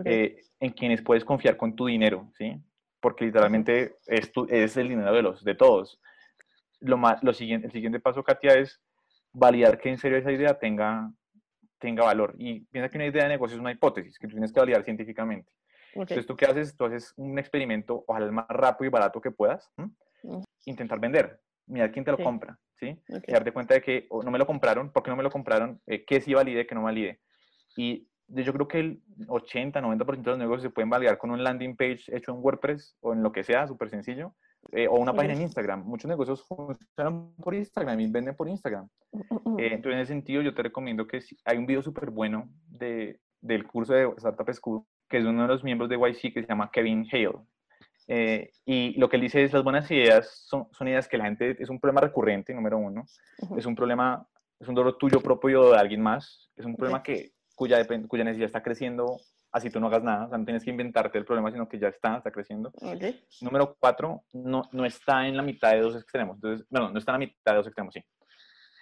eh, 0.05 0.43
en 0.59 0.71
quienes 0.71 1.01
puedes 1.01 1.25
confiar 1.25 1.57
con 1.57 1.75
tu 1.75 1.87
dinero, 1.87 2.31
¿sí? 2.37 2.61
Porque 2.99 3.25
literalmente 3.25 3.95
es, 4.05 4.31
es 4.49 4.77
el 4.77 4.89
dinero 4.89 5.13
de, 5.13 5.21
los, 5.21 5.43
de 5.43 5.55
todos. 5.55 5.99
Lo, 6.81 6.97
más, 6.97 7.23
lo 7.23 7.33
siguiente, 7.33 7.67
el 7.67 7.73
siguiente 7.73 7.99
paso, 7.99 8.23
Katia, 8.23 8.53
es 8.53 8.81
validar 9.31 9.79
que 9.79 9.89
en 9.89 9.97
serio 9.97 10.17
esa 10.17 10.31
idea 10.31 10.59
tenga, 10.59 11.11
tenga 11.79 12.03
valor. 12.03 12.35
Y 12.37 12.61
piensa 12.65 12.89
que 12.89 12.97
una 12.97 13.07
idea 13.07 13.23
de 13.23 13.29
negocio 13.29 13.55
es 13.55 13.61
una 13.61 13.71
hipótesis 13.71 14.19
que 14.19 14.27
tú 14.27 14.33
tienes 14.33 14.51
que 14.51 14.59
validar 14.59 14.83
científicamente. 14.83 15.51
Entonces, 15.93 16.25
¿tú 16.25 16.35
qué 16.35 16.45
haces? 16.45 16.75
Tú 16.77 16.85
haces 16.85 17.13
un 17.17 17.39
experimento, 17.39 18.03
ojalá 18.05 18.25
el 18.25 18.31
más 18.31 18.45
rápido 18.47 18.87
y 18.87 18.91
barato 18.91 19.19
que 19.19 19.31
puedas, 19.31 19.71
intentar 20.65 20.99
vender. 20.99 21.39
Mira 21.69 21.91
quién 21.91 22.03
te 22.03 22.11
lo 22.11 22.17
compra, 22.17 22.57
¿sí? 22.79 22.99
Y 23.07 23.31
darte 23.31 23.51
cuenta 23.51 23.75
de 23.75 23.81
que 23.81 24.07
no 24.11 24.31
me 24.31 24.39
lo 24.39 24.47
compraron, 24.47 24.91
¿por 24.91 25.03
qué 25.03 25.11
no 25.11 25.15
me 25.15 25.23
lo 25.23 25.29
compraron? 25.29 25.79
Eh, 25.85 26.03
¿Qué 26.03 26.19
sí 26.19 26.33
valide, 26.33 26.65
qué 26.65 26.75
no 26.75 26.83
valide? 26.83 27.19
Y 27.77 28.07
yo 28.27 28.53
creo 28.53 28.67
que 28.67 28.79
el 28.79 29.01
80, 29.27 29.81
90% 29.81 30.21
de 30.21 30.31
los 30.31 30.39
negocios 30.39 30.63
se 30.63 30.69
pueden 30.69 30.89
validar 30.89 31.17
con 31.17 31.31
un 31.31 31.43
landing 31.43 31.75
page 31.75 32.03
hecho 32.07 32.31
en 32.31 32.39
WordPress 32.39 32.97
o 33.01 33.13
en 33.13 33.23
lo 33.23 33.31
que 33.31 33.43
sea, 33.43 33.67
súper 33.67 33.89
sencillo, 33.89 34.33
eh, 34.71 34.87
o 34.87 34.95
una 34.95 35.13
página 35.13 35.35
en 35.35 35.41
Instagram. 35.43 35.83
Muchos 35.83 36.09
negocios 36.09 36.45
funcionan 36.47 37.33
por 37.35 37.55
Instagram 37.55 37.99
y 37.99 38.11
venden 38.11 38.35
por 38.35 38.49
Instagram. 38.49 38.87
Mm, 39.11 39.19
mm, 39.19 39.53
mm. 39.53 39.59
Eh, 39.59 39.73
entonces, 39.73 39.93
en 39.93 39.99
ese 39.99 40.13
sentido, 40.13 40.41
yo 40.41 40.53
te 40.53 40.63
recomiendo 40.63 41.07
que 41.07 41.19
hay 41.45 41.57
un 41.57 41.65
video 41.65 41.81
súper 41.81 42.09
bueno 42.09 42.49
de, 42.67 43.19
del 43.41 43.65
curso 43.65 43.93
de 43.93 44.11
Startup 44.17 44.53
School, 44.53 44.83
que 45.07 45.17
es 45.17 45.25
uno 45.25 45.43
de 45.43 45.47
los 45.47 45.63
miembros 45.63 45.89
de 45.89 45.97
YC 45.97 46.33
que 46.33 46.41
se 46.41 46.47
llama 46.47 46.69
Kevin 46.71 47.07
Hale. 47.11 47.39
Eh, 48.11 48.49
y 48.65 48.99
lo 48.99 49.07
que 49.07 49.17
él 49.17 49.21
dice 49.21 49.43
es 49.43 49.53
las 49.53 49.63
buenas 49.63 49.89
ideas 49.91 50.43
son, 50.47 50.67
son, 50.71 50.87
ideas 50.87 51.07
que 51.07 51.17
la 51.17 51.25
gente, 51.25 51.55
es 51.61 51.69
un 51.69 51.79
problema 51.79 52.01
recurrente, 52.01 52.53
número 52.55 52.79
uno, 52.79 53.05
es 53.55 53.65
un 53.67 53.75
problema, 53.75 54.27
es 54.59 54.67
un 54.67 54.73
dolor 54.73 54.97
tuyo 54.97 55.21
propio 55.21 55.71
de 55.71 55.77
alguien 55.77 56.01
más, 56.01 56.49
es 56.55 56.65
un 56.65 56.75
problema 56.75 57.03
que, 57.03 57.33
cuya, 57.55 57.85
cuya 58.07 58.23
necesidad 58.23 58.47
está 58.47 58.63
creciendo 58.63 59.17
así 59.51 59.69
tú 59.69 59.79
no 59.79 59.87
hagas 59.87 60.03
nada, 60.03 60.25
o 60.25 60.29
sea, 60.29 60.37
no 60.37 60.45
tienes 60.45 60.63
que 60.63 60.69
inventarte 60.69 61.17
el 61.17 61.25
problema, 61.25 61.51
sino 61.51 61.67
que 61.67 61.79
ya 61.79 61.87
está, 61.87 62.17
está 62.17 62.31
creciendo. 62.31 62.71
Número 63.41 63.75
cuatro, 63.79 64.23
no, 64.33 64.63
no 64.71 64.85
está 64.85 65.27
en 65.27 65.37
la 65.37 65.43
mitad 65.43 65.71
de 65.71 65.81
dos 65.81 65.95
extremos. 65.95 66.35
Entonces, 66.35 66.67
no, 66.69 66.89
no 66.89 66.99
está 66.99 67.11
en 67.11 67.13
la 67.13 67.25
mitad 67.25 67.51
de 67.51 67.57
dos 67.57 67.67
extremos, 67.67 67.93
sí. 67.93 68.03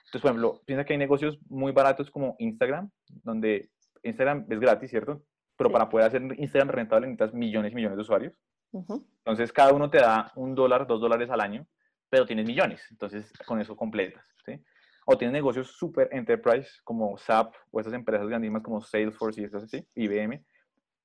Entonces, 0.05 0.21
por 0.21 0.31
ejemplo, 0.31 0.61
piensa 0.65 0.85
que 0.85 0.93
hay 0.93 0.99
negocios 0.99 1.37
muy 1.49 1.71
baratos 1.71 2.09
como 2.11 2.35
Instagram, 2.39 2.89
donde 3.23 3.69
Instagram 4.03 4.45
es 4.49 4.59
gratis, 4.59 4.89
¿cierto? 4.89 5.23
Pero 5.57 5.71
para 5.71 5.89
poder 5.89 6.07
hacer 6.07 6.21
Instagram 6.37 6.69
rentable 6.69 7.07
necesitas 7.07 7.33
millones 7.33 7.71
y 7.71 7.75
millones 7.75 7.97
de 7.97 8.01
usuarios. 8.01 8.33
Entonces, 8.71 9.51
cada 9.51 9.73
uno 9.73 9.89
te 9.89 9.97
da 9.97 10.31
un 10.35 10.55
dólar, 10.55 10.85
dos 10.87 11.01
dólares 11.01 11.29
al 11.29 11.41
año, 11.41 11.65
pero 12.09 12.25
tienes 12.25 12.45
millones. 12.45 12.85
Entonces, 12.91 13.31
con 13.45 13.59
eso 13.59 13.75
completas, 13.75 14.35
¿sí? 14.45 14.61
O 15.05 15.17
tienes 15.17 15.33
negocios 15.33 15.71
super 15.71 16.09
enterprise 16.11 16.69
como 16.83 17.17
SAP 17.17 17.53
o 17.71 17.79
esas 17.79 17.93
empresas 17.93 18.27
grandísimas 18.27 18.61
como 18.61 18.81
Salesforce 18.81 19.41
y 19.41 19.45
esas 19.45 19.63
así, 19.63 19.87
IBM, 19.95 20.43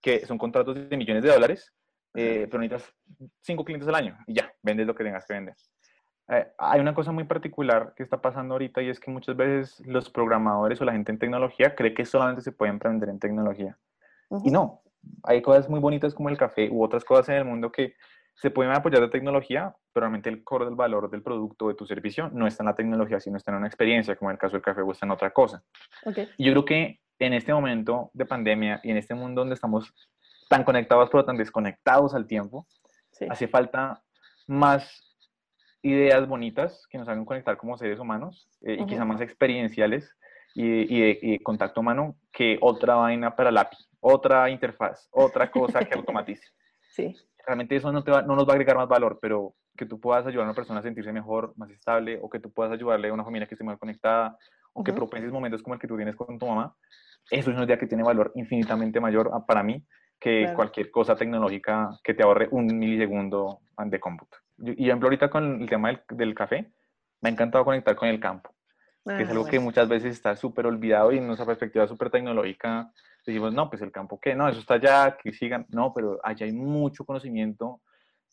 que 0.00 0.26
son 0.26 0.38
contratos 0.38 0.74
de 0.74 0.96
millones 0.96 1.22
de 1.22 1.30
dólares, 1.30 1.72
eh, 2.14 2.46
pero 2.50 2.60
necesitas 2.60 2.94
cinco 3.40 3.64
clientes 3.64 3.88
al 3.88 3.94
año 3.94 4.18
y 4.26 4.34
ya, 4.34 4.52
vendes 4.62 4.86
lo 4.86 4.94
que 4.94 5.04
tengas 5.04 5.24
que 5.24 5.34
vender. 5.34 5.54
Eh, 6.28 6.46
hay 6.58 6.80
una 6.80 6.94
cosa 6.94 7.12
muy 7.12 7.24
particular 7.24 7.94
que 7.96 8.02
está 8.02 8.20
pasando 8.20 8.54
ahorita 8.54 8.82
y 8.82 8.88
es 8.88 9.00
que 9.00 9.10
muchas 9.10 9.36
veces 9.36 9.80
los 9.86 10.10
programadores 10.10 10.80
o 10.80 10.84
la 10.84 10.92
gente 10.92 11.12
en 11.12 11.18
tecnología 11.18 11.74
cree 11.74 11.94
que 11.94 12.04
solamente 12.04 12.42
se 12.42 12.52
puede 12.52 12.72
emprender 12.72 13.08
en 13.08 13.18
tecnología. 13.18 13.78
Y 14.44 14.50
no, 14.50 14.81
hay 15.24 15.42
cosas 15.42 15.68
muy 15.68 15.80
bonitas 15.80 16.14
como 16.14 16.28
el 16.28 16.38
café 16.38 16.68
u 16.70 16.82
otras 16.82 17.04
cosas 17.04 17.28
en 17.30 17.36
el 17.36 17.44
mundo 17.44 17.70
que 17.70 17.94
se 18.34 18.50
pueden 18.50 18.72
apoyar 18.72 19.00
de 19.02 19.08
tecnología, 19.08 19.74
pero 19.92 20.04
realmente 20.04 20.30
el 20.30 20.42
core 20.42 20.64
del 20.64 20.74
valor 20.74 21.10
del 21.10 21.22
producto 21.22 21.66
o 21.66 21.68
de 21.68 21.74
tu 21.74 21.86
servicio 21.86 22.30
no 22.32 22.46
está 22.46 22.62
en 22.62 22.68
la 22.68 22.74
tecnología, 22.74 23.20
sino 23.20 23.36
está 23.36 23.50
en 23.50 23.58
una 23.58 23.66
experiencia, 23.66 24.16
como 24.16 24.30
en 24.30 24.34
el 24.34 24.38
caso 24.38 24.54
del 24.54 24.62
café 24.62 24.80
o 24.80 24.90
está 24.90 25.06
en 25.06 25.12
otra 25.12 25.30
cosa. 25.30 25.62
Okay. 26.04 26.28
Y 26.38 26.46
yo 26.46 26.52
creo 26.52 26.64
que 26.64 27.00
en 27.18 27.34
este 27.34 27.52
momento 27.52 28.10
de 28.14 28.26
pandemia 28.26 28.80
y 28.82 28.90
en 28.90 28.96
este 28.96 29.14
mundo 29.14 29.42
donde 29.42 29.54
estamos 29.54 29.92
tan 30.48 30.64
conectados 30.64 31.08
pero 31.10 31.24
tan 31.24 31.36
desconectados 31.36 32.14
al 32.14 32.26
tiempo, 32.26 32.66
hace 33.28 33.48
falta 33.48 34.02
más 34.46 35.12
ideas 35.82 36.26
bonitas 36.26 36.86
que 36.88 36.98
nos 36.98 37.08
hagan 37.08 37.24
conectar 37.24 37.56
como 37.56 37.76
seres 37.76 37.98
humanos 37.98 38.48
eh, 38.62 38.76
y 38.80 38.86
quizá 38.86 39.04
más 39.04 39.20
experienciales 39.20 40.14
y, 40.54 41.00
de, 41.00 41.40
contacto 41.42 41.80
humano 41.80 42.16
que 42.32 42.58
otra 42.60 42.96
vaina 42.96 43.34
para 43.34 43.50
lápiz, 43.50 43.78
otra 44.02 44.50
interfaz, 44.50 45.08
otra 45.12 45.50
cosa 45.50 45.80
que 45.80 45.94
automatice. 45.98 46.46
Sí. 46.90 47.16
Realmente 47.46 47.76
eso 47.76 47.90
no, 47.90 48.04
te 48.04 48.10
no 48.10 48.36
nos 48.36 48.46
va 48.46 48.52
a 48.52 48.54
agregar 48.54 48.76
más 48.76 48.88
valor, 48.88 49.18
pero 49.20 49.54
que 49.76 49.86
tú 49.86 49.98
puedas 49.98 50.26
ayudar 50.26 50.44
a 50.44 50.50
una 50.50 50.54
persona 50.54 50.80
a 50.80 50.82
sentirse 50.82 51.12
mejor, 51.12 51.54
más 51.56 51.70
estable, 51.70 52.18
o 52.22 52.28
que 52.28 52.38
tú 52.38 52.52
puedas 52.52 52.72
ayudarle 52.72 53.08
a 53.08 53.12
una 53.12 53.24
familia 53.24 53.48
que 53.48 53.54
esté 53.54 53.64
más 53.64 53.78
conectada, 53.78 54.36
o 54.74 54.84
que 54.84 54.92
propenses 54.92 55.32
momentos 55.32 55.62
como 55.62 55.74
el 55.74 55.80
que 55.80 55.88
tú 55.88 55.96
tienes 55.96 56.16
con 56.16 56.38
tu 56.38 56.46
mamá, 56.46 56.74
eso 57.30 57.50
es 57.50 57.56
una 57.56 57.64
idea 57.64 57.78
que 57.78 57.86
tiene 57.86 58.02
valor 58.02 58.32
infinitamente 58.34 59.00
mayor 59.00 59.30
para 59.46 59.62
mí 59.62 59.84
que 60.18 60.52
cualquier 60.54 60.90
cosa 60.90 61.16
tecnológica 61.16 61.98
que 62.02 62.14
te 62.14 62.22
ahorre 62.22 62.48
un 62.52 62.66
milisegundo 62.66 63.58
de 63.84 63.98
cómputo. 63.98 64.36
Y 64.58 64.86
ejemplo, 64.86 65.08
ahorita 65.08 65.28
con 65.28 65.62
el 65.62 65.68
tema 65.68 65.90
del, 66.10 66.34
café, 66.34 66.70
me 67.20 67.28
ha 67.28 67.32
encantado 67.32 67.64
conectar 67.64 67.96
con 67.96 68.08
el 68.08 68.20
campo, 68.20 68.54
que 69.04 69.22
es 69.22 69.28
ah, 69.28 69.32
algo 69.32 69.44
que 69.46 69.58
muchas 69.58 69.88
veces 69.88 70.12
está 70.12 70.36
súper 70.36 70.66
olvidado 70.66 71.12
y 71.12 71.18
en 71.18 71.26
nuestra 71.26 71.46
perspectiva 71.46 71.86
súper 71.88 72.10
tecnológica 72.10 72.92
decimos, 73.26 73.52
no, 73.52 73.68
pues 73.70 73.82
el 73.82 73.92
campo, 73.92 74.18
¿qué? 74.20 74.34
No, 74.34 74.48
eso 74.48 74.60
está 74.60 74.74
allá, 74.74 75.16
que 75.16 75.32
sigan. 75.32 75.66
No, 75.70 75.92
pero 75.94 76.20
allá 76.22 76.46
hay 76.46 76.52
mucho 76.52 77.04
conocimiento, 77.04 77.80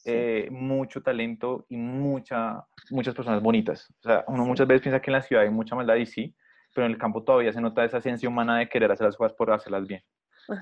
eh, 0.05 0.47
mucho 0.51 1.01
talento 1.01 1.65
y 1.69 1.77
mucha, 1.77 2.65
muchas 2.89 3.13
personas 3.13 3.41
bonitas. 3.41 3.93
O 3.99 4.07
sea, 4.07 4.23
uno 4.27 4.45
muchas 4.45 4.67
veces 4.67 4.81
piensa 4.81 5.01
que 5.01 5.11
en 5.11 5.13
la 5.13 5.21
ciudad 5.21 5.43
hay 5.43 5.49
mucha 5.49 5.75
maldad 5.75 5.95
y 5.95 6.05
sí, 6.05 6.35
pero 6.73 6.85
en 6.85 6.93
el 6.93 6.97
campo 6.97 7.23
todavía 7.23 7.53
se 7.53 7.61
nota 7.61 7.83
esa 7.83 8.01
ciencia 8.01 8.29
humana 8.29 8.57
de 8.59 8.69
querer 8.69 8.91
hacer 8.91 9.07
las 9.07 9.17
cosas 9.17 9.33
por 9.33 9.51
hacerlas 9.51 9.87
bien 9.87 10.03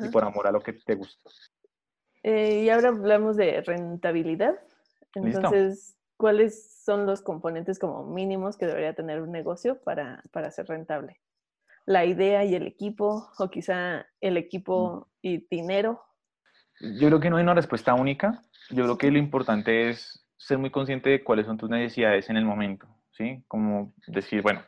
y 0.01 0.09
por 0.09 0.23
amor 0.23 0.47
a 0.47 0.51
lo 0.51 0.61
que 0.61 0.73
te 0.73 0.95
gusta. 0.95 1.29
Eh, 2.23 2.63
y 2.63 2.69
ahora 2.69 2.89
hablamos 2.89 3.37
de 3.37 3.61
rentabilidad. 3.61 4.55
Entonces, 5.15 5.96
¿cuáles 6.17 6.83
son 6.83 7.05
los 7.05 7.21
componentes 7.21 7.79
como 7.79 8.05
mínimos 8.05 8.57
que 8.57 8.65
debería 8.65 8.93
tener 8.93 9.21
un 9.21 9.31
negocio 9.31 9.79
para, 9.83 10.23
para 10.31 10.51
ser 10.51 10.67
rentable? 10.67 11.21
la 11.87 12.05
idea 12.05 12.43
y 12.43 12.53
el 12.53 12.67
equipo, 12.67 13.29
o 13.39 13.49
quizá 13.49 14.05
el 14.19 14.37
equipo 14.37 15.09
y 15.21 15.47
dinero? 15.49 16.03
Yo 16.81 17.07
creo 17.07 17.19
que 17.19 17.29
no 17.29 17.37
hay 17.37 17.43
una 17.43 17.53
respuesta 17.53 17.93
única. 17.93 18.43
Yo 18.69 18.83
creo 18.83 18.97
que 18.97 19.09
lo 19.09 19.17
importante 19.17 19.89
es 19.89 20.27
ser 20.35 20.57
muy 20.57 20.69
consciente 20.69 21.09
de 21.09 21.23
cuáles 21.23 21.45
son 21.45 21.57
tus 21.57 21.69
necesidades 21.69 22.29
en 22.29 22.35
el 22.35 22.45
momento, 22.45 22.87
¿sí? 23.11 23.43
Como 23.47 23.93
decir, 24.05 24.41
bueno, 24.41 24.61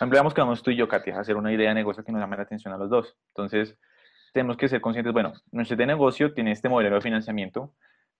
empleamos 0.00 0.34
que 0.34 0.40
vamos 0.40 0.62
tú 0.62 0.72
y 0.72 0.76
yo, 0.76 0.88
Katia, 0.88 1.16
a 1.16 1.20
hacer 1.20 1.36
una 1.36 1.52
idea 1.52 1.68
de 1.68 1.76
negocio 1.76 2.04
que 2.04 2.10
nos 2.10 2.20
llame 2.20 2.36
la 2.36 2.42
atención 2.42 2.74
a 2.74 2.76
los 2.76 2.90
dos. 2.90 3.16
Entonces, 3.28 3.78
tenemos 4.32 4.56
que 4.56 4.68
ser 4.68 4.80
conscientes, 4.80 5.12
bueno, 5.12 5.34
nuestro 5.52 5.76
de 5.76 5.86
negocio 5.86 6.34
tiene 6.34 6.50
este 6.50 6.68
modelo 6.68 6.96
de 6.96 7.00
financiamiento, 7.00 7.74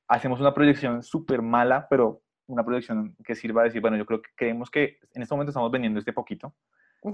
hacemos 0.07 0.41
una 0.41 0.55
proyección 0.55 1.03
súper 1.03 1.43
mala, 1.43 1.89
pero 1.91 2.23
una 2.47 2.65
proyección 2.65 3.17
que 3.25 3.35
sirva 3.35 3.63
a 3.63 3.65
decir, 3.65 3.81
bueno, 3.81 3.97
yo 3.97 4.07
creo 4.07 4.23
que 4.23 4.31
creemos 4.37 4.71
que 4.71 4.99
en 5.15 5.23
este 5.23 5.35
momento 5.35 5.51
estamos 5.51 5.71
vendiendo 5.71 5.99
este 5.99 6.13
poquito, 6.13 6.55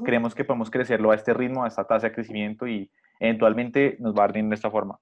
creemos 0.04 0.34
que 0.34 0.44
podemos 0.44 0.70
crecerlo 0.70 1.10
a 1.10 1.14
este 1.14 1.34
ritmo, 1.34 1.64
a 1.64 1.68
esta 1.68 1.84
tasa 1.84 2.08
de 2.08 2.14
crecimiento 2.14 2.66
y 2.66 2.90
eventualmente 3.20 3.96
nos 4.00 4.14
va 4.14 4.24
a 4.24 4.28
dar 4.28 4.32
de 4.32 4.54
esta 4.54 4.70
forma. 4.70 4.98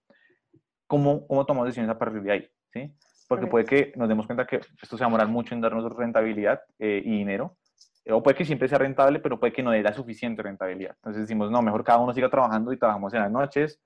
¿Cómo, 0.86 1.26
cómo 1.26 1.46
tomamos 1.46 1.66
decisiones 1.66 1.90
a 1.90 1.98
partir 1.98 2.22
de 2.22 2.32
ahí? 2.32 2.50
¿sí? 2.72 2.92
Porque 3.28 3.46
puede 3.46 3.64
que 3.64 3.92
nos 3.96 4.08
demos 4.08 4.26
cuenta 4.26 4.46
que 4.46 4.56
esto 4.56 4.96
se 4.96 5.04
va 5.04 5.06
a 5.06 5.08
demorar 5.10 5.28
mucho 5.28 5.54
en 5.54 5.60
darnos 5.60 5.94
rentabilidad 5.94 6.60
eh, 6.80 7.00
y 7.04 7.18
dinero, 7.18 7.56
o 8.08 8.22
puede 8.22 8.36
que 8.36 8.44
siempre 8.44 8.68
sea 8.68 8.78
rentable, 8.78 9.20
pero 9.20 9.38
puede 9.38 9.52
que 9.52 9.62
no 9.62 9.70
dé 9.70 9.82
la 9.82 9.92
suficiente 9.92 10.42
rentabilidad. 10.42 10.94
Entonces 10.96 11.22
decimos, 11.22 11.50
no, 11.50 11.62
mejor 11.62 11.84
cada 11.84 11.98
uno 11.98 12.12
siga 12.12 12.28
trabajando 12.28 12.72
y 12.72 12.78
trabajamos 12.78 13.12
en 13.14 13.20
las 13.20 13.30
noches. 13.30 13.80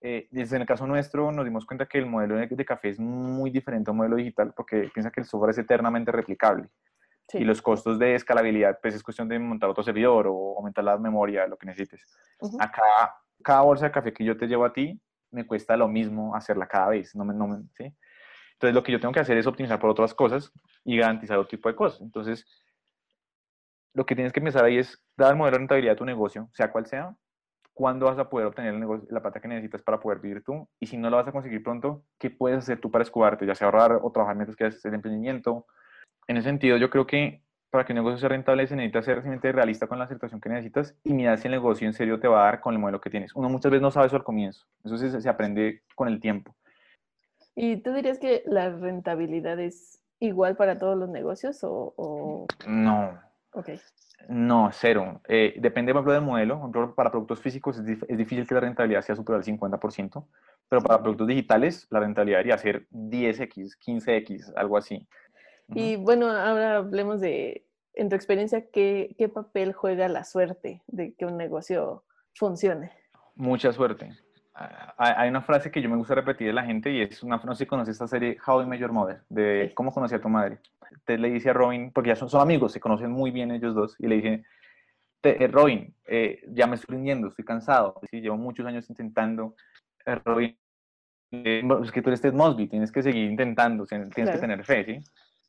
Eh, 0.00 0.28
desde 0.30 0.58
el 0.58 0.66
caso 0.66 0.86
nuestro 0.86 1.32
nos 1.32 1.44
dimos 1.44 1.64
cuenta 1.64 1.86
que 1.86 1.98
el 1.98 2.06
modelo 2.06 2.36
de, 2.36 2.64
café 2.64 2.90
es 2.90 2.98
muy 2.98 3.50
diferente 3.50 3.90
al 3.90 3.96
modelo 3.96 4.16
digital 4.16 4.52
porque 4.54 4.90
piensa 4.92 5.10
que 5.10 5.20
el 5.20 5.26
software 5.26 5.50
es 5.50 5.58
eternamente 5.58 6.12
replicable. 6.12 6.68
Y 7.32 7.44
los 7.44 7.62
costos 7.62 7.98
de 7.98 8.14
escalabilidad, 8.14 8.78
pues 8.82 8.94
es 8.94 9.02
cuestión 9.02 9.28
de 9.28 9.38
montar 9.38 9.70
otro 9.70 9.82
servidor 9.82 10.26
o 10.28 10.56
aumentar 10.58 10.84
la 10.84 10.98
memoria, 10.98 11.46
lo 11.46 11.56
que 11.56 11.66
necesites. 11.66 12.04
Acá, 12.60 12.82
cada 13.42 13.62
bolsa 13.62 13.86
de 13.86 13.92
café 13.92 14.12
que 14.12 14.24
yo 14.24 14.36
te 14.36 14.46
llevo 14.46 14.66
a 14.66 14.72
ti, 14.74 15.00
me 15.30 15.46
cuesta 15.46 15.74
lo 15.76 15.88
mismo 15.88 16.36
hacerla 16.36 16.66
cada 16.66 16.90
vez. 16.90 17.14
No 17.14 17.24
me, 17.24 17.32
no 17.32 17.62
¿sí? 17.76 17.94
Entonces, 18.52 18.74
lo 18.74 18.82
que 18.82 18.92
yo 18.92 19.00
tengo 19.00 19.12
que 19.12 19.20
hacer 19.20 19.36
es 19.36 19.46
optimizar 19.46 19.78
por 19.78 19.90
otras 19.90 20.14
cosas 20.14 20.52
y 20.84 20.98
garantizar 20.98 21.38
otro 21.38 21.48
tipo 21.48 21.68
de 21.68 21.74
cosas. 21.74 22.00
Entonces, 22.02 22.46
lo 23.94 24.06
que 24.06 24.14
tienes 24.14 24.32
que 24.32 24.40
pensar 24.40 24.64
ahí 24.64 24.78
es 24.78 25.02
dar 25.16 25.30
el 25.30 25.36
modelo 25.36 25.54
de 25.54 25.58
rentabilidad 25.58 25.94
a 25.94 25.96
tu 25.96 26.04
negocio, 26.04 26.50
sea 26.52 26.70
cual 26.70 26.86
sea, 26.86 27.16
cuándo 27.74 28.06
vas 28.06 28.18
a 28.18 28.30
poder 28.30 28.46
obtener 28.46 28.72
el 28.72 28.80
negocio, 28.80 29.06
la 29.10 29.20
plata 29.20 29.40
que 29.40 29.48
necesitas 29.48 29.82
para 29.82 30.00
poder 30.00 30.20
vivir 30.20 30.42
tú, 30.42 30.66
y 30.80 30.86
si 30.86 30.96
no 30.96 31.10
lo 31.10 31.16
vas 31.16 31.28
a 31.28 31.32
conseguir 31.32 31.62
pronto, 31.62 32.04
¿qué 32.18 32.30
puedes 32.30 32.58
hacer 32.58 32.80
tú 32.80 32.90
para 32.90 33.02
escudarte? 33.02 33.46
Ya 33.46 33.54
sea 33.54 33.66
ahorrar 33.66 33.98
o 34.02 34.10
trabajar 34.12 34.36
mientras 34.36 34.56
que 34.56 34.64
haces 34.64 34.84
el 34.84 34.94
emprendimiento. 34.94 35.66
En 36.26 36.36
ese 36.36 36.48
sentido, 36.48 36.76
yo 36.76 36.88
creo 36.88 37.06
que 37.06 37.42
para 37.70 37.84
que 37.84 37.92
un 37.92 37.96
negocio 37.96 38.18
sea 38.18 38.28
rentable 38.28 38.68
se 38.68 38.76
necesita 38.76 39.02
ser 39.02 39.16
realmente 39.16 39.50
realista 39.50 39.88
con 39.88 39.98
la 39.98 40.06
situación 40.06 40.40
que 40.40 40.48
necesitas 40.48 40.94
y 41.02 41.12
mirar 41.12 41.38
si 41.38 41.48
el 41.48 41.52
negocio 41.52 41.88
en 41.88 41.92
serio 41.92 42.20
te 42.20 42.28
va 42.28 42.42
a 42.42 42.44
dar 42.44 42.60
con 42.60 42.72
el 42.72 42.78
modelo 42.78 43.00
que 43.00 43.10
tienes. 43.10 43.34
Uno 43.34 43.48
muchas 43.48 43.72
veces 43.72 43.82
no 43.82 43.90
sabe 43.90 44.06
eso 44.06 44.14
al 44.14 44.22
comienzo, 44.22 44.64
eso 44.84 44.96
se, 44.96 45.20
se 45.20 45.28
aprende 45.28 45.82
con 45.96 46.06
el 46.06 46.20
tiempo. 46.20 46.54
¿Y 47.56 47.78
tú 47.78 47.92
dirías 47.92 48.20
que 48.20 48.44
la 48.46 48.70
rentabilidad 48.70 49.58
es 49.58 50.00
igual 50.20 50.56
para 50.56 50.78
todos 50.78 50.96
los 50.96 51.08
negocios 51.08 51.60
o...? 51.62 52.46
No. 52.66 53.18
No, 54.28 54.70
cero. 54.72 55.20
Eh, 55.28 55.54
depende, 55.58 55.92
por 55.92 56.00
ejemplo, 56.00 56.12
del 56.14 56.22
modelo. 56.22 56.94
para 56.94 57.10
productos 57.10 57.40
físicos 57.40 57.78
es, 57.78 57.98
es, 58.08 58.18
difícil 58.18 58.46
que 58.46 58.54
la 58.54 58.60
rentabilidad 58.60 59.02
sea 59.02 59.16
superior 59.16 59.42
al 59.42 59.58
50%, 59.58 60.26
pero 60.68 60.82
para 60.82 61.02
productos 61.02 61.26
digitales 61.26 61.86
la 61.90 62.00
rentabilidad 62.00 62.38
debería 62.38 62.58
ser 62.58 62.86
10x, 62.90 63.76
15x, 63.78 64.52
algo 64.56 64.76
así. 64.76 65.06
Y 65.68 65.96
bueno, 65.96 66.30
ahora 66.30 66.76
hablemos 66.76 67.20
de, 67.20 67.66
en 67.94 68.08
tu 68.08 68.16
experiencia, 68.16 68.66
¿qué, 68.70 69.14
¿qué 69.18 69.28
papel 69.28 69.72
juega 69.72 70.08
la 70.08 70.24
suerte 70.24 70.82
de 70.86 71.14
que 71.14 71.26
un 71.26 71.36
negocio 71.36 72.04
funcione? 72.34 72.92
Mucha 73.34 73.72
suerte. 73.72 74.10
Hay 74.96 75.28
una 75.28 75.42
frase 75.42 75.70
que 75.72 75.82
yo 75.82 75.90
me 75.90 75.96
gusta 75.96 76.14
repetir 76.14 76.46
de 76.46 76.52
la 76.52 76.64
gente 76.64 76.92
y 76.92 77.00
es 77.00 77.24
una, 77.24 77.38
no 77.38 77.54
sé 77.54 77.64
si 77.64 77.66
conoces 77.66 77.94
esta 77.94 78.06
serie 78.06 78.38
How 78.46 78.62
I 78.62 78.66
Met 78.66 78.78
Your 78.78 78.92
Mother, 78.92 79.22
de 79.28 79.72
cómo 79.74 79.92
conocí 79.92 80.14
a 80.14 80.20
tu 80.20 80.28
madre. 80.28 80.58
Te 81.04 81.18
le 81.18 81.28
dice 81.28 81.50
a 81.50 81.52
Robin, 81.52 81.90
porque 81.90 82.10
ya 82.10 82.16
son, 82.16 82.30
son 82.30 82.40
amigos, 82.40 82.70
se 82.70 82.78
conocen 82.78 83.10
muy 83.10 83.32
bien 83.32 83.50
ellos 83.50 83.74
dos, 83.74 83.96
y 83.98 84.06
le 84.06 84.14
dice, 84.16 84.44
eh, 85.24 85.48
Robin, 85.48 85.92
eh, 86.06 86.40
ya 86.48 86.68
me 86.68 86.76
estoy 86.76 86.94
rindiendo, 86.94 87.28
estoy 87.28 87.44
cansado, 87.44 88.00
¿sí? 88.08 88.20
llevo 88.20 88.36
muchos 88.36 88.64
años 88.64 88.88
intentando. 88.88 89.56
Eh, 90.06 90.20
Robin, 90.24 90.56
es 91.32 91.90
que 91.90 92.00
tú 92.00 92.10
eres 92.10 92.20
Ted 92.20 92.32
Mosby, 92.32 92.68
tienes 92.68 92.92
que 92.92 93.02
seguir 93.02 93.28
intentando, 93.28 93.86
tienes 93.86 94.14
que 94.14 94.24
tener 94.24 94.64
fe, 94.64 94.84
¿sí? 94.84 95.00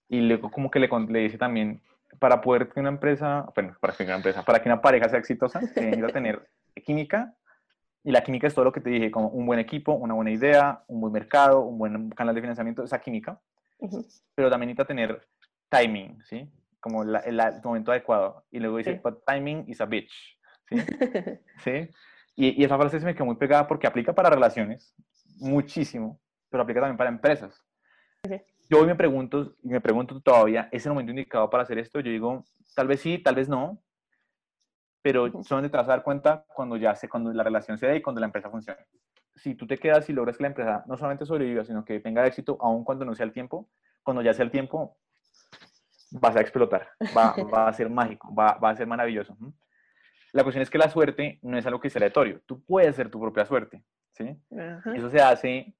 Y 0.09 0.21
luego 0.21 0.49
como 0.49 0.71
que 0.71 0.79
le, 0.79 0.89
le 1.09 1.19
dice 1.19 1.37
también, 1.37 1.79
para 2.17 2.41
poder 2.41 2.69
que 2.69 2.79
una 2.79 2.89
empresa, 2.89 3.45
bueno, 3.53 3.75
para 3.79 3.93
que 3.93 4.03
una 4.03 4.15
empresa, 4.15 4.43
para 4.43 4.63
que 4.63 4.69
una 4.69 4.81
pareja 4.81 5.09
sea 5.09 5.19
exitosa, 5.19 5.59
tiene 5.73 6.01
que 6.01 6.11
tener 6.11 6.47
química 6.85 7.35
y 8.05 8.11
la 8.11 8.21
química 8.21 8.45
es 8.45 8.53
todo 8.53 8.65
lo 8.65 8.71
que 8.71 8.81
te 8.81 8.91
dije, 8.91 9.09
como 9.09 9.29
un 9.29 9.47
buen 9.47 9.59
equipo, 9.59 9.93
una 9.93 10.13
buena 10.13 10.29
idea, 10.29 10.83
un 10.87 11.01
buen 11.01 11.11
mercado, 11.11 11.61
un 11.61 11.79
buen 11.79 12.11
canal 12.11 12.35
de 12.35 12.41
financiamiento, 12.41 12.83
esa 12.83 13.01
química. 13.01 13.41
Pero 14.35 14.51
también 14.51 14.67
necesita 14.67 14.85
tener 14.85 15.27
timing, 15.69 16.23
¿sí? 16.23 16.47
Como 16.79 17.01
el, 17.01 17.41
momento 17.63 17.91
adecuado. 17.91 18.45
Y 18.51 18.59
luego 18.59 18.77
dice, 18.77 19.01
but 19.03 19.23
timing 19.25 19.65
is 19.67 19.81
a 19.81 19.85
bitch, 19.87 20.39
¿sí? 20.69 20.75
¿Sí? 21.63 21.89
Y, 22.35 22.63
esa 22.63 22.77
frase 22.77 22.99
se 22.99 23.05
me 23.07 23.15
quedó 23.15 23.25
muy 23.25 23.37
pegada 23.37 23.67
porque 23.67 23.87
aplica 23.87 24.13
para 24.13 24.29
relaciones, 24.29 24.93
muchísimo, 25.39 26.21
pero 26.49 26.61
aplica 26.61 26.81
también 26.81 26.97
para 26.97 27.09
empresas. 27.09 27.59
Yo 28.69 28.81
hoy 28.81 28.85
me 28.85 28.95
pregunto, 28.95 29.55
y 29.63 29.69
me 29.69 29.81
pregunto 29.81 30.21
todavía, 30.21 30.69
¿es 30.71 30.85
el 30.85 30.91
momento 30.91 31.09
indicado 31.09 31.49
para 31.49 31.63
hacer 31.63 31.79
esto? 31.79 31.99
Yo 32.01 32.11
digo, 32.11 32.43
tal 32.75 32.87
vez 32.87 33.01
sí, 33.01 33.17
tal 33.17 33.33
vez 33.33 33.49
no, 33.49 33.81
pero 35.05 35.29
solamente 35.43 35.69
te 35.69 35.77
vas 35.77 35.87
a 35.87 35.91
dar 35.91 36.01
cuenta 36.01 36.43
cuando 36.47 36.77
ya 36.77 36.95
se, 36.95 37.07
cuando 37.07 37.31
la 37.31 37.43
relación 37.43 37.77
se 37.77 37.85
dé 37.85 37.97
y 37.97 38.01
cuando 38.01 38.19
la 38.19 38.25
empresa 38.25 38.49
funcione. 38.49 38.79
Si 39.35 39.53
tú 39.53 39.67
te 39.67 39.77
quedas 39.77 40.09
y 40.09 40.13
logras 40.13 40.35
que 40.35 40.41
la 40.41 40.47
empresa 40.47 40.83
no 40.87 40.97
solamente 40.97 41.27
sobreviva, 41.27 41.63
sino 41.63 41.85
que 41.85 41.99
tenga 41.99 42.25
éxito, 42.25 42.57
aun 42.59 42.83
cuando 42.83 43.05
no 43.05 43.13
sea 43.13 43.27
el 43.27 43.31
tiempo, 43.31 43.69
cuando 44.01 44.23
ya 44.23 44.33
sea 44.33 44.43
el 44.43 44.49
tiempo, 44.49 44.97
vas 46.09 46.35
a 46.35 46.41
explotar, 46.41 46.89
va, 47.15 47.35
va 47.53 47.67
a 47.67 47.73
ser 47.73 47.87
mágico, 47.87 48.33
va, 48.33 48.55
va, 48.55 48.71
a 48.71 48.75
ser 48.75 48.87
maravilloso. 48.87 49.37
La 50.33 50.41
cuestión 50.41 50.63
es 50.63 50.71
que 50.71 50.79
la 50.79 50.89
suerte 50.89 51.37
no 51.43 51.55
es 51.55 51.67
algo 51.67 51.79
que 51.79 51.91
sea 51.91 51.99
aleatorio, 51.99 52.41
tú 52.47 52.63
puedes 52.63 52.95
ser 52.95 53.11
tu 53.11 53.19
propia 53.19 53.45
suerte, 53.45 53.83
¿sí? 54.13 54.35
Eso 54.95 55.11
se 55.11 55.21
hace 55.21 55.75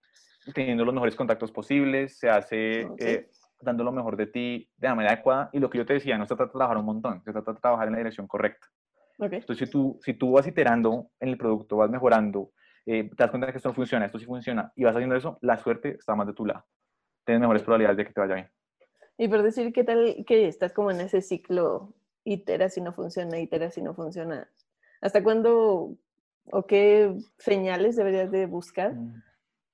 teniendo 0.54 0.86
los 0.86 0.94
mejores 0.94 1.16
contactos 1.16 1.52
posibles, 1.52 2.20
se 2.20 2.30
hace 2.30 2.88
eh, 3.00 3.32
dando 3.60 3.84
lo 3.84 3.92
mejor 3.92 4.18
de 4.18 4.28
ti 4.28 4.70
de 4.78 4.88
la 4.88 4.94
manera 4.94 5.16
adecuada 5.16 5.50
y 5.52 5.58
lo 5.58 5.68
que 5.68 5.80
yo 5.80 5.86
te 5.88 5.94
decía, 5.94 6.16
no 6.16 6.28
se 6.28 6.36
trata 6.36 6.46
de 6.46 6.52
trabajar 6.52 6.78
un 6.78 6.86
montón, 6.86 7.24
se 7.24 7.32
trata 7.32 7.54
de 7.54 7.60
trabajar 7.60 7.88
en 7.88 7.94
la 7.94 7.98
dirección 7.98 8.28
correcta. 8.28 8.68
Entonces, 9.18 9.68
si 9.68 9.72
tú, 9.72 10.00
si 10.04 10.14
tú 10.14 10.32
vas 10.32 10.48
iterando 10.48 11.10
en 11.20 11.30
el 11.30 11.38
producto, 11.38 11.78
vas 11.78 11.90
mejorando, 11.90 12.52
eh, 12.86 13.10
te 13.10 13.16
das 13.16 13.30
cuenta 13.30 13.48
de 13.48 13.54
que 13.54 13.58
esto 13.58 13.70
no 13.70 13.76
funciona, 13.76 14.06
esto 14.06 14.20
sí 14.20 14.26
funciona, 14.26 14.72
y 14.76 14.84
vas 14.84 14.96
haciendo 14.96 15.16
eso, 15.16 15.38
la 15.42 15.58
suerte 15.58 15.96
está 15.98 16.16
más 16.16 16.28
de 16.28 16.34
tu 16.34 16.46
lado. 16.46 16.66
Tienes 17.26 17.42
mejores 17.42 17.64
probabilidades 17.64 17.98
de 17.98 18.06
que 18.06 18.14
te 18.14 18.22
vaya 18.22 18.36
bien. 18.36 18.52
Y 19.18 19.28
por 19.28 19.44
decir, 19.44 19.72
¿qué 19.72 19.84
tal 19.84 20.24
que 20.28 20.48
estás 20.48 20.74
como 20.74 20.92
en 20.92 21.02
ese 21.02 21.22
ciclo, 21.22 21.94
itera 22.26 22.70
si 22.70 22.82
no 22.82 22.94
funciona, 22.94 23.40
itera 23.40 23.72
si 23.72 23.82
no 23.82 23.94
funciona? 23.94 24.50
¿Hasta 25.02 25.24
cuándo 25.24 25.98
o 26.52 26.66
qué 26.68 27.16
señales 27.38 27.96
deberías 27.96 28.30
de 28.32 28.46
buscar 28.46 28.94
mm. 28.94 29.24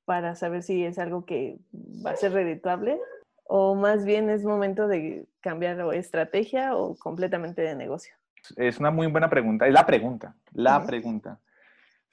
para 0.05 0.35
saber 0.35 0.63
si 0.63 0.85
es 0.85 0.99
algo 0.99 1.25
que 1.25 1.57
va 1.73 2.11
a 2.11 2.15
ser 2.15 2.33
redituable? 2.33 2.99
¿O 3.45 3.75
más 3.75 4.05
bien 4.05 4.29
es 4.29 4.45
momento 4.45 4.87
de 4.87 5.27
cambiar 5.41 5.81
o 5.81 5.91
estrategia 5.91 6.75
o 6.77 6.95
completamente 6.95 7.61
de 7.61 7.75
negocio? 7.75 8.13
Es 8.55 8.79
una 8.79 8.91
muy 8.91 9.07
buena 9.07 9.29
pregunta, 9.29 9.67
es 9.67 9.73
la 9.73 9.85
pregunta, 9.85 10.35
la 10.53 10.85
pregunta. 10.85 11.39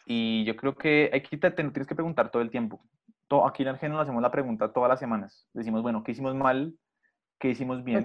Y 0.07 0.45
yo 0.45 0.57
creo 0.57 0.75
que 0.75 1.11
hay 1.13 1.23
que 1.23 1.37
te, 1.37 1.51
tienes 1.51 1.87
que 1.87 1.95
preguntar 1.95 2.31
todo 2.31 2.43
el 2.43 2.51
tiempo. 2.51 2.81
Todo, 3.27 3.47
aquí 3.47 3.63
en 3.63 3.69
Argentina 3.69 4.01
hacemos 4.01 4.23
la 4.23 4.31
pregunta 4.31 4.73
todas 4.73 4.89
las 4.89 4.99
semanas. 4.99 5.47
Decimos, 5.53 5.83
bueno, 5.83 6.03
¿qué 6.03 6.13
hicimos 6.13 6.35
mal? 6.35 6.75
¿Qué 7.39 7.51
hicimos 7.51 7.85
bien? 7.85 8.05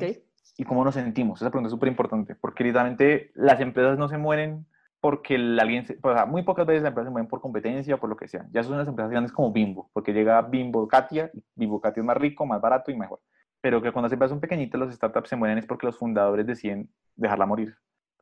¿Y 0.58 0.66
cómo 0.66 0.84
nos 0.84 0.96
sentimos? 0.96 1.42
Esa 1.42 1.50
pregunta 1.50 1.68
es 1.68 1.72
súper 1.72 1.88
importante, 1.88 2.36
porque 2.36 2.64
literalmente 2.64 3.32
las 3.36 3.60
empresas 3.62 3.98
no 3.98 4.10
se 4.10 4.18
mueren 4.18 4.66
porque 5.00 5.36
alguien, 5.36 5.86
se, 5.86 5.98
o 6.02 6.14
sea, 6.14 6.26
muy 6.26 6.44
pocas 6.44 6.66
veces 6.66 6.84
las 6.84 6.90
empresas 6.90 7.08
se 7.08 7.12
mueren 7.12 7.28
por 7.28 7.42
competencia 7.42 7.96
o 7.96 7.98
por 7.98 8.10
lo 8.10 8.16
que 8.16 8.28
sea. 8.28 8.46
Ya 8.52 8.64
son 8.64 8.78
las 8.78 8.88
empresas 8.88 9.12
grandes 9.12 9.32
como 9.32 9.52
Bimbo, 9.52 9.90
porque 9.94 10.14
llega 10.14 10.42
Bimbo 10.42 10.88
Katia, 10.88 11.30
y 11.34 11.44
Bimbo 11.56 11.82
Katia 11.82 12.02
es 12.02 12.06
más 12.06 12.18
rico, 12.18 12.46
más 12.46 12.62
barato 12.62 12.92
y 12.92 12.98
mejor. 12.98 13.20
Pero 13.62 13.82
que 13.82 13.92
cuando 13.92 14.08
las 14.08 14.14
empresas 14.14 14.32
son 14.32 14.40
pequeñitas, 14.40 14.80
los 14.80 14.94
startups 14.94 15.30
se 15.30 15.36
mueren 15.36 15.58
es 15.58 15.66
porque 15.66 15.86
los 15.86 15.98
fundadores 15.98 16.46
deciden 16.46 16.90
dejarla 17.16 17.46
morir 17.46 17.76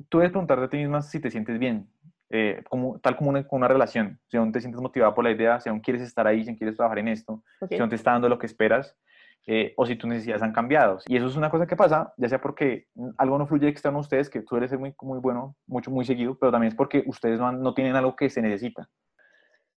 tú 0.10 0.20
debes 0.20 0.32
preguntarte 0.32 0.66
a 0.66 0.70
ti 0.70 0.78
misma 0.78 1.02
si 1.02 1.20
te 1.20 1.30
sientes 1.30 1.58
bien, 1.60 1.88
eh, 2.30 2.64
como, 2.70 3.00
tal 3.00 3.16
como 3.18 3.30
una, 3.30 3.46
una, 3.52 3.68
relación, 3.68 4.20
si 4.30 4.38
aún 4.38 4.52
te 4.52 4.62
sientes 4.62 4.82
motivada 4.82 5.14
por 5.14 5.24
la 5.24 5.32
idea, 5.32 5.60
si 5.60 5.70
aún 5.70 5.82
quieres 5.82 6.02
estar 6.02 6.28
ahí, 6.28 6.44
si 6.44 6.50
aún 6.50 6.58
quieres 6.58 6.76
trabajar 6.76 7.00
en 7.00 7.10
esto, 7.10 7.44
si 7.70 7.78
aún 7.78 7.90
te 7.90 7.96
está 7.96 8.12
dando 8.12 8.30
lo 8.30 8.40
que 8.40 8.46
esperas, 8.46 8.96
eh, 9.48 9.74
o 9.76 9.86
si 9.86 9.96
tus 9.96 10.08
necesidades 10.10 10.44
han 10.44 10.54
cambiado. 10.54 11.00
Y 11.08 11.18
eso 11.18 11.26
es 11.26 11.36
una 11.36 11.50
cosa 11.50 11.66
que 11.66 11.76
pasa, 11.76 12.14
ya 12.18 12.30
sea 12.30 12.40
porque 12.40 12.88
algo 13.18 13.38
no 13.38 13.48
fluye 13.48 13.68
externo 13.68 13.98
a 13.98 14.02
ustedes, 14.02 14.30
que 14.30 14.44
suele 14.44 14.68
ser 14.68 14.80
muy, 14.80 14.94
muy 15.02 15.20
bueno, 15.20 15.56
mucho, 15.66 15.90
muy 15.90 16.06
seguido, 16.06 16.38
pero 16.40 16.52
también 16.52 16.72
es 16.72 16.78
porque 16.78 17.04
ustedes 17.08 17.40
no, 17.40 17.52
no 17.52 17.74
tienen 17.74 17.96
algo 17.96 18.16
que 18.16 18.30
se 18.30 18.42
necesita. 18.42 18.88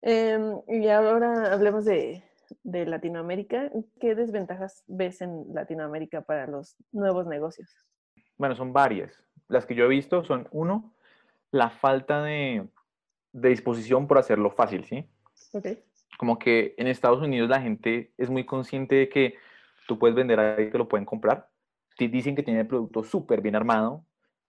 Em, 0.03 0.61
y 0.67 0.89
ahora 0.89 1.53
hablemos 1.53 1.85
de, 1.85 2.25
de 2.65 2.87
Latinoamérica. 2.87 3.71
¿Qué 4.01 4.15
desventajas 4.15 4.83
ves 4.89 5.21
en 5.21 5.55
Latinoamérica 5.55 6.23
para 6.23 6.47
los 6.47 6.77
nuevos 6.91 7.27
negocios? 7.27 7.71
Bueno, 8.37 8.57
son 8.57 8.73
varias. 8.73 9.13
Las 9.53 9.67
que 9.67 9.75
yo 9.75 9.85
he 9.85 9.89
visto 9.89 10.25
son, 10.25 10.49
uno, 10.51 10.95
la 11.51 11.69
falta 11.69 12.23
de, 12.23 12.67
de 13.33 13.49
disposición 13.51 14.09
por 14.09 14.17
hacerlo 14.17 14.51
fácil, 14.51 14.85
¿sí? 14.85 15.05
Okay. 15.53 15.85
Como 16.17 16.39
que 16.39 16.75
en 16.79 16.87
Estados 16.87 17.21
Unidos 17.21 17.51
la 17.51 17.61
gente 17.61 18.15
es 18.17 18.31
muy 18.31 18.47
consciente 18.47 18.95
de 18.95 19.09
que 19.11 19.35
tú 19.87 19.99
puedes 19.99 20.17
vender 20.17 20.41
ahí 20.41 20.71
que 20.71 20.79
lo 20.79 20.89
pueden 20.89 21.05
comprar. 21.05 21.51
Te 21.99 22.09
dicen 22.09 22.35
que 22.35 22.43
tiene 22.43 22.61
el 22.61 22.67
producto 22.67 23.05
súper 23.05 23.43
bien 23.43 23.55
armado. 23.55 24.07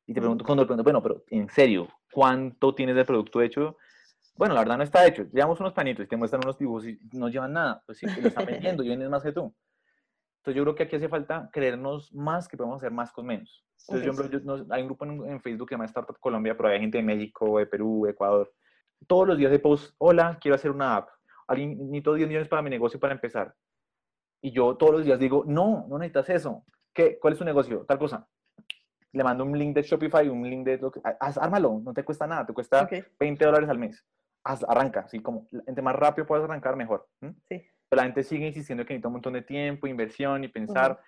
Y 0.07 0.13
te 0.13 0.21
pregunto, 0.21 0.45
cuando 0.45 0.65
pregunto, 0.65 0.83
bueno, 0.83 1.03
pero 1.03 1.23
en 1.29 1.49
serio, 1.49 1.89
¿cuánto 2.09 2.73
tienes 2.73 2.95
de 2.95 3.03
producto 3.03 3.41
hecho? 3.41 3.77
Bueno, 4.37 4.53
la 4.53 4.61
verdad 4.61 4.77
no 4.77 4.83
está 4.83 5.05
hecho. 5.05 5.25
Llevamos 5.33 5.59
unos 5.59 5.73
panitos 5.73 6.05
y 6.05 6.07
te 6.07 6.15
muestran 6.15 6.43
unos 6.45 6.57
dibujos 6.57 6.87
y 6.87 6.97
no 7.11 7.27
llevan 7.27 7.51
nada. 7.51 7.83
Pues 7.85 7.97
sí, 7.97 8.05
lo 8.05 8.29
están 8.29 8.45
vendiendo 8.45 8.83
y 8.83 8.89
vendes 8.89 9.09
más 9.09 9.21
que 9.21 9.33
tú. 9.33 9.53
Entonces 10.43 10.58
yo 10.58 10.63
creo 10.63 10.75
que 10.75 10.84
aquí 10.84 10.97
hace 10.97 11.08
falta 11.08 11.49
creernos 11.53 12.13
más 12.13 12.49
que 12.49 12.58
podemos 12.58 12.75
hacer 12.75 12.91
más 12.91 13.13
con 13.13 13.25
menos. 13.25 13.65
Entonces 13.88 14.29
yo, 14.29 14.39
no, 14.41 14.65
hay 14.71 14.82
un 14.82 14.89
grupo 14.89 15.06
en, 15.06 15.23
en, 15.23 15.39
Facebook 15.39 15.69
que 15.69 15.71
se 15.71 15.75
llama 15.75 15.86
Startup 15.86 16.19
Colombia, 16.19 16.58
pero 16.58 16.67
hay 16.67 16.82
gente 16.82 16.97
de 16.97 17.03
México, 17.03 17.60
de 17.60 17.65
Perú, 17.65 18.08
Ecuador. 18.08 18.51
Todos 19.08 19.25
los 19.25 19.38
días 19.38 19.51
de 19.51 19.60
post, 19.60 19.95
hola, 19.99 20.38
quiero 20.41 20.56
hacer 20.56 20.71
una 20.71 20.97
app. 20.97 21.08
Alguien, 21.47 21.77
necesito 21.77 22.13
10 22.13 22.27
millones 22.27 22.49
para 22.49 22.62
mi 22.62 22.69
negocio 22.69 22.99
para 22.99 23.13
empezar. 23.13 23.56
Y 24.41 24.51
yo 24.51 24.75
todos 24.75 24.91
los 24.91 25.06
días 25.06 25.17
digo, 25.17 25.45
no, 25.47 25.86
no 25.88 25.97
necesitas 25.97 26.29
eso. 26.29 26.65
¿Qué? 26.93 27.17
¿Cuál 27.19 27.34
es 27.34 27.39
tu 27.39 27.45
negocio? 27.45 27.86
Tal 27.86 27.97
cosa. 27.97 28.27
Le 29.13 29.23
mando 29.23 29.45
un 29.45 29.58
link 29.58 29.73
de 29.73 29.84
Shopify, 29.84 30.27
un 30.27 30.43
link 30.49 30.65
de... 30.65 30.91
Haz, 31.21 31.38
ármalo, 31.38 31.79
no 31.82 31.93
te 31.93 32.03
cuesta 32.03 32.27
nada, 32.27 32.45
te 32.45 32.53
cuesta 32.53 32.89
20 33.17 33.45
dólares 33.45 33.69
al 33.69 33.79
mes. 33.79 34.06
Haz, 34.43 34.62
arranca, 34.67 35.01
así 35.06 35.21
como, 35.21 35.47
entre 35.67 35.82
más 35.82 35.95
rápido 35.95 36.27
puedas 36.27 36.43
arrancar, 36.43 36.75
mejor. 36.75 37.08
Sí. 37.47 37.63
Pero 37.93 38.01
la 38.01 38.08
gente 38.08 38.23
sigue 38.23 38.47
insistiendo 38.47 38.86
que 38.86 38.95
necesita 38.95 39.08
un 39.10 39.13
montón 39.13 39.34
de 39.34 39.43
tiempo, 39.43 39.86
inversión 39.86 40.43
y 40.43 40.47
pensar. 40.47 40.99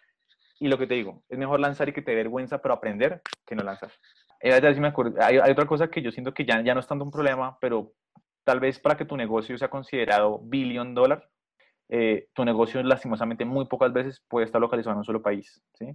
Y 0.59 0.67
lo 0.67 0.77
que 0.77 0.85
te 0.85 0.93
digo, 0.93 1.23
es 1.27 1.35
mejor 1.35 1.59
lanzar 1.59 1.89
y 1.89 1.93
que 1.93 2.03
te 2.03 2.11
dé 2.11 2.17
vergüenza, 2.17 2.61
pero 2.61 2.75
aprender 2.75 3.23
que 3.43 3.55
no 3.55 3.63
lanzar. 3.63 3.89
Eh, 4.39 4.53
hay, 4.53 5.37
hay, 5.39 5.51
otra 5.51 5.65
cosa 5.65 5.87
que 5.87 6.03
yo 6.03 6.11
siento 6.11 6.31
que 6.31 6.45
ya, 6.45 6.61
ya 6.61 6.75
no 6.75 6.81
es 6.81 6.85
tanto 6.85 7.03
un 7.03 7.09
problema, 7.09 7.57
pero 7.59 7.93
tal 8.43 8.59
vez 8.59 8.77
para 8.77 8.95
que 8.95 9.03
tu 9.03 9.17
negocio 9.17 9.57
sea 9.57 9.67
considerado 9.67 10.37
billion 10.43 10.93
dólar, 10.93 11.27
eh, 11.89 12.27
tu 12.33 12.45
negocio 12.45 12.83
lastimosamente 12.83 13.45
muy 13.45 13.65
pocas 13.65 13.91
veces 13.91 14.23
puede 14.27 14.45
estar 14.45 14.61
localizado 14.61 14.93
en 14.93 14.99
un 14.99 15.05
solo 15.05 15.23
país, 15.23 15.59
¿sí? 15.73 15.87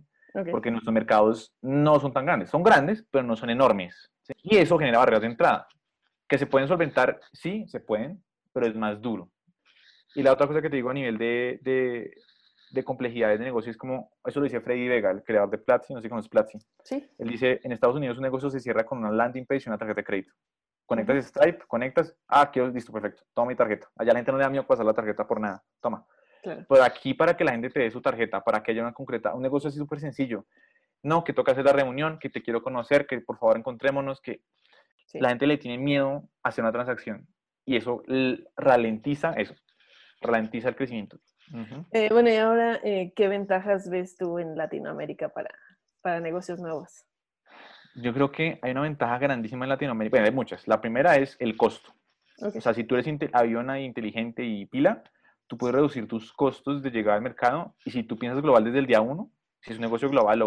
Porque 0.50 0.72
nuestros 0.72 0.92
mercados 0.92 1.54
no 1.62 2.00
son 2.00 2.12
tan 2.12 2.26
grandes. 2.26 2.50
Son 2.50 2.64
grandes, 2.64 3.06
pero 3.12 3.22
no 3.22 3.36
son 3.36 3.50
enormes. 3.50 4.10
Y 4.42 4.56
eso 4.56 4.76
genera 4.76 4.98
barreras 4.98 5.20
de 5.20 5.28
entrada. 5.28 5.68
Que 6.26 6.36
se 6.36 6.46
pueden 6.46 6.66
solventar, 6.66 7.20
sí, 7.32 7.64
se 7.68 7.78
pueden, 7.78 8.24
pero 8.52 8.66
es 8.66 8.74
más 8.74 9.00
duro. 9.00 9.30
Y 10.14 10.22
la 10.22 10.32
otra 10.32 10.46
cosa 10.46 10.60
que 10.60 10.70
te 10.70 10.76
digo 10.76 10.90
a 10.90 10.94
nivel 10.94 11.18
de, 11.18 11.60
de, 11.62 12.14
de 12.70 12.84
complejidades 12.84 13.38
de 13.38 13.44
negocio 13.44 13.70
es 13.70 13.76
como, 13.76 14.10
eso 14.24 14.40
lo 14.40 14.44
dice 14.44 14.60
Freddy 14.60 14.88
Vega, 14.88 15.10
el 15.10 15.22
creador 15.22 15.50
de 15.50 15.58
Platzi, 15.58 15.94
no 15.94 16.00
sé 16.00 16.08
cómo 16.08 16.20
es 16.20 16.28
Platzi. 16.28 16.58
Sí. 16.82 17.08
Él 17.18 17.28
dice, 17.28 17.60
en 17.62 17.72
Estados 17.72 17.96
Unidos 17.96 18.16
un 18.16 18.24
negocio 18.24 18.50
se 18.50 18.60
cierra 18.60 18.84
con 18.84 18.98
una 18.98 19.10
landing 19.10 19.46
page 19.46 19.64
y 19.66 19.68
una 19.68 19.78
tarjeta 19.78 20.00
de 20.00 20.04
crédito. 20.04 20.32
Conectas 20.86 21.26
Stripe, 21.26 21.64
conectas, 21.68 22.16
ah, 22.26 22.50
quiero, 22.50 22.68
listo, 22.68 22.92
perfecto, 22.92 23.22
toma 23.32 23.48
mi 23.48 23.54
tarjeta. 23.54 23.88
Allá 23.96 24.12
la 24.12 24.18
gente 24.18 24.32
no 24.32 24.38
le 24.38 24.44
da 24.44 24.50
miedo 24.50 24.66
pasar 24.66 24.84
la 24.84 24.94
tarjeta 24.94 25.26
por 25.26 25.40
nada, 25.40 25.62
toma. 25.80 26.04
Claro. 26.42 26.66
Pero 26.68 26.82
aquí 26.82 27.14
para 27.14 27.36
que 27.36 27.44
la 27.44 27.52
gente 27.52 27.70
te 27.70 27.80
dé 27.80 27.90
su 27.90 28.00
tarjeta, 28.00 28.40
para 28.40 28.62
que 28.62 28.72
haya 28.72 28.82
una 28.82 28.92
concreta, 28.92 29.34
un 29.34 29.42
negocio 29.42 29.68
así 29.68 29.78
súper 29.78 30.00
sencillo. 30.00 30.46
No, 31.02 31.22
que 31.22 31.32
toca 31.32 31.52
hacer 31.52 31.64
la 31.64 31.72
reunión, 31.72 32.18
que 32.18 32.28
te 32.28 32.42
quiero 32.42 32.62
conocer, 32.62 33.06
que 33.06 33.20
por 33.20 33.38
favor 33.38 33.56
encontrémonos, 33.56 34.20
que 34.20 34.42
la 35.14 35.30
gente 35.30 35.46
le 35.46 35.58
tiene 35.58 35.78
miedo 35.78 36.28
a 36.42 36.48
hacer 36.48 36.62
una 36.62 36.72
transacción. 36.72 37.26
Y 37.64 37.76
eso 37.76 38.02
ralentiza 38.56 39.32
eso, 39.34 39.54
ralentiza 40.20 40.68
el 40.68 40.76
crecimiento. 40.76 41.18
Eh, 41.92 42.08
bueno, 42.12 42.30
y 42.30 42.36
ahora, 42.36 42.80
eh, 42.84 43.12
¿qué 43.16 43.28
ventajas 43.28 43.90
ves 43.90 44.16
tú 44.16 44.38
en 44.38 44.56
Latinoamérica 44.56 45.30
para, 45.30 45.50
para 46.00 46.20
negocios 46.20 46.60
nuevos? 46.60 47.04
Yo 47.96 48.14
creo 48.14 48.30
que 48.30 48.58
hay 48.62 48.70
una 48.70 48.82
ventaja 48.82 49.18
grandísima 49.18 49.64
en 49.64 49.70
Latinoamérica. 49.70 50.16
Bueno, 50.16 50.26
hay 50.26 50.34
muchas. 50.34 50.68
La 50.68 50.80
primera 50.80 51.16
es 51.16 51.36
el 51.40 51.56
costo. 51.56 51.92
O 52.40 52.60
sea, 52.60 52.72
si 52.72 52.84
tú 52.84 52.94
eres 52.94 53.06
aviona 53.32 53.80
inteligente 53.80 54.44
y 54.44 54.64
pila, 54.66 55.02
tú 55.46 55.58
puedes 55.58 55.74
reducir 55.74 56.06
tus 56.08 56.32
costos 56.32 56.82
de 56.82 56.90
llegar 56.90 57.16
al 57.16 57.22
mercado. 57.22 57.74
Y 57.84 57.90
si 57.90 58.02
tú 58.02 58.16
piensas 58.16 58.40
global 58.42 58.64
desde 58.64 58.78
el 58.78 58.86
día 58.86 59.00
uno, 59.00 59.30
si 59.60 59.72
es 59.72 59.76
un 59.76 59.82
negocio 59.82 60.08
global, 60.08 60.42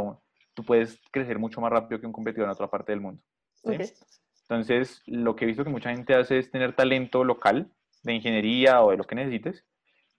tú 0.54 0.64
puedes 0.64 1.00
crecer 1.12 1.38
mucho 1.38 1.62
más 1.62 1.72
rápido 1.72 2.00
que 2.00 2.08
un 2.08 2.14
competidor 2.14 2.48
en 2.48 2.54
otra 2.54 2.70
parte 2.70 2.94
del 2.94 3.02
mundo. 3.02 3.22
Entonces, 4.44 5.04
lo 5.06 5.36
que 5.36 5.46
he 5.46 5.48
visto 5.48 5.64
que 5.64 5.70
mucha 5.70 5.92
gente 5.92 6.16
hace 6.16 6.40
es 6.40 6.50
tener 6.50 6.74
talento 6.74 7.24
local 7.24 7.72
de 8.04 8.14
ingeniería 8.14 8.82
o 8.84 8.92
de 8.92 8.98
lo 8.98 9.04
que 9.04 9.16
necesites, 9.16 9.66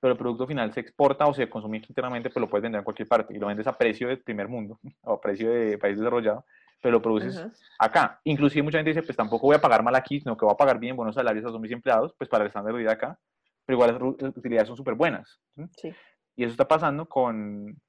pero 0.01 0.13
el 0.13 0.19
producto 0.19 0.47
final 0.47 0.73
se 0.73 0.81
exporta 0.81 1.27
o 1.27 1.35
se 1.35 1.49
consume 1.49 1.79
internamente, 1.79 2.31
pues 2.31 2.41
lo 2.41 2.49
puedes 2.49 2.63
vender 2.63 2.81
en 2.81 2.85
cualquier 2.85 3.09
parte 3.09 3.35
y 3.35 3.39
lo 3.39 3.47
vendes 3.47 3.67
a 3.67 3.77
precio 3.77 4.09
del 4.09 4.23
primer 4.23 4.49
mundo 4.49 4.79
o 5.03 5.15
a 5.15 5.21
precio 5.21 5.51
de 5.51 5.79
país 5.79 5.99
desarrollado 5.99 6.45
pero 6.85 6.93
lo 6.93 7.01
produces 7.03 7.43
acá. 7.79 8.21
Inclusive 8.25 8.63
mucha 8.63 8.77
gente 8.77 8.91
dice, 8.91 9.03
pues 9.03 9.17
tampoco 9.17 9.47
voy 9.47 9.57
a 9.57 9.61
pagar 9.61 9.83
mal 9.83 9.95
aquí, 9.95 10.21
sino 10.21 10.37
que 10.37 10.45
voy 10.45 10.53
a 10.53 10.57
pagar 10.59 10.79
bien 10.79 10.95
buenos 10.95 11.15
salarios 11.15 11.47
a 11.47 11.59
mis 11.59 11.73
empleados, 11.73 12.15
pues 12.19 12.29
para 12.29 12.45
el 12.45 12.49
estándar 12.49 12.75
de 12.75 12.81
vida 12.81 12.93
acá, 12.93 13.19
pero 13.65 13.79
igual 13.79 14.17
las 14.21 14.37
utilidades 14.37 14.69
son 14.69 14.77
súper 14.77 14.93
buenas. 14.93 15.41
Sí. 15.79 15.95
Y 16.37 16.45
eso 16.45 16.51
está 16.51 16.69
pasando 16.69 17.09
con, 17.09 17.81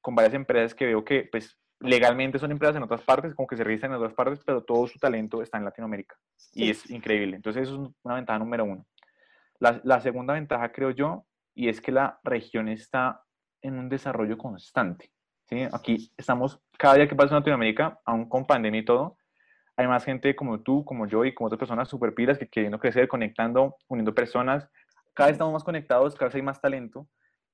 con, 0.00 0.14
varias 0.14 0.34
empresas 0.34 0.72
que 0.72 0.86
veo 0.86 1.04
que 1.04 1.28
pues 1.32 1.58
legalmente 1.80 2.38
son 2.38 2.52
empresas 2.52 2.76
en 2.76 2.84
otras 2.84 3.02
partes, 3.02 3.34
como 3.34 3.48
que 3.48 3.56
se 3.56 3.64
registran 3.64 3.90
en 3.90 3.98
otras 3.98 4.14
partes, 4.14 4.38
pero 4.46 4.62
todo 4.62 4.86
su 4.86 5.00
talento 5.00 5.42
está 5.42 5.58
en 5.58 5.64
Latinoamérica. 5.64 6.14
Y 6.52 6.70
es 6.70 6.88
increíble. 6.90 7.34
Entonces 7.34 7.64
eso 7.64 7.74
es 7.74 7.90
una 8.04 8.14
ventaja 8.14 8.38
número 8.38 8.64
uno. 8.64 8.86
La, 9.58 9.80
la 9.84 10.00
segunda 10.00 10.34
ventaja, 10.34 10.72
creo 10.72 10.90
yo, 10.90 11.26
y 11.54 11.68
es 11.68 11.80
que 11.80 11.92
la 11.92 12.20
región 12.24 12.68
está 12.68 13.22
en 13.62 13.78
un 13.78 13.88
desarrollo 13.88 14.36
constante. 14.36 15.10
¿sí? 15.48 15.66
Aquí 15.72 16.12
estamos, 16.16 16.60
cada 16.78 16.94
día 16.94 17.08
que 17.08 17.14
pasa 17.14 17.30
en 17.34 17.40
Latinoamérica, 17.40 18.00
aún 18.04 18.28
con 18.28 18.46
pandemia 18.46 18.80
y 18.80 18.84
todo, 18.84 19.16
hay 19.76 19.86
más 19.88 20.04
gente 20.04 20.36
como 20.36 20.60
tú, 20.60 20.84
como 20.84 21.06
yo 21.06 21.24
y 21.24 21.34
como 21.34 21.46
otras 21.46 21.58
personas 21.58 21.88
super 21.88 22.14
pilas 22.14 22.38
que 22.38 22.48
queriendo 22.48 22.78
crecer, 22.78 23.08
conectando, 23.08 23.76
uniendo 23.88 24.14
personas. 24.14 24.68
Cada 25.14 25.28
vez 25.28 25.34
estamos 25.34 25.52
más 25.52 25.64
conectados, 25.64 26.14
cada 26.14 26.26
vez 26.26 26.36
hay 26.36 26.42
más 26.42 26.60
talento 26.60 27.08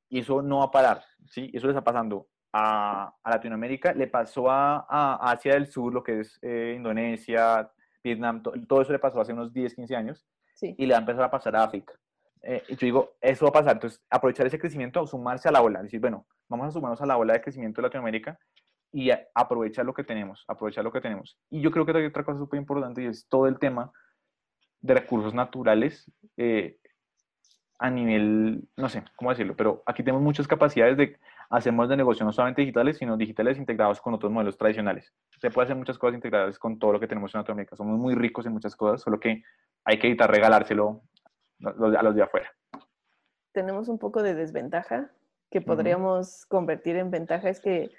y 0.09 0.21
eso 0.21 0.43
no 0.43 0.59
va 0.59 0.65
a 0.67 0.71
parar, 0.71 1.05
¿sí? 1.27 1.51
Eso 1.55 1.67
le 1.67 1.73
está 1.73 1.85
pasando 1.85 2.29
a, 2.53 3.15
a 3.23 3.31
Latinoamérica, 3.31 3.93
le 3.93 4.07
pasó 4.07 4.51
a, 4.51 4.87
a, 4.89 5.31
Asia 5.31 5.55
del 5.55 5.69
Sur, 5.69 5.95
lo 5.95 6.03
que 6.03 6.21
es 6.21 6.39
eh, 6.43 6.75
Indonesia, 6.77 7.71
Vietnam, 8.03 8.43
todo 8.43 8.83
eso 8.83 8.93
le 8.93 8.99
pasó 8.99 9.21
hace 9.21 9.33
unos 9.33 9.53
10, 9.53 9.75
15 9.75 9.97
años 9.97 10.27
sí. 10.61 10.75
y 10.79 10.87
le 10.87 10.93
va 10.93 10.99
a 10.99 11.01
empezar 11.01 11.25
a 11.25 11.31
pasar 11.31 11.57
a 11.57 11.65
África. 11.65 11.95
Eh, 12.43 12.63
yo 12.69 12.77
digo, 12.81 13.13
eso 13.21 13.45
va 13.45 13.51
a 13.51 13.53
pasar, 13.53 13.73
entonces 13.75 14.01
aprovechar 14.09 14.47
ese 14.47 14.59
crecimiento, 14.59 15.07
sumarse 15.07 15.49
a 15.49 15.53
la 15.53 15.63
ola, 15.63 15.83
decir, 15.83 16.01
bueno, 16.01 16.27
vamos 16.49 16.69
a 16.69 16.71
sumarnos 16.71 17.01
a 17.01 17.07
la 17.07 17.17
ola 17.17 17.35
de 17.35 17.43
crecimiento 17.43 17.81
de 17.81 17.89
Latinoamérica 17.89 18.39
y 18.93 19.11
aprovechar 19.35 19.85
lo 19.85 19.95
que 19.95 20.05
tenemos, 20.05 20.45
aprovechar 20.49 20.85
lo 20.85 20.93
que 20.93 21.01
tenemos. 21.01 21.39
Y 21.51 21.61
yo 21.61 21.71
creo 21.71 21.85
que 21.85 21.97
hay 21.97 22.07
otra 22.07 22.25
cosa 22.25 22.39
súper 22.39 22.59
importante 22.59 23.03
y 23.03 23.07
es 23.07 23.27
todo 23.29 23.47
el 23.47 23.59
tema 23.59 23.93
de 24.81 24.95
recursos 24.95 25.35
naturales 25.35 26.11
eh, 26.37 26.79
a 27.79 27.91
nivel, 27.91 28.69
no 28.77 28.89
sé 28.89 29.03
cómo 29.17 29.31
decirlo, 29.31 29.55
pero 29.57 29.83
aquí 29.87 30.03
tenemos 30.03 30.23
muchas 30.23 30.49
capacidades 30.49 30.97
de 30.97 31.19
hacer 31.51 31.75
de 31.75 31.97
negocio 31.97 32.25
no 32.25 32.33
solamente 32.33 32.63
digitales, 32.63 32.99
sino 32.99 33.17
digitales 33.17 33.59
integrados 33.59 34.01
con 34.01 34.15
otros 34.15 34.31
modelos 34.31 34.57
tradicionales. 34.57 35.13
Se 35.39 35.51
puede 35.51 35.65
hacer 35.65 35.77
muchas 35.77 35.99
cosas 35.99 36.15
integradas 36.15 36.59
con 36.59 36.79
todo 36.79 36.93
lo 36.93 37.01
que 37.01 37.09
tenemos 37.09 37.35
en 37.35 37.41
Latinoamérica. 37.41 37.77
Somos 37.77 37.99
muy 37.99 38.15
ricos 38.15 38.47
en 38.47 38.53
muchas 38.53 38.77
cosas, 38.77 39.03
solo 39.03 39.19
que 39.19 39.43
hay 39.85 39.99
que 39.99 40.07
evitar 40.07 40.31
regalárselo 40.31 41.03
a 41.65 42.03
los 42.03 42.15
de 42.15 42.23
afuera. 42.23 42.51
Tenemos 43.53 43.89
un 43.89 43.99
poco 43.99 44.23
de 44.23 44.35
desventaja 44.35 45.11
que 45.51 45.61
podríamos 45.61 46.47
convertir 46.47 46.97
en 46.97 47.11
ventaja 47.11 47.49
es 47.49 47.61
que 47.61 47.91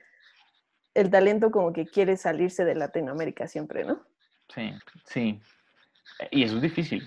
el 0.94 1.10
talento 1.10 1.52
como 1.52 1.74
que 1.74 1.86
quiere 1.86 2.18
salirse 2.18 2.64
de 2.66 2.76
Latinoamérica 2.76 3.48
siempre, 3.48 3.84
¿no? 3.84 4.02
Sí, 4.48 4.74
sí. 5.06 5.42
Y 6.32 6.44
eso 6.44 6.56
es 6.56 6.62
difícil, 6.62 7.04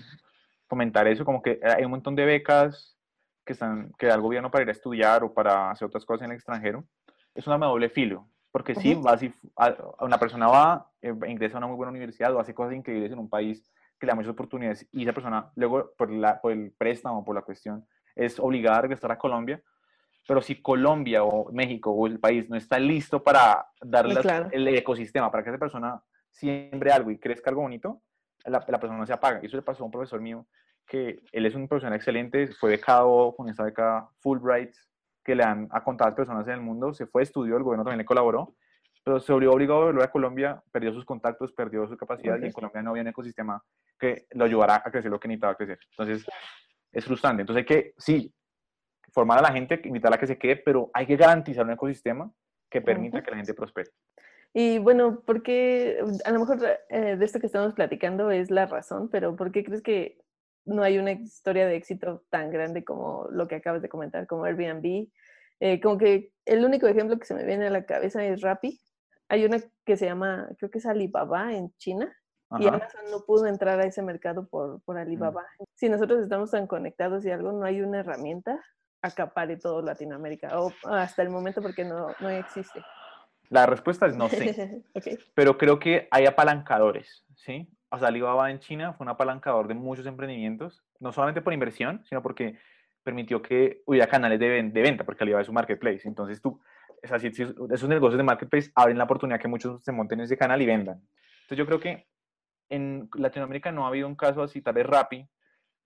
comentar 0.67 1.07
eso, 1.07 1.25
como 1.25 1.41
que 1.41 1.59
hay 1.63 1.83
un 1.83 1.91
montón 1.91 2.15
de 2.15 2.25
becas 2.25 2.95
que, 3.43 3.53
están, 3.53 3.91
que 3.97 4.07
da 4.07 4.15
el 4.15 4.21
gobierno 4.21 4.51
para 4.51 4.63
ir 4.63 4.69
a 4.69 4.73
estudiar 4.73 5.23
o 5.23 5.33
para 5.33 5.71
hacer 5.71 5.87
otras 5.87 6.05
cosas 6.05 6.25
en 6.25 6.31
el 6.31 6.37
extranjero. 6.37 6.83
Es 7.33 7.47
una 7.47 7.57
doble 7.57 7.89
filo, 7.89 8.27
porque 8.51 8.75
sí, 8.75 8.99
una 9.99 10.17
persona 10.19 10.47
va, 10.47 10.91
eh, 11.01 11.13
ingresa 11.27 11.55
a 11.55 11.57
una 11.57 11.67
muy 11.67 11.75
buena 11.75 11.91
universidad 11.91 12.33
o 12.33 12.39
hace 12.39 12.53
cosas 12.53 12.75
increíbles 12.75 13.11
en 13.11 13.19
un 13.19 13.29
país 13.29 13.67
que 14.05 14.07
le 14.07 14.11
da 14.11 14.15
muchas 14.15 14.31
oportunidades 14.31 14.87
y 14.91 15.03
esa 15.03 15.13
persona 15.13 15.51
luego 15.55 15.91
por, 15.97 16.11
la, 16.11 16.39
por 16.41 16.51
el 16.51 16.71
préstamo, 16.71 17.23
por 17.25 17.35
la 17.35 17.41
cuestión, 17.41 17.85
es 18.15 18.39
obligada 18.39 18.77
a 18.77 18.81
regresar 18.81 19.11
a 19.11 19.17
Colombia 19.17 19.61
pero 20.27 20.41
si 20.41 20.61
Colombia 20.61 21.23
o 21.23 21.51
México 21.51 21.91
o 21.91 22.07
el 22.07 22.19
país 22.19 22.49
no 22.49 22.55
está 22.55 22.79
listo 22.79 23.23
para 23.23 23.67
darle 23.81 24.15
el 24.51 24.67
ecosistema, 24.69 25.31
para 25.31 25.43
que 25.43 25.49
esa 25.51 25.59
persona 25.59 26.01
siembre 26.29 26.91
algo 26.91 27.11
y 27.11 27.19
crezca 27.19 27.49
algo 27.49 27.61
bonito, 27.61 28.01
la, 28.45 28.63
la, 28.67 28.79
persona 28.79 29.05
se 29.05 29.13
apaga. 29.13 29.39
Y 29.41 29.45
eso 29.45 29.55
le 29.55 29.63
pasó 29.63 29.83
a 29.83 29.85
un 29.85 29.91
profesor 29.91 30.19
mío, 30.21 30.47
que 30.87 31.21
él 31.31 31.45
es 31.45 31.55
un 31.55 31.67
profesional 31.67 31.95
excelente, 31.95 32.47
fue 32.47 32.71
becado 32.71 33.35
con 33.35 33.49
esta 33.49 33.63
beca 33.63 34.09
Fulbright, 34.19 34.73
que 35.23 35.35
le 35.35 35.43
han 35.43 35.67
a 35.71 35.83
contadas 35.83 36.15
personas 36.15 36.47
en 36.47 36.53
el 36.53 36.61
mundo, 36.61 36.93
se 36.93 37.05
fue, 37.05 37.23
estudió, 37.23 37.57
el 37.57 37.63
gobierno 37.63 37.83
también 37.83 37.99
le 37.99 38.05
colaboró, 38.05 38.55
pero 39.05 39.19
se 39.19 39.31
obligó, 39.31 39.53
obligado 39.53 39.81
a 39.83 39.85
volver 39.85 40.03
a 40.03 40.11
Colombia, 40.11 40.63
perdió 40.71 40.91
sus 40.91 41.05
contactos, 41.05 41.53
perdió 41.53 41.87
su 41.87 41.95
capacidad 41.95 42.39
y 42.41 42.45
en 42.45 42.51
Colombia 42.51 42.81
no 42.81 42.89
había 42.89 43.03
un 43.03 43.09
ecosistema 43.09 43.63
que 43.99 44.25
lo 44.31 44.45
ayudara 44.45 44.81
a 44.83 44.91
crecer 44.91 45.11
lo 45.11 45.19
que 45.19 45.27
necesitaba 45.27 45.55
crecer. 45.55 45.77
Entonces, 45.91 46.25
es 46.91 47.05
frustrante. 47.05 47.41
Entonces 47.41 47.61
hay 47.61 47.65
que, 47.65 47.93
sí, 47.99 48.33
formar 49.13 49.37
a 49.37 49.43
la 49.43 49.51
gente, 49.51 49.79
invitarla 49.83 50.15
a 50.15 50.19
que 50.19 50.25
se 50.25 50.39
quede, 50.39 50.55
pero 50.55 50.89
hay 50.91 51.05
que 51.05 51.17
garantizar 51.17 51.65
un 51.65 51.73
ecosistema 51.73 52.31
que 52.67 52.81
permita 52.81 53.21
que 53.21 53.29
la 53.29 53.37
gente 53.37 53.53
prospere. 53.53 53.91
Y 54.53 54.79
bueno, 54.79 55.21
¿por 55.21 55.43
qué, 55.43 55.99
a 56.25 56.31
lo 56.31 56.39
mejor 56.39 56.57
eh, 56.89 57.15
de 57.15 57.25
esto 57.25 57.39
que 57.39 57.45
estamos 57.45 57.75
platicando 57.75 58.31
es 58.31 58.49
la 58.49 58.65
razón, 58.65 59.09
pero 59.09 59.35
¿por 59.35 59.51
qué 59.51 59.63
crees 59.63 59.83
que 59.83 60.17
no 60.65 60.81
hay 60.81 60.97
una 60.97 61.11
historia 61.11 61.67
de 61.67 61.75
éxito 61.75 62.23
tan 62.31 62.49
grande 62.49 62.83
como 62.83 63.27
lo 63.29 63.47
que 63.47 63.55
acabas 63.55 63.83
de 63.83 63.89
comentar, 63.89 64.25
como 64.25 64.45
Airbnb? 64.45 65.09
Eh, 65.59 65.79
como 65.79 65.97
que 65.97 66.31
el 66.45 66.65
único 66.65 66.87
ejemplo 66.87 67.19
que 67.19 67.25
se 67.25 67.35
me 67.35 67.45
viene 67.45 67.67
a 67.67 67.69
la 67.69 67.85
cabeza 67.85 68.25
es 68.25 68.41
Rappi. 68.41 68.79
Hay 69.29 69.45
una 69.45 69.59
que 69.85 69.97
se 69.97 70.05
llama, 70.05 70.47
creo 70.57 70.69
que 70.69 70.77
es 70.77 70.85
Alibaba 70.85 71.53
en 71.53 71.73
China, 71.77 72.15
y 72.59 72.67
Amazon 72.67 73.01
no 73.11 73.21
pudo 73.25 73.47
entrar 73.47 73.79
a 73.79 73.85
ese 73.85 74.01
mercado 74.01 74.47
por, 74.47 74.79
por 74.81 74.95
mm. 74.95 74.99
Alibaba. 74.99 75.45
Si 75.73 75.89
nosotros 75.89 76.21
estamos 76.21 76.51
tan 76.51 76.67
conectados 76.67 77.25
y 77.25 77.31
algo, 77.31 77.51
no 77.51 77.65
hay 77.65 77.81
una 77.81 77.99
herramienta 77.99 78.63
acapare 79.05 79.57
todo 79.57 79.81
Latinoamérica, 79.81 80.59
o 80.59 80.71
hasta 80.83 81.21
el 81.21 81.29
momento 81.29 81.61
porque 81.61 81.85
no, 81.85 82.07
no 82.19 82.29
existe. 82.29 82.83
La 83.49 83.65
respuesta 83.65 84.07
es 84.07 84.15
no 84.15 84.27
sé. 84.27 84.83
Pero 85.35 85.57
creo 85.57 85.79
que 85.79 86.07
hay 86.11 86.25
apalancadores, 86.25 87.23
¿sí? 87.35 87.69
O 87.89 87.99
sea, 87.99 88.07
Alibaba 88.07 88.49
en 88.49 88.59
China 88.59 88.93
fue 88.93 89.05
un 89.05 89.09
apalancador 89.09 89.67
de 89.67 89.75
muchos 89.75 90.05
emprendimientos, 90.05 90.83
no 90.99 91.11
solamente 91.11 91.41
por 91.41 91.53
inversión, 91.53 92.03
sino 92.05 92.21
porque 92.21 92.57
permitió 93.03 93.41
que 93.41 93.83
hubiera 93.85 94.07
canales 94.07 94.39
de, 94.39 94.63
de 94.63 94.81
venta, 94.81 95.03
porque 95.03 95.23
Alibaba 95.23 95.43
es 95.43 95.49
un 95.49 95.55
marketplace. 95.55 96.07
Entonces 96.07 96.41
tú, 96.41 96.59
es 97.05 97.11
así, 97.11 97.27
esos 97.27 97.89
negocios 97.89 98.17
de 98.17 98.23
marketplace 98.23 98.71
abren 98.75 98.97
la 98.97 99.03
oportunidad 99.05 99.39
que 99.39 99.47
muchos 99.47 99.83
se 99.83 99.91
monten 99.91 100.19
en 100.19 100.25
ese 100.25 100.37
canal 100.37 100.61
y 100.61 100.65
vendan. 100.65 101.01
Entonces 101.41 101.57
yo 101.57 101.65
creo 101.65 101.79
que 101.79 102.07
en 102.69 103.09
Latinoamérica 103.13 103.71
no 103.71 103.85
ha 103.85 103.89
habido 103.89 104.07
un 104.07 104.15
caso 104.15 104.41
así, 104.41 104.61
tal 104.61 104.73
vez 104.73 104.85
Rappi, 104.85 105.27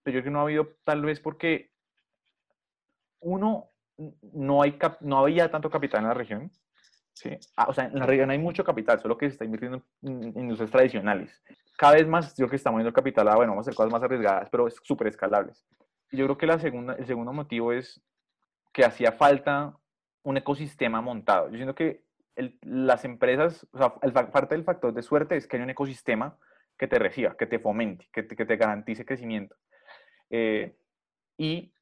pero 0.03 0.15
yo 0.15 0.21
creo 0.21 0.23
que 0.23 0.29
no 0.31 0.39
ha 0.39 0.43
habido 0.43 0.69
tal 0.83 1.01
vez 1.01 1.19
porque 1.19 1.71
uno, 3.19 3.69
no, 4.33 4.61
hay 4.61 4.77
no 5.01 5.19
había 5.19 5.51
tanto 5.51 5.69
capital 5.69 6.01
en 6.01 6.07
la 6.07 6.13
región. 6.13 6.51
¿sí? 7.13 7.37
Ah, 7.57 7.65
o 7.67 7.73
sea, 7.73 7.85
en 7.85 7.99
la 7.99 8.05
región 8.05 8.31
hay 8.31 8.37
mucho 8.37 8.63
capital, 8.63 8.99
solo 9.01 9.17
que 9.17 9.27
se 9.27 9.33
está 9.33 9.45
invirtiendo 9.45 9.83
en, 10.01 10.23
industrias 10.39 10.71
tradicionales. 10.71 11.43
Cada 11.77 11.93
vez 11.93 12.07
más 12.07 12.35
yo 12.37 12.47
que 12.47 12.55
estamos 12.55 12.77
viendo 12.77 12.89
el 12.89 12.95
capital 12.95 13.27
a, 13.27 13.35
bueno, 13.35 13.51
vamos 13.51 13.67
a 13.67 13.69
hacer 13.69 13.75
cosas 13.75 13.91
más 13.91 14.03
arriesgadas, 14.03 14.49
pero 14.49 14.69
súper 14.69 15.07
escalables. 15.07 15.65
Y 16.11 16.17
yo 16.17 16.25
creo 16.25 16.37
que 16.37 16.47
la 16.47 16.59
segunda, 16.59 16.93
el 16.95 17.05
segundo 17.05 17.33
motivo 17.33 17.73
es 17.73 18.01
que 18.71 18.85
hacía 18.85 19.11
falta 19.11 19.75
un 20.29 20.37
ecosistema 20.37 21.01
montado. 21.01 21.49
Yo 21.49 21.55
siento 21.55 21.75
que 21.75 22.03
las 22.61 23.03
empresas, 23.03 23.67
o 23.71 23.77
sea, 23.77 23.95
parte 24.31 24.55
del 24.55 24.63
factor 24.63 24.93
de 24.93 25.01
suerte 25.01 25.35
es 25.35 25.47
que 25.47 25.57
hay 25.57 25.63
un 25.63 25.69
ecosistema 25.69 26.37
que 26.77 26.87
te 26.87 26.99
reciba, 26.99 27.35
que 27.35 27.45
te 27.45 27.59
fomente, 27.59 28.07
que 28.13 28.23
te, 28.23 28.35
que 28.35 28.45
te 28.45 28.55
garantice 28.55 29.05
crecimiento. 29.05 29.55
Eh, 30.29 30.75
y 31.37 31.73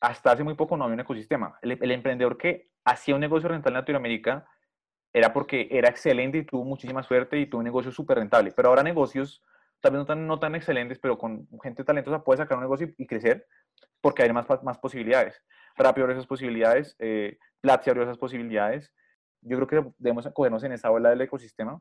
hasta 0.00 0.32
hace 0.32 0.44
muy 0.44 0.54
poco 0.54 0.76
no 0.76 0.84
había 0.84 0.94
un 0.94 1.00
ecosistema. 1.00 1.58
El, 1.62 1.90
emprendedor 1.90 2.36
que 2.36 2.68
hacía 2.84 3.14
un 3.14 3.20
negocio 3.20 3.48
rentable 3.48 3.76
en 3.78 3.80
Latinoamérica 3.80 4.46
era 5.12 5.32
porque 5.32 5.68
era 5.70 5.88
excelente 5.88 6.38
y 6.38 6.44
tuvo 6.44 6.64
muchísima 6.64 7.02
suerte 7.02 7.38
y 7.38 7.46
tuvo 7.46 7.60
un 7.60 7.64
negocio 7.64 7.90
súper 7.90 8.18
rentable. 8.18 8.52
Pero 8.54 8.68
ahora 8.68 8.82
negocios, 8.82 9.42
tal 9.80 9.92
vez 9.92 10.00
no 10.00 10.06
tan, 10.06 10.26
no 10.26 10.38
tan 10.38 10.54
excelentes, 10.54 10.98
pero 10.98 11.16
con 11.16 11.48
gente 11.62 11.82
talentosa 11.82 12.22
puede 12.22 12.38
sacar 12.38 12.58
un 12.58 12.64
negocio 12.64 12.88
y, 12.96 13.06
crecer 13.06 13.46
porque 14.02 14.22
hay 14.22 14.32
más, 14.32 14.46
más 14.62 14.78
posibilidades. 14.78 15.42
Rápido 15.76 16.08
esas 16.10 16.26
posibilidades, 16.26 16.94
eh, 16.98 17.38
Platzi 17.60 17.90
abrió 17.90 18.04
esas 18.04 18.18
posibilidades. 18.18 18.92
Yo 19.40 19.56
creo 19.56 19.84
que 19.84 19.90
debemos 19.98 20.28
cogernos 20.32 20.64
en 20.64 20.72
esa 20.72 20.90
ola 20.90 21.10
del 21.10 21.20
ecosistema 21.20 21.80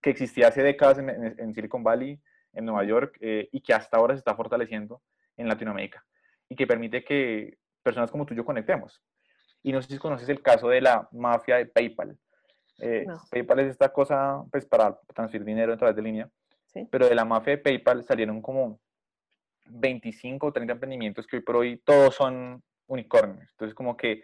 que 0.00 0.10
existía 0.10 0.48
hace 0.48 0.62
décadas 0.62 0.98
en, 0.98 1.54
Silicon 1.54 1.82
Valley, 1.82 2.20
en 2.52 2.64
Nueva 2.66 2.84
York, 2.84 3.16
eh, 3.20 3.48
y 3.52 3.60
que 3.62 3.72
hasta 3.72 3.96
ahora 3.96 4.14
se 4.14 4.18
está 4.18 4.34
fortaleciendo 4.34 5.00
en 5.36 5.48
Latinoamérica 5.48 6.04
y 6.48 6.56
que 6.56 6.66
permite 6.66 7.02
que 7.02 7.58
personas 7.82 8.10
como 8.10 8.26
tú 8.26 8.34
y 8.34 8.36
yo 8.36 8.44
conectemos. 8.44 9.02
Y 9.62 9.72
no 9.72 9.80
sé 9.80 9.92
si 9.92 9.98
conoces 9.98 10.28
el 10.28 10.42
caso 10.42 10.68
de 10.68 10.80
la 10.80 11.08
mafia 11.12 11.56
de 11.56 11.66
PayPal. 11.66 12.18
Eh, 12.80 13.06
PayPal 13.30 13.60
es 13.60 13.70
esta 13.70 13.92
cosa 13.92 14.44
pues, 14.50 14.66
para 14.66 14.98
transferir 15.14 15.44
dinero 15.44 15.72
a 15.72 15.76
través 15.76 15.96
de 15.96 16.02
línea, 16.02 16.28
pero 16.90 17.08
de 17.08 17.14
la 17.14 17.24
mafia 17.24 17.52
de 17.52 17.58
PayPal 17.58 18.04
salieron 18.04 18.42
como 18.42 18.80
25 19.66 20.46
o 20.46 20.52
30 20.52 20.72
emprendimientos 20.72 21.26
que 21.26 21.36
hoy 21.36 21.42
por 21.42 21.56
hoy 21.56 21.82
todos 21.84 22.14
son 22.14 22.62
unicornios. 22.86 23.48
Entonces, 23.52 23.74
como 23.74 23.96
que, 23.96 24.22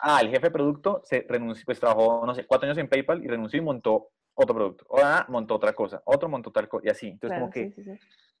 ah, 0.00 0.20
el 0.20 0.28
jefe 0.28 0.46
de 0.46 0.50
producto 0.50 1.00
se 1.04 1.24
renunció, 1.28 1.64
pues 1.64 1.80
trabajó, 1.80 2.24
no 2.26 2.34
sé, 2.34 2.46
cuatro 2.46 2.66
años 2.66 2.78
en 2.78 2.88
PayPal 2.88 3.24
y 3.24 3.28
renunció 3.28 3.58
y 3.58 3.62
montó 3.62 4.10
otro 4.34 4.54
producto. 4.54 4.86
Ahora 4.90 5.26
montó 5.28 5.54
otra 5.54 5.72
cosa, 5.72 6.02
otro 6.04 6.28
montó 6.28 6.50
tal 6.50 6.68
cosa, 6.68 6.86
y 6.86 6.90
así. 6.90 7.08
Entonces, 7.08 7.38
como 7.38 7.50
que 7.50 7.74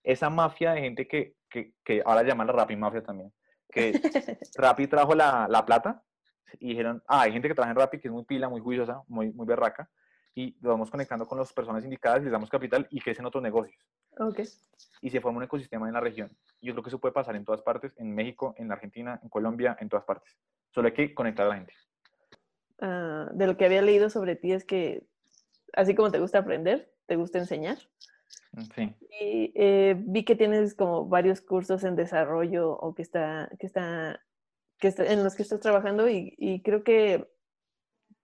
esa 0.02 0.30
mafia 0.30 0.72
de 0.72 0.80
gente 0.80 1.06
que, 1.06 1.36
que, 1.48 1.74
que 1.84 2.02
ahora 2.04 2.22
llaman 2.22 2.46
la 2.46 2.52
Rappi 2.52 2.76
Mafia 2.76 3.02
también, 3.02 3.32
que 3.68 3.92
Rappi 4.56 4.86
trajo 4.86 5.14
la, 5.14 5.46
la, 5.48 5.64
plata 5.64 6.02
y 6.58 6.70
dijeron, 6.70 7.02
ah, 7.06 7.22
hay 7.22 7.32
gente 7.32 7.48
que 7.48 7.54
trabaja 7.54 7.72
en 7.72 7.78
Rappi 7.78 8.00
que 8.00 8.08
es 8.08 8.12
muy 8.12 8.24
pila, 8.24 8.48
muy 8.48 8.60
juiciosa, 8.60 9.02
muy, 9.08 9.32
muy 9.32 9.46
berraca, 9.46 9.88
y 10.34 10.56
lo 10.60 10.70
vamos 10.70 10.90
conectando 10.90 11.26
con 11.26 11.38
las 11.38 11.52
personas 11.52 11.84
indicadas, 11.84 12.22
les 12.22 12.32
damos 12.32 12.48
capital 12.48 12.86
y 12.90 13.00
crecen 13.00 13.26
otros 13.26 13.42
negocios. 13.42 13.82
Okay. 14.18 14.46
Y 15.00 15.10
se 15.10 15.20
forma 15.20 15.38
un 15.38 15.44
ecosistema 15.44 15.88
en 15.88 15.94
la 15.94 16.00
región. 16.00 16.30
Yo 16.60 16.72
creo 16.72 16.82
que 16.82 16.90
eso 16.90 16.98
puede 16.98 17.12
pasar 17.12 17.36
en 17.36 17.44
todas 17.44 17.62
partes, 17.62 17.92
en 17.96 18.14
México, 18.14 18.54
en 18.56 18.70
Argentina, 18.72 19.18
en 19.22 19.28
Colombia, 19.28 19.76
en 19.80 19.88
todas 19.88 20.04
partes. 20.04 20.36
Solo 20.74 20.88
hay 20.88 20.94
que 20.94 21.14
conectar 21.14 21.46
a 21.46 21.50
la 21.50 21.56
gente. 21.56 21.74
Ah, 22.80 23.28
de 23.32 23.46
lo 23.46 23.56
que 23.56 23.64
había 23.64 23.82
leído 23.82 24.10
sobre 24.10 24.34
ti 24.36 24.52
es 24.52 24.64
que 24.64 25.06
así 25.72 25.94
como 25.94 26.10
te 26.10 26.18
gusta 26.18 26.38
aprender, 26.38 26.92
te 27.06 27.16
gusta 27.16 27.38
enseñar. 27.38 27.78
Mm, 28.52 28.62
sí. 28.74 28.96
Y 29.20 29.52
eh, 29.54 29.94
vi 29.98 30.24
que 30.24 30.36
tienes 30.36 30.74
como 30.74 31.06
varios 31.06 31.40
cursos 31.40 31.84
en 31.84 31.96
desarrollo 31.96 32.70
o 32.72 32.94
que 32.94 33.02
está, 33.02 33.50
que 33.58 33.66
está, 33.66 34.20
que 34.78 34.88
está 34.88 35.04
en 35.06 35.24
los 35.24 35.34
que 35.34 35.42
estás 35.42 35.60
trabajando 35.60 36.08
y, 36.08 36.62
creo 36.64 36.82
que 36.82 37.28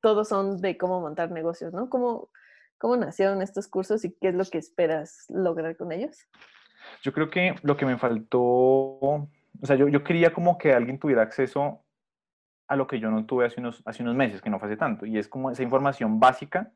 todos 0.01 0.29
son 0.29 0.61
de 0.61 0.77
cómo 0.77 1.01
montar 1.01 1.31
negocios, 1.31 1.73
¿no? 1.73 1.91
¿Cómo, 1.91 2.31
¿Cómo 2.79 2.97
nacieron 2.97 3.43
estos 3.43 3.69
cursos 3.69 4.05
y 4.05 4.13
qué 4.13 4.29
es 4.29 4.35
lo 4.35 4.45
que 4.45 4.59
esperas 4.59 5.25
lograr 5.29 5.77
con 5.77 5.93
ellos? 5.93 6.17
Yo 7.03 7.13
creo 7.13 7.31
que 7.31 7.55
lo 7.63 7.77
que 7.77 7.87
me 7.87 7.99
faltó, 7.99 8.41
o 8.41 9.29
sea, 9.63 9.77
yo, 9.77 9.89
yo 9.89 10.05
quería 10.05 10.33
como 10.33 10.57
que 10.57 10.73
alguien 10.73 10.99
tuviera 10.99 11.23
acceso 11.23 11.85
a 12.69 12.77
lo 12.77 12.87
que 12.87 13.01
yo 13.01 13.11
no 13.11 13.25
tuve 13.27 13.47
hace 13.47 13.61
unos, 13.61 13.83
hace 13.87 14.03
unos 14.03 14.15
meses, 14.15 14.41
que 14.41 14.51
no 14.51 14.59
fue 14.59 14.69
hace 14.69 14.77
tanto, 14.77 15.07
y 15.07 15.19
es 15.19 15.29
como 15.29 15.51
esa 15.51 15.63
información 15.63 16.21
básica 16.21 16.73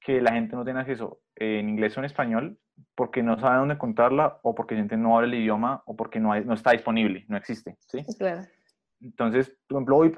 que 0.00 0.20
la 0.20 0.32
gente 0.32 0.56
no 0.56 0.64
tiene 0.64 0.80
acceso 0.80 1.20
en 1.36 1.68
inglés 1.68 1.96
o 1.96 2.00
en 2.00 2.06
español 2.06 2.58
porque 2.94 3.22
no 3.22 3.38
sabe 3.38 3.58
dónde 3.58 3.76
contarla 3.76 4.40
o 4.42 4.54
porque 4.54 4.74
la 4.74 4.80
gente 4.80 4.96
no 4.96 5.16
habla 5.16 5.28
el 5.28 5.34
idioma 5.34 5.82
o 5.84 5.94
porque 5.94 6.18
no, 6.18 6.32
hay, 6.32 6.44
no 6.44 6.54
está 6.54 6.70
disponible, 6.72 7.26
no 7.28 7.36
existe. 7.36 7.76
¿sí? 7.80 8.02
Claro. 8.18 8.42
Entonces, 9.00 9.54
por 9.68 9.76
ejemplo, 9.76 9.96
hoy, 9.98 10.14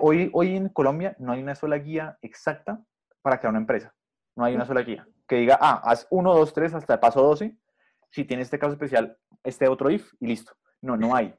hoy, 0.00 0.30
hoy 0.32 0.56
en 0.56 0.68
Colombia 0.68 1.16
no 1.18 1.32
hay 1.32 1.42
una 1.42 1.54
sola 1.54 1.78
guía 1.78 2.18
exacta 2.20 2.84
para 3.22 3.38
crear 3.38 3.50
una 3.50 3.60
empresa. 3.60 3.94
No 4.36 4.44
hay 4.44 4.54
una 4.54 4.66
sola 4.66 4.82
guía 4.82 5.06
que 5.26 5.36
diga, 5.36 5.58
ah, 5.60 5.80
haz 5.84 6.06
1, 6.10 6.34
2, 6.34 6.52
3 6.52 6.74
hasta 6.74 6.94
el 6.94 7.00
paso 7.00 7.22
12. 7.22 7.56
Si 8.10 8.24
tiene 8.24 8.42
este 8.42 8.58
caso 8.58 8.72
especial, 8.72 9.16
este 9.42 9.68
otro 9.68 9.90
if 9.90 10.12
y 10.20 10.26
listo. 10.26 10.52
No, 10.82 10.96
no 10.96 11.14
hay. 11.14 11.34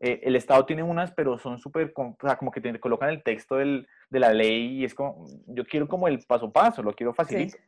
Eh, 0.00 0.20
el 0.22 0.36
Estado 0.36 0.64
tiene 0.64 0.82
unas, 0.82 1.12
pero 1.12 1.38
son 1.38 1.58
súper, 1.58 1.92
o 1.94 2.16
sea, 2.20 2.36
como 2.36 2.52
que 2.52 2.60
te 2.60 2.78
colocan 2.78 3.10
el 3.10 3.22
texto 3.22 3.56
del, 3.56 3.86
de 4.10 4.20
la 4.20 4.32
ley 4.32 4.80
y 4.80 4.84
es 4.84 4.94
como, 4.94 5.26
yo 5.46 5.64
quiero 5.64 5.88
como 5.88 6.06
el 6.06 6.20
paso 6.24 6.46
a 6.46 6.52
paso, 6.52 6.82
lo 6.82 6.94
quiero 6.94 7.12
facilitar. 7.12 7.60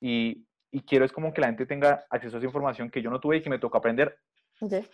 Y, 0.00 0.46
y, 0.70 0.80
quiero 0.82 1.04
es 1.04 1.12
como 1.12 1.32
que 1.32 1.40
la 1.40 1.48
gente 1.48 1.66
tenga 1.66 2.04
acceso 2.10 2.36
a 2.36 2.38
esa 2.38 2.46
información 2.46 2.90
que 2.90 3.02
yo 3.02 3.10
no 3.10 3.20
tuve 3.20 3.36
y 3.36 3.42
que 3.42 3.50
me 3.50 3.58
toca 3.58 3.78
aprender 3.78 4.18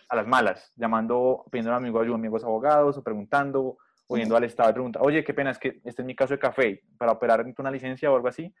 a 0.09 0.15
las 0.15 0.27
malas, 0.27 0.71
llamando, 0.75 1.45
pidiendo 1.49 1.71
a 1.73 1.77
amigos 1.77 2.03
ayuda, 2.03 2.15
amigos 2.15 2.43
abogados 2.43 2.97
o 2.97 3.03
preguntando, 3.03 3.77
o 4.07 4.17
yendo 4.17 4.35
al 4.35 4.43
Estado 4.43 4.69
y 4.69 4.73
pregunta, 4.73 4.99
oye, 5.01 5.23
qué 5.23 5.33
pena, 5.33 5.51
es 5.51 5.57
que 5.57 5.79
este 5.85 6.01
es 6.01 6.05
mi 6.05 6.15
caso 6.15 6.33
de 6.33 6.39
café, 6.39 6.83
para 6.97 7.13
operar 7.13 7.45
una 7.57 7.71
licencia 7.71 8.11
o 8.11 8.15
algo 8.15 8.27
así. 8.27 8.53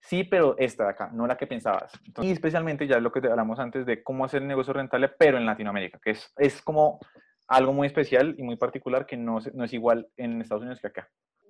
Sí, 0.00 0.24
pero 0.24 0.56
esta 0.58 0.84
de 0.84 0.90
acá, 0.90 1.10
no 1.12 1.26
la 1.26 1.36
que 1.36 1.46
pensabas. 1.46 1.92
y 2.20 2.30
especialmente 2.30 2.86
ya 2.86 2.96
es 2.96 3.02
lo 3.02 3.12
que 3.12 3.26
hablamos 3.26 3.58
antes 3.58 3.86
de 3.86 4.02
cómo 4.02 4.24
hacer 4.24 4.42
el 4.42 4.48
negocio 4.48 4.72
rentable, 4.72 5.08
pero 5.08 5.38
en 5.38 5.46
Latinoamérica, 5.46 5.98
que 6.02 6.10
es, 6.10 6.32
es 6.36 6.60
como 6.62 6.98
algo 7.48 7.72
muy 7.72 7.86
especial 7.86 8.34
y 8.38 8.42
muy 8.42 8.56
particular 8.56 9.06
que 9.06 9.16
no, 9.16 9.38
no 9.54 9.64
es 9.64 9.72
igual 9.72 10.08
en 10.16 10.40
Estados 10.40 10.62
Unidos 10.62 10.80
que 10.80 10.88
acá. 10.88 11.08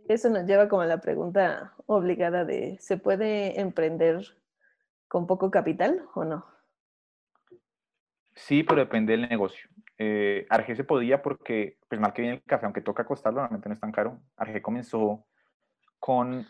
Eso 0.08 0.30
nos 0.30 0.46
lleva 0.46 0.68
como 0.68 0.82
a 0.82 0.86
la 0.86 1.00
pregunta 1.00 1.74
obligada 1.86 2.44
de, 2.44 2.76
¿se 2.80 2.96
puede 2.96 3.60
emprender 3.60 4.36
con 5.08 5.26
poco 5.26 5.50
capital 5.50 6.02
o 6.14 6.24
no? 6.24 6.46
Sí, 8.34 8.62
pero 8.62 8.80
depende 8.80 9.12
del 9.12 9.28
negocio. 9.28 9.68
Eh, 9.98 10.46
Arge 10.50 10.76
se 10.76 10.84
podía 10.84 11.22
porque, 11.22 11.78
pues 11.88 12.00
mal 12.00 12.12
que 12.12 12.22
viene 12.22 12.36
el 12.36 12.42
café, 12.44 12.66
aunque 12.66 12.82
toca 12.82 13.06
costarlo, 13.06 13.40
realmente 13.40 13.68
no 13.68 13.72
es 13.72 13.80
tan 13.80 13.92
caro. 13.92 14.20
Arge 14.36 14.60
comenzó 14.60 15.26
con, 15.98 16.46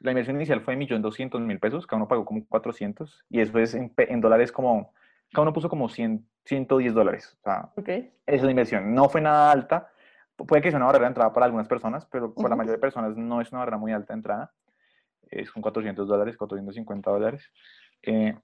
la 0.00 0.10
inversión 0.10 0.36
inicial 0.36 0.60
fue 0.60 0.76
de 0.76 0.84
1.200.000 0.84 1.60
pesos, 1.60 1.86
cada 1.86 1.98
uno 1.98 2.08
pagó 2.08 2.24
como 2.24 2.44
400 2.46 3.24
y 3.30 3.40
eso 3.40 3.58
es 3.58 3.74
en, 3.74 3.92
en 3.96 4.20
dólares 4.20 4.50
como 4.50 4.92
cada 5.32 5.42
uno 5.42 5.52
puso 5.52 5.68
como 5.68 5.88
100, 5.88 6.26
110 6.44 6.94
dólares. 6.94 7.38
O 7.40 7.42
sea, 7.42 7.72
esa 7.76 8.10
es 8.26 8.42
la 8.42 8.50
inversión. 8.50 8.94
No 8.94 9.08
fue 9.08 9.20
nada 9.20 9.50
alta. 9.50 9.90
Puede 10.36 10.62
que 10.62 10.70
sea 10.70 10.78
una 10.78 10.86
barrera 10.86 11.06
de 11.06 11.10
entrada 11.10 11.32
para 11.32 11.46
algunas 11.46 11.68
personas, 11.68 12.06
pero 12.06 12.34
para 12.34 12.50
la 12.50 12.56
mayoría 12.56 12.76
de 12.76 12.80
personas 12.80 13.16
no 13.16 13.40
es 13.40 13.50
una 13.52 13.60
barrera 13.60 13.78
muy 13.78 13.92
alta 13.92 14.12
de 14.12 14.18
entrada. 14.18 14.52
Es 15.30 15.50
con 15.50 15.62
400 15.62 16.06
dólares, 16.06 16.36
450 16.36 17.10
dólares. 17.10 17.50
Eh, 18.02 18.34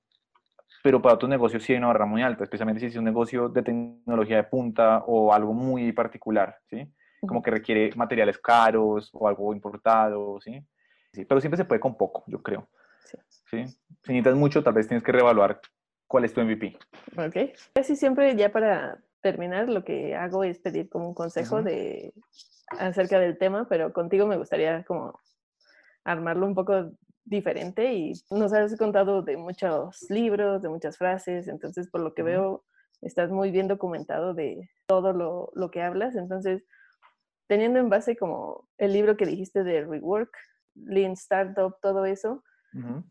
pero 0.82 1.02
para 1.02 1.16
otros 1.16 1.28
negocios 1.28 1.62
sí 1.62 1.72
hay 1.72 1.78
una 1.78 1.88
barrera 1.88 2.06
muy 2.06 2.22
alta, 2.22 2.44
especialmente 2.44 2.80
si 2.80 2.86
es 2.86 2.96
un 2.96 3.04
negocio 3.04 3.48
de 3.48 3.62
tecnología 3.62 4.36
de 4.36 4.44
punta 4.44 5.02
o 5.06 5.32
algo 5.32 5.52
muy 5.52 5.92
particular, 5.92 6.56
¿sí? 6.70 6.90
Como 7.20 7.42
que 7.42 7.50
requiere 7.50 7.90
materiales 7.96 8.38
caros 8.38 9.10
o 9.12 9.26
algo 9.26 9.52
importado, 9.52 10.40
¿sí? 10.40 10.64
sí, 11.12 11.24
pero 11.24 11.40
siempre 11.40 11.56
se 11.56 11.64
puede 11.64 11.80
con 11.80 11.96
poco, 11.96 12.22
yo 12.28 12.40
creo. 12.42 12.68
Sí. 13.50 13.66
Si 14.06 14.12
necesitas 14.12 14.36
mucho, 14.36 14.62
tal 14.62 14.74
vez 14.74 14.86
tienes 14.86 15.02
que 15.02 15.10
reevaluar 15.10 15.60
cuál 16.08 16.24
es 16.24 16.32
tu 16.32 16.40
MVP. 16.40 16.76
Ok. 17.16 17.54
Casi 17.74 17.94
siempre 17.94 18.34
ya 18.34 18.50
para 18.50 18.98
terminar 19.20 19.68
lo 19.68 19.84
que 19.84 20.16
hago 20.16 20.42
es 20.42 20.58
pedir 20.58 20.88
como 20.88 21.08
un 21.08 21.14
consejo 21.14 21.62
de 21.62 22.12
acerca 22.78 23.18
del 23.20 23.38
tema, 23.38 23.66
pero 23.68 23.92
contigo 23.92 24.26
me 24.26 24.36
gustaría 24.36 24.84
como 24.84 25.18
armarlo 26.04 26.46
un 26.46 26.54
poco 26.54 26.90
diferente 27.24 27.92
y 27.94 28.12
nos 28.30 28.52
has 28.52 28.76
contado 28.76 29.22
de 29.22 29.36
muchos 29.36 30.06
libros, 30.10 30.62
de 30.62 30.68
muchas 30.68 30.96
frases, 30.96 31.48
entonces 31.48 31.88
por 31.90 32.00
lo 32.00 32.14
que 32.14 32.22
veo 32.22 32.64
estás 33.02 33.30
muy 33.30 33.50
bien 33.50 33.68
documentado 33.68 34.34
de 34.34 34.70
todo 34.86 35.12
lo, 35.12 35.50
lo, 35.54 35.70
que 35.70 35.82
hablas, 35.82 36.16
entonces 36.16 36.64
teniendo 37.46 37.78
en 37.78 37.90
base 37.90 38.16
como 38.16 38.68
el 38.78 38.92
libro 38.92 39.16
que 39.16 39.26
dijiste 39.26 39.62
de 39.62 39.84
Rework, 39.84 40.34
Lean 40.74 41.12
Startup, 41.12 41.74
todo 41.82 42.06
eso, 42.06 42.42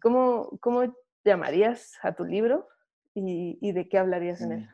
¿cómo, 0.01 0.57
¿cómo, 0.61 0.95
llamarías 1.25 1.93
a 2.03 2.13
tu 2.13 2.23
libro 2.23 2.69
y, 3.25 3.57
y 3.61 3.71
de 3.71 3.87
qué 3.87 3.97
hablarías 3.97 4.41
en 4.41 4.51
él? 4.51 4.69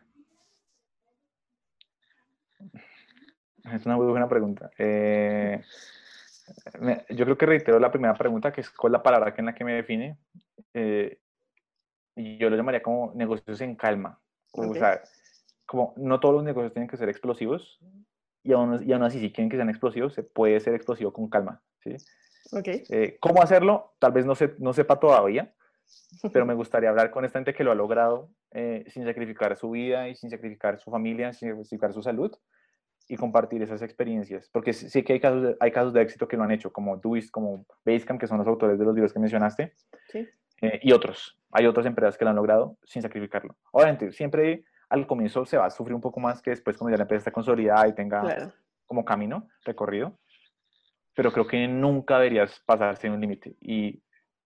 Es 3.72 3.86
una 3.86 3.96
muy 3.96 4.08
buena 4.08 4.28
pregunta. 4.28 4.70
Eh, 4.78 5.62
yo 7.10 7.26
creo 7.26 7.38
que 7.38 7.46
reitero 7.46 7.80
la 7.80 7.92
primera 7.92 8.14
pregunta, 8.14 8.52
que 8.52 8.62
es 8.62 8.70
cuál 8.70 8.92
es 8.92 9.00
la 9.00 9.04
palabra 9.04 9.34
que 9.34 9.42
en 9.42 9.46
la 9.46 9.56
que 9.56 9.64
me 9.64 9.74
define. 9.74 10.18
Eh, 10.74 11.20
y 12.16 12.38
yo 12.38 12.50
lo 12.50 12.58
llamaría 12.58 12.84
como 12.84 13.14
negocios 13.16 13.62
en 13.62 13.76
calma. 13.76 14.20
O 14.52 14.74
sea, 14.74 15.02
como 15.66 15.94
no 15.98 16.20
todos 16.20 16.36
los 16.36 16.44
negocios 16.44 16.74
tienen 16.74 16.90
que 16.90 16.98
ser 16.98 17.10
explosivos 17.10 17.80
y 18.44 18.52
aún, 18.52 18.84
y 18.88 18.92
aún 18.92 19.04
así 19.04 19.20
si 19.20 19.32
quieren 19.32 19.50
que 19.50 19.56
sean 19.56 19.70
explosivos, 19.70 20.14
se 20.14 20.24
puede 20.24 20.60
ser 20.60 20.76
explosivo 20.76 21.14
con 21.14 21.30
calma. 21.30 21.62
¿sí? 21.80 21.96
Okay. 22.52 22.84
Eh, 22.90 23.18
¿Cómo 23.20 23.42
hacerlo? 23.42 23.96
Tal 24.00 24.12
vez 24.12 24.26
no, 24.26 24.36
se, 24.36 24.54
no 24.60 24.74
sepa 24.74 25.00
todavía, 25.00 25.54
pero 26.32 26.46
me 26.46 26.54
gustaría 26.54 26.90
hablar 26.90 27.12
con 27.12 27.26
esta 27.26 27.40
gente 27.40 27.54
que 27.54 27.64
lo 27.64 27.72
ha 27.72 27.76
logrado 27.76 28.30
eh, 28.52 28.86
sin 28.88 29.06
sacrificar 29.06 29.56
su 29.56 29.72
vida 29.72 30.08
y 30.10 30.16
sin 30.16 30.30
sacrificar 30.30 30.80
su 30.80 30.92
familia, 30.92 31.34
sin 31.34 31.50
sacrificar 31.50 31.94
su 31.94 32.02
salud 32.02 32.32
y 33.08 33.18
compartir 33.18 33.62
esas 33.62 33.82
experiencias, 33.82 34.50
porque 34.52 34.72
sí 34.72 35.04
que 35.04 35.14
hay 35.14 35.20
casos 35.20 35.44
de, 35.44 35.58
hay 35.60 35.72
casos 35.72 35.94
de 35.94 36.02
éxito 36.02 36.28
que 36.28 36.38
lo 36.38 36.44
han 36.44 36.52
hecho, 36.52 36.72
como 36.72 36.98
Duist, 36.98 37.32
como 37.32 37.66
Basecamp, 37.86 38.20
que 38.20 38.28
son 38.28 38.38
los 38.38 38.48
autores 38.48 38.80
de 38.80 38.86
los 38.86 38.96
libros 38.96 39.12
que 39.12 39.20
mencionaste, 39.20 39.74
sí. 40.08 40.28
eh, 40.62 40.80
y 40.82 40.94
otros. 40.94 41.38
Hay 41.52 41.66
otras 41.66 41.86
empresas 41.86 42.18
que 42.18 42.24
lo 42.24 42.30
han 42.30 42.38
logrado 42.38 42.78
sin 42.84 43.02
sacrificarlo. 43.02 43.58
Obviamente, 43.72 44.12
siempre 44.14 44.64
al 44.90 45.06
comienzo 45.06 45.46
se 45.46 45.58
va 45.58 45.66
a 45.66 45.70
sufrir 45.70 45.96
un 45.96 46.02
poco 46.02 46.20
más 46.20 46.42
que 46.42 46.52
después 46.52 46.78
cuando 46.78 46.92
ya 46.92 46.98
la 46.98 47.04
empresa 47.04 47.20
está 47.20 47.32
consolidada 47.32 47.88
y 47.88 47.94
tenga 47.94 48.54
como 48.86 49.04
camino 49.04 49.50
recorrido, 49.66 50.18
pero 51.14 51.32
creo 51.32 51.48
que 51.48 51.68
nunca 51.68 52.18
deberías 52.18 52.62
pasarse 52.66 53.10
un 53.10 53.20
límite 53.20 53.56
y 53.60 54.02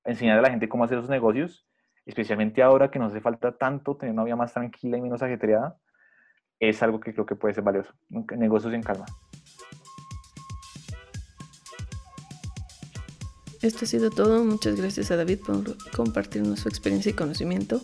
enseñar 0.08 0.39
a 0.39 0.41
la 0.41 0.49
gente 0.49 0.68
cómo 0.68 0.84
hacer 0.84 0.97
esos 0.97 1.10
negocios, 1.10 1.68
especialmente 2.05 2.64
ahora 2.64 2.89
que 2.89 2.97
nos 2.97 3.12
hace 3.12 3.22
falta 3.22 3.58
tanto 3.58 3.97
tener 3.97 4.14
una 4.14 4.24
vida 4.24 4.36
más 4.36 4.53
tranquila 4.53 4.97
y 4.97 5.01
menos 5.01 5.22
ajetreada, 5.22 5.78
es 6.60 6.82
algo 6.82 6.99
que 6.99 7.14
creo 7.14 7.26
que 7.26 7.36
puede 7.36 7.53
ser 7.53 7.64
valioso. 7.64 7.93
Negocios 8.10 8.74
en 8.74 8.82
calma. 8.82 9.05
Esto 13.62 13.86
ha 13.86 13.88
sido 13.88 14.10
todo. 14.10 14.43
Muchas 14.43 14.80
gracias 14.80 15.12
a 15.12 15.18
David 15.18 15.39
por 15.45 15.76
compartirnos 15.95 16.62
su 16.62 16.70
experiencia 16.70 17.10
y 17.12 17.14
conocimiento. 17.14 17.82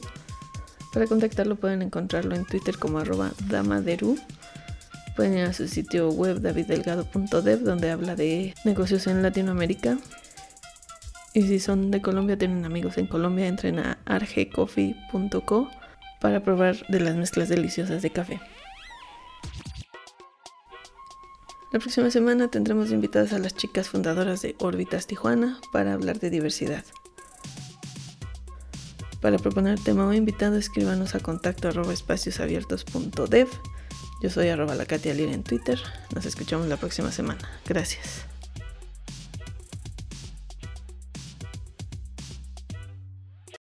Para 0.94 1.08
contactarlo 1.08 1.56
pueden 1.56 1.82
encontrarlo 1.82 2.36
en 2.36 2.46
Twitter 2.46 2.78
como 2.78 3.00
arroba 3.00 3.32
damaderu. 3.50 4.16
Pueden 5.16 5.38
ir 5.38 5.46
a 5.46 5.54
su 5.54 5.68
sitio 5.68 6.10
web 6.10 6.40
daviddelgado.dev 6.40 7.60
donde 7.60 7.92
habla 7.92 8.16
de 8.16 8.54
negocios 8.64 9.08
en 9.08 9.22
Latinoamérica. 9.22 9.98
Y 11.34 11.42
si 11.44 11.60
son 11.60 11.90
de 11.90 12.02
Colombia, 12.02 12.38
tienen 12.38 12.64
amigos 12.66 12.98
en 12.98 13.08
Colombia, 13.08 13.48
entren 13.48 13.80
a 13.80 13.98
argecoffee.co 14.06 15.70
para 16.22 16.44
probar 16.44 16.86
de 16.88 17.00
las 17.00 17.16
mezclas 17.16 17.50
deliciosas 17.50 18.02
de 18.02 18.12
café. 18.12 18.40
La 21.72 21.80
próxima 21.80 22.12
semana 22.12 22.50
tendremos 22.50 22.92
invitadas 22.92 23.34
a 23.34 23.40
las 23.40 23.56
chicas 23.56 23.90
fundadoras 23.90 24.44
de 24.44 24.56
Órbitas 24.60 25.08
Tijuana 25.08 25.60
para 25.72 25.94
hablar 25.94 26.20
de 26.20 26.30
diversidad. 26.30 26.86
Para 29.22 29.40
proponer 29.40 29.80
tema 29.80 30.06
o 30.06 30.14
invitado, 30.14 30.58
escríbanos 30.58 31.16
a 31.16 31.20
contacto 31.20 31.70
espaciosabiertos.dev. 31.70 33.48
Yo 34.22 34.30
soy 34.30 34.50
arroba 34.50 34.76
la 34.76 34.86
Katia 34.86 35.14
en 35.14 35.44
Twitter. 35.44 35.80
Nos 36.14 36.26
escuchamos 36.26 36.68
la 36.68 36.78
próxima 36.78 37.12
semana. 37.12 37.42
Gracias. 37.66 38.33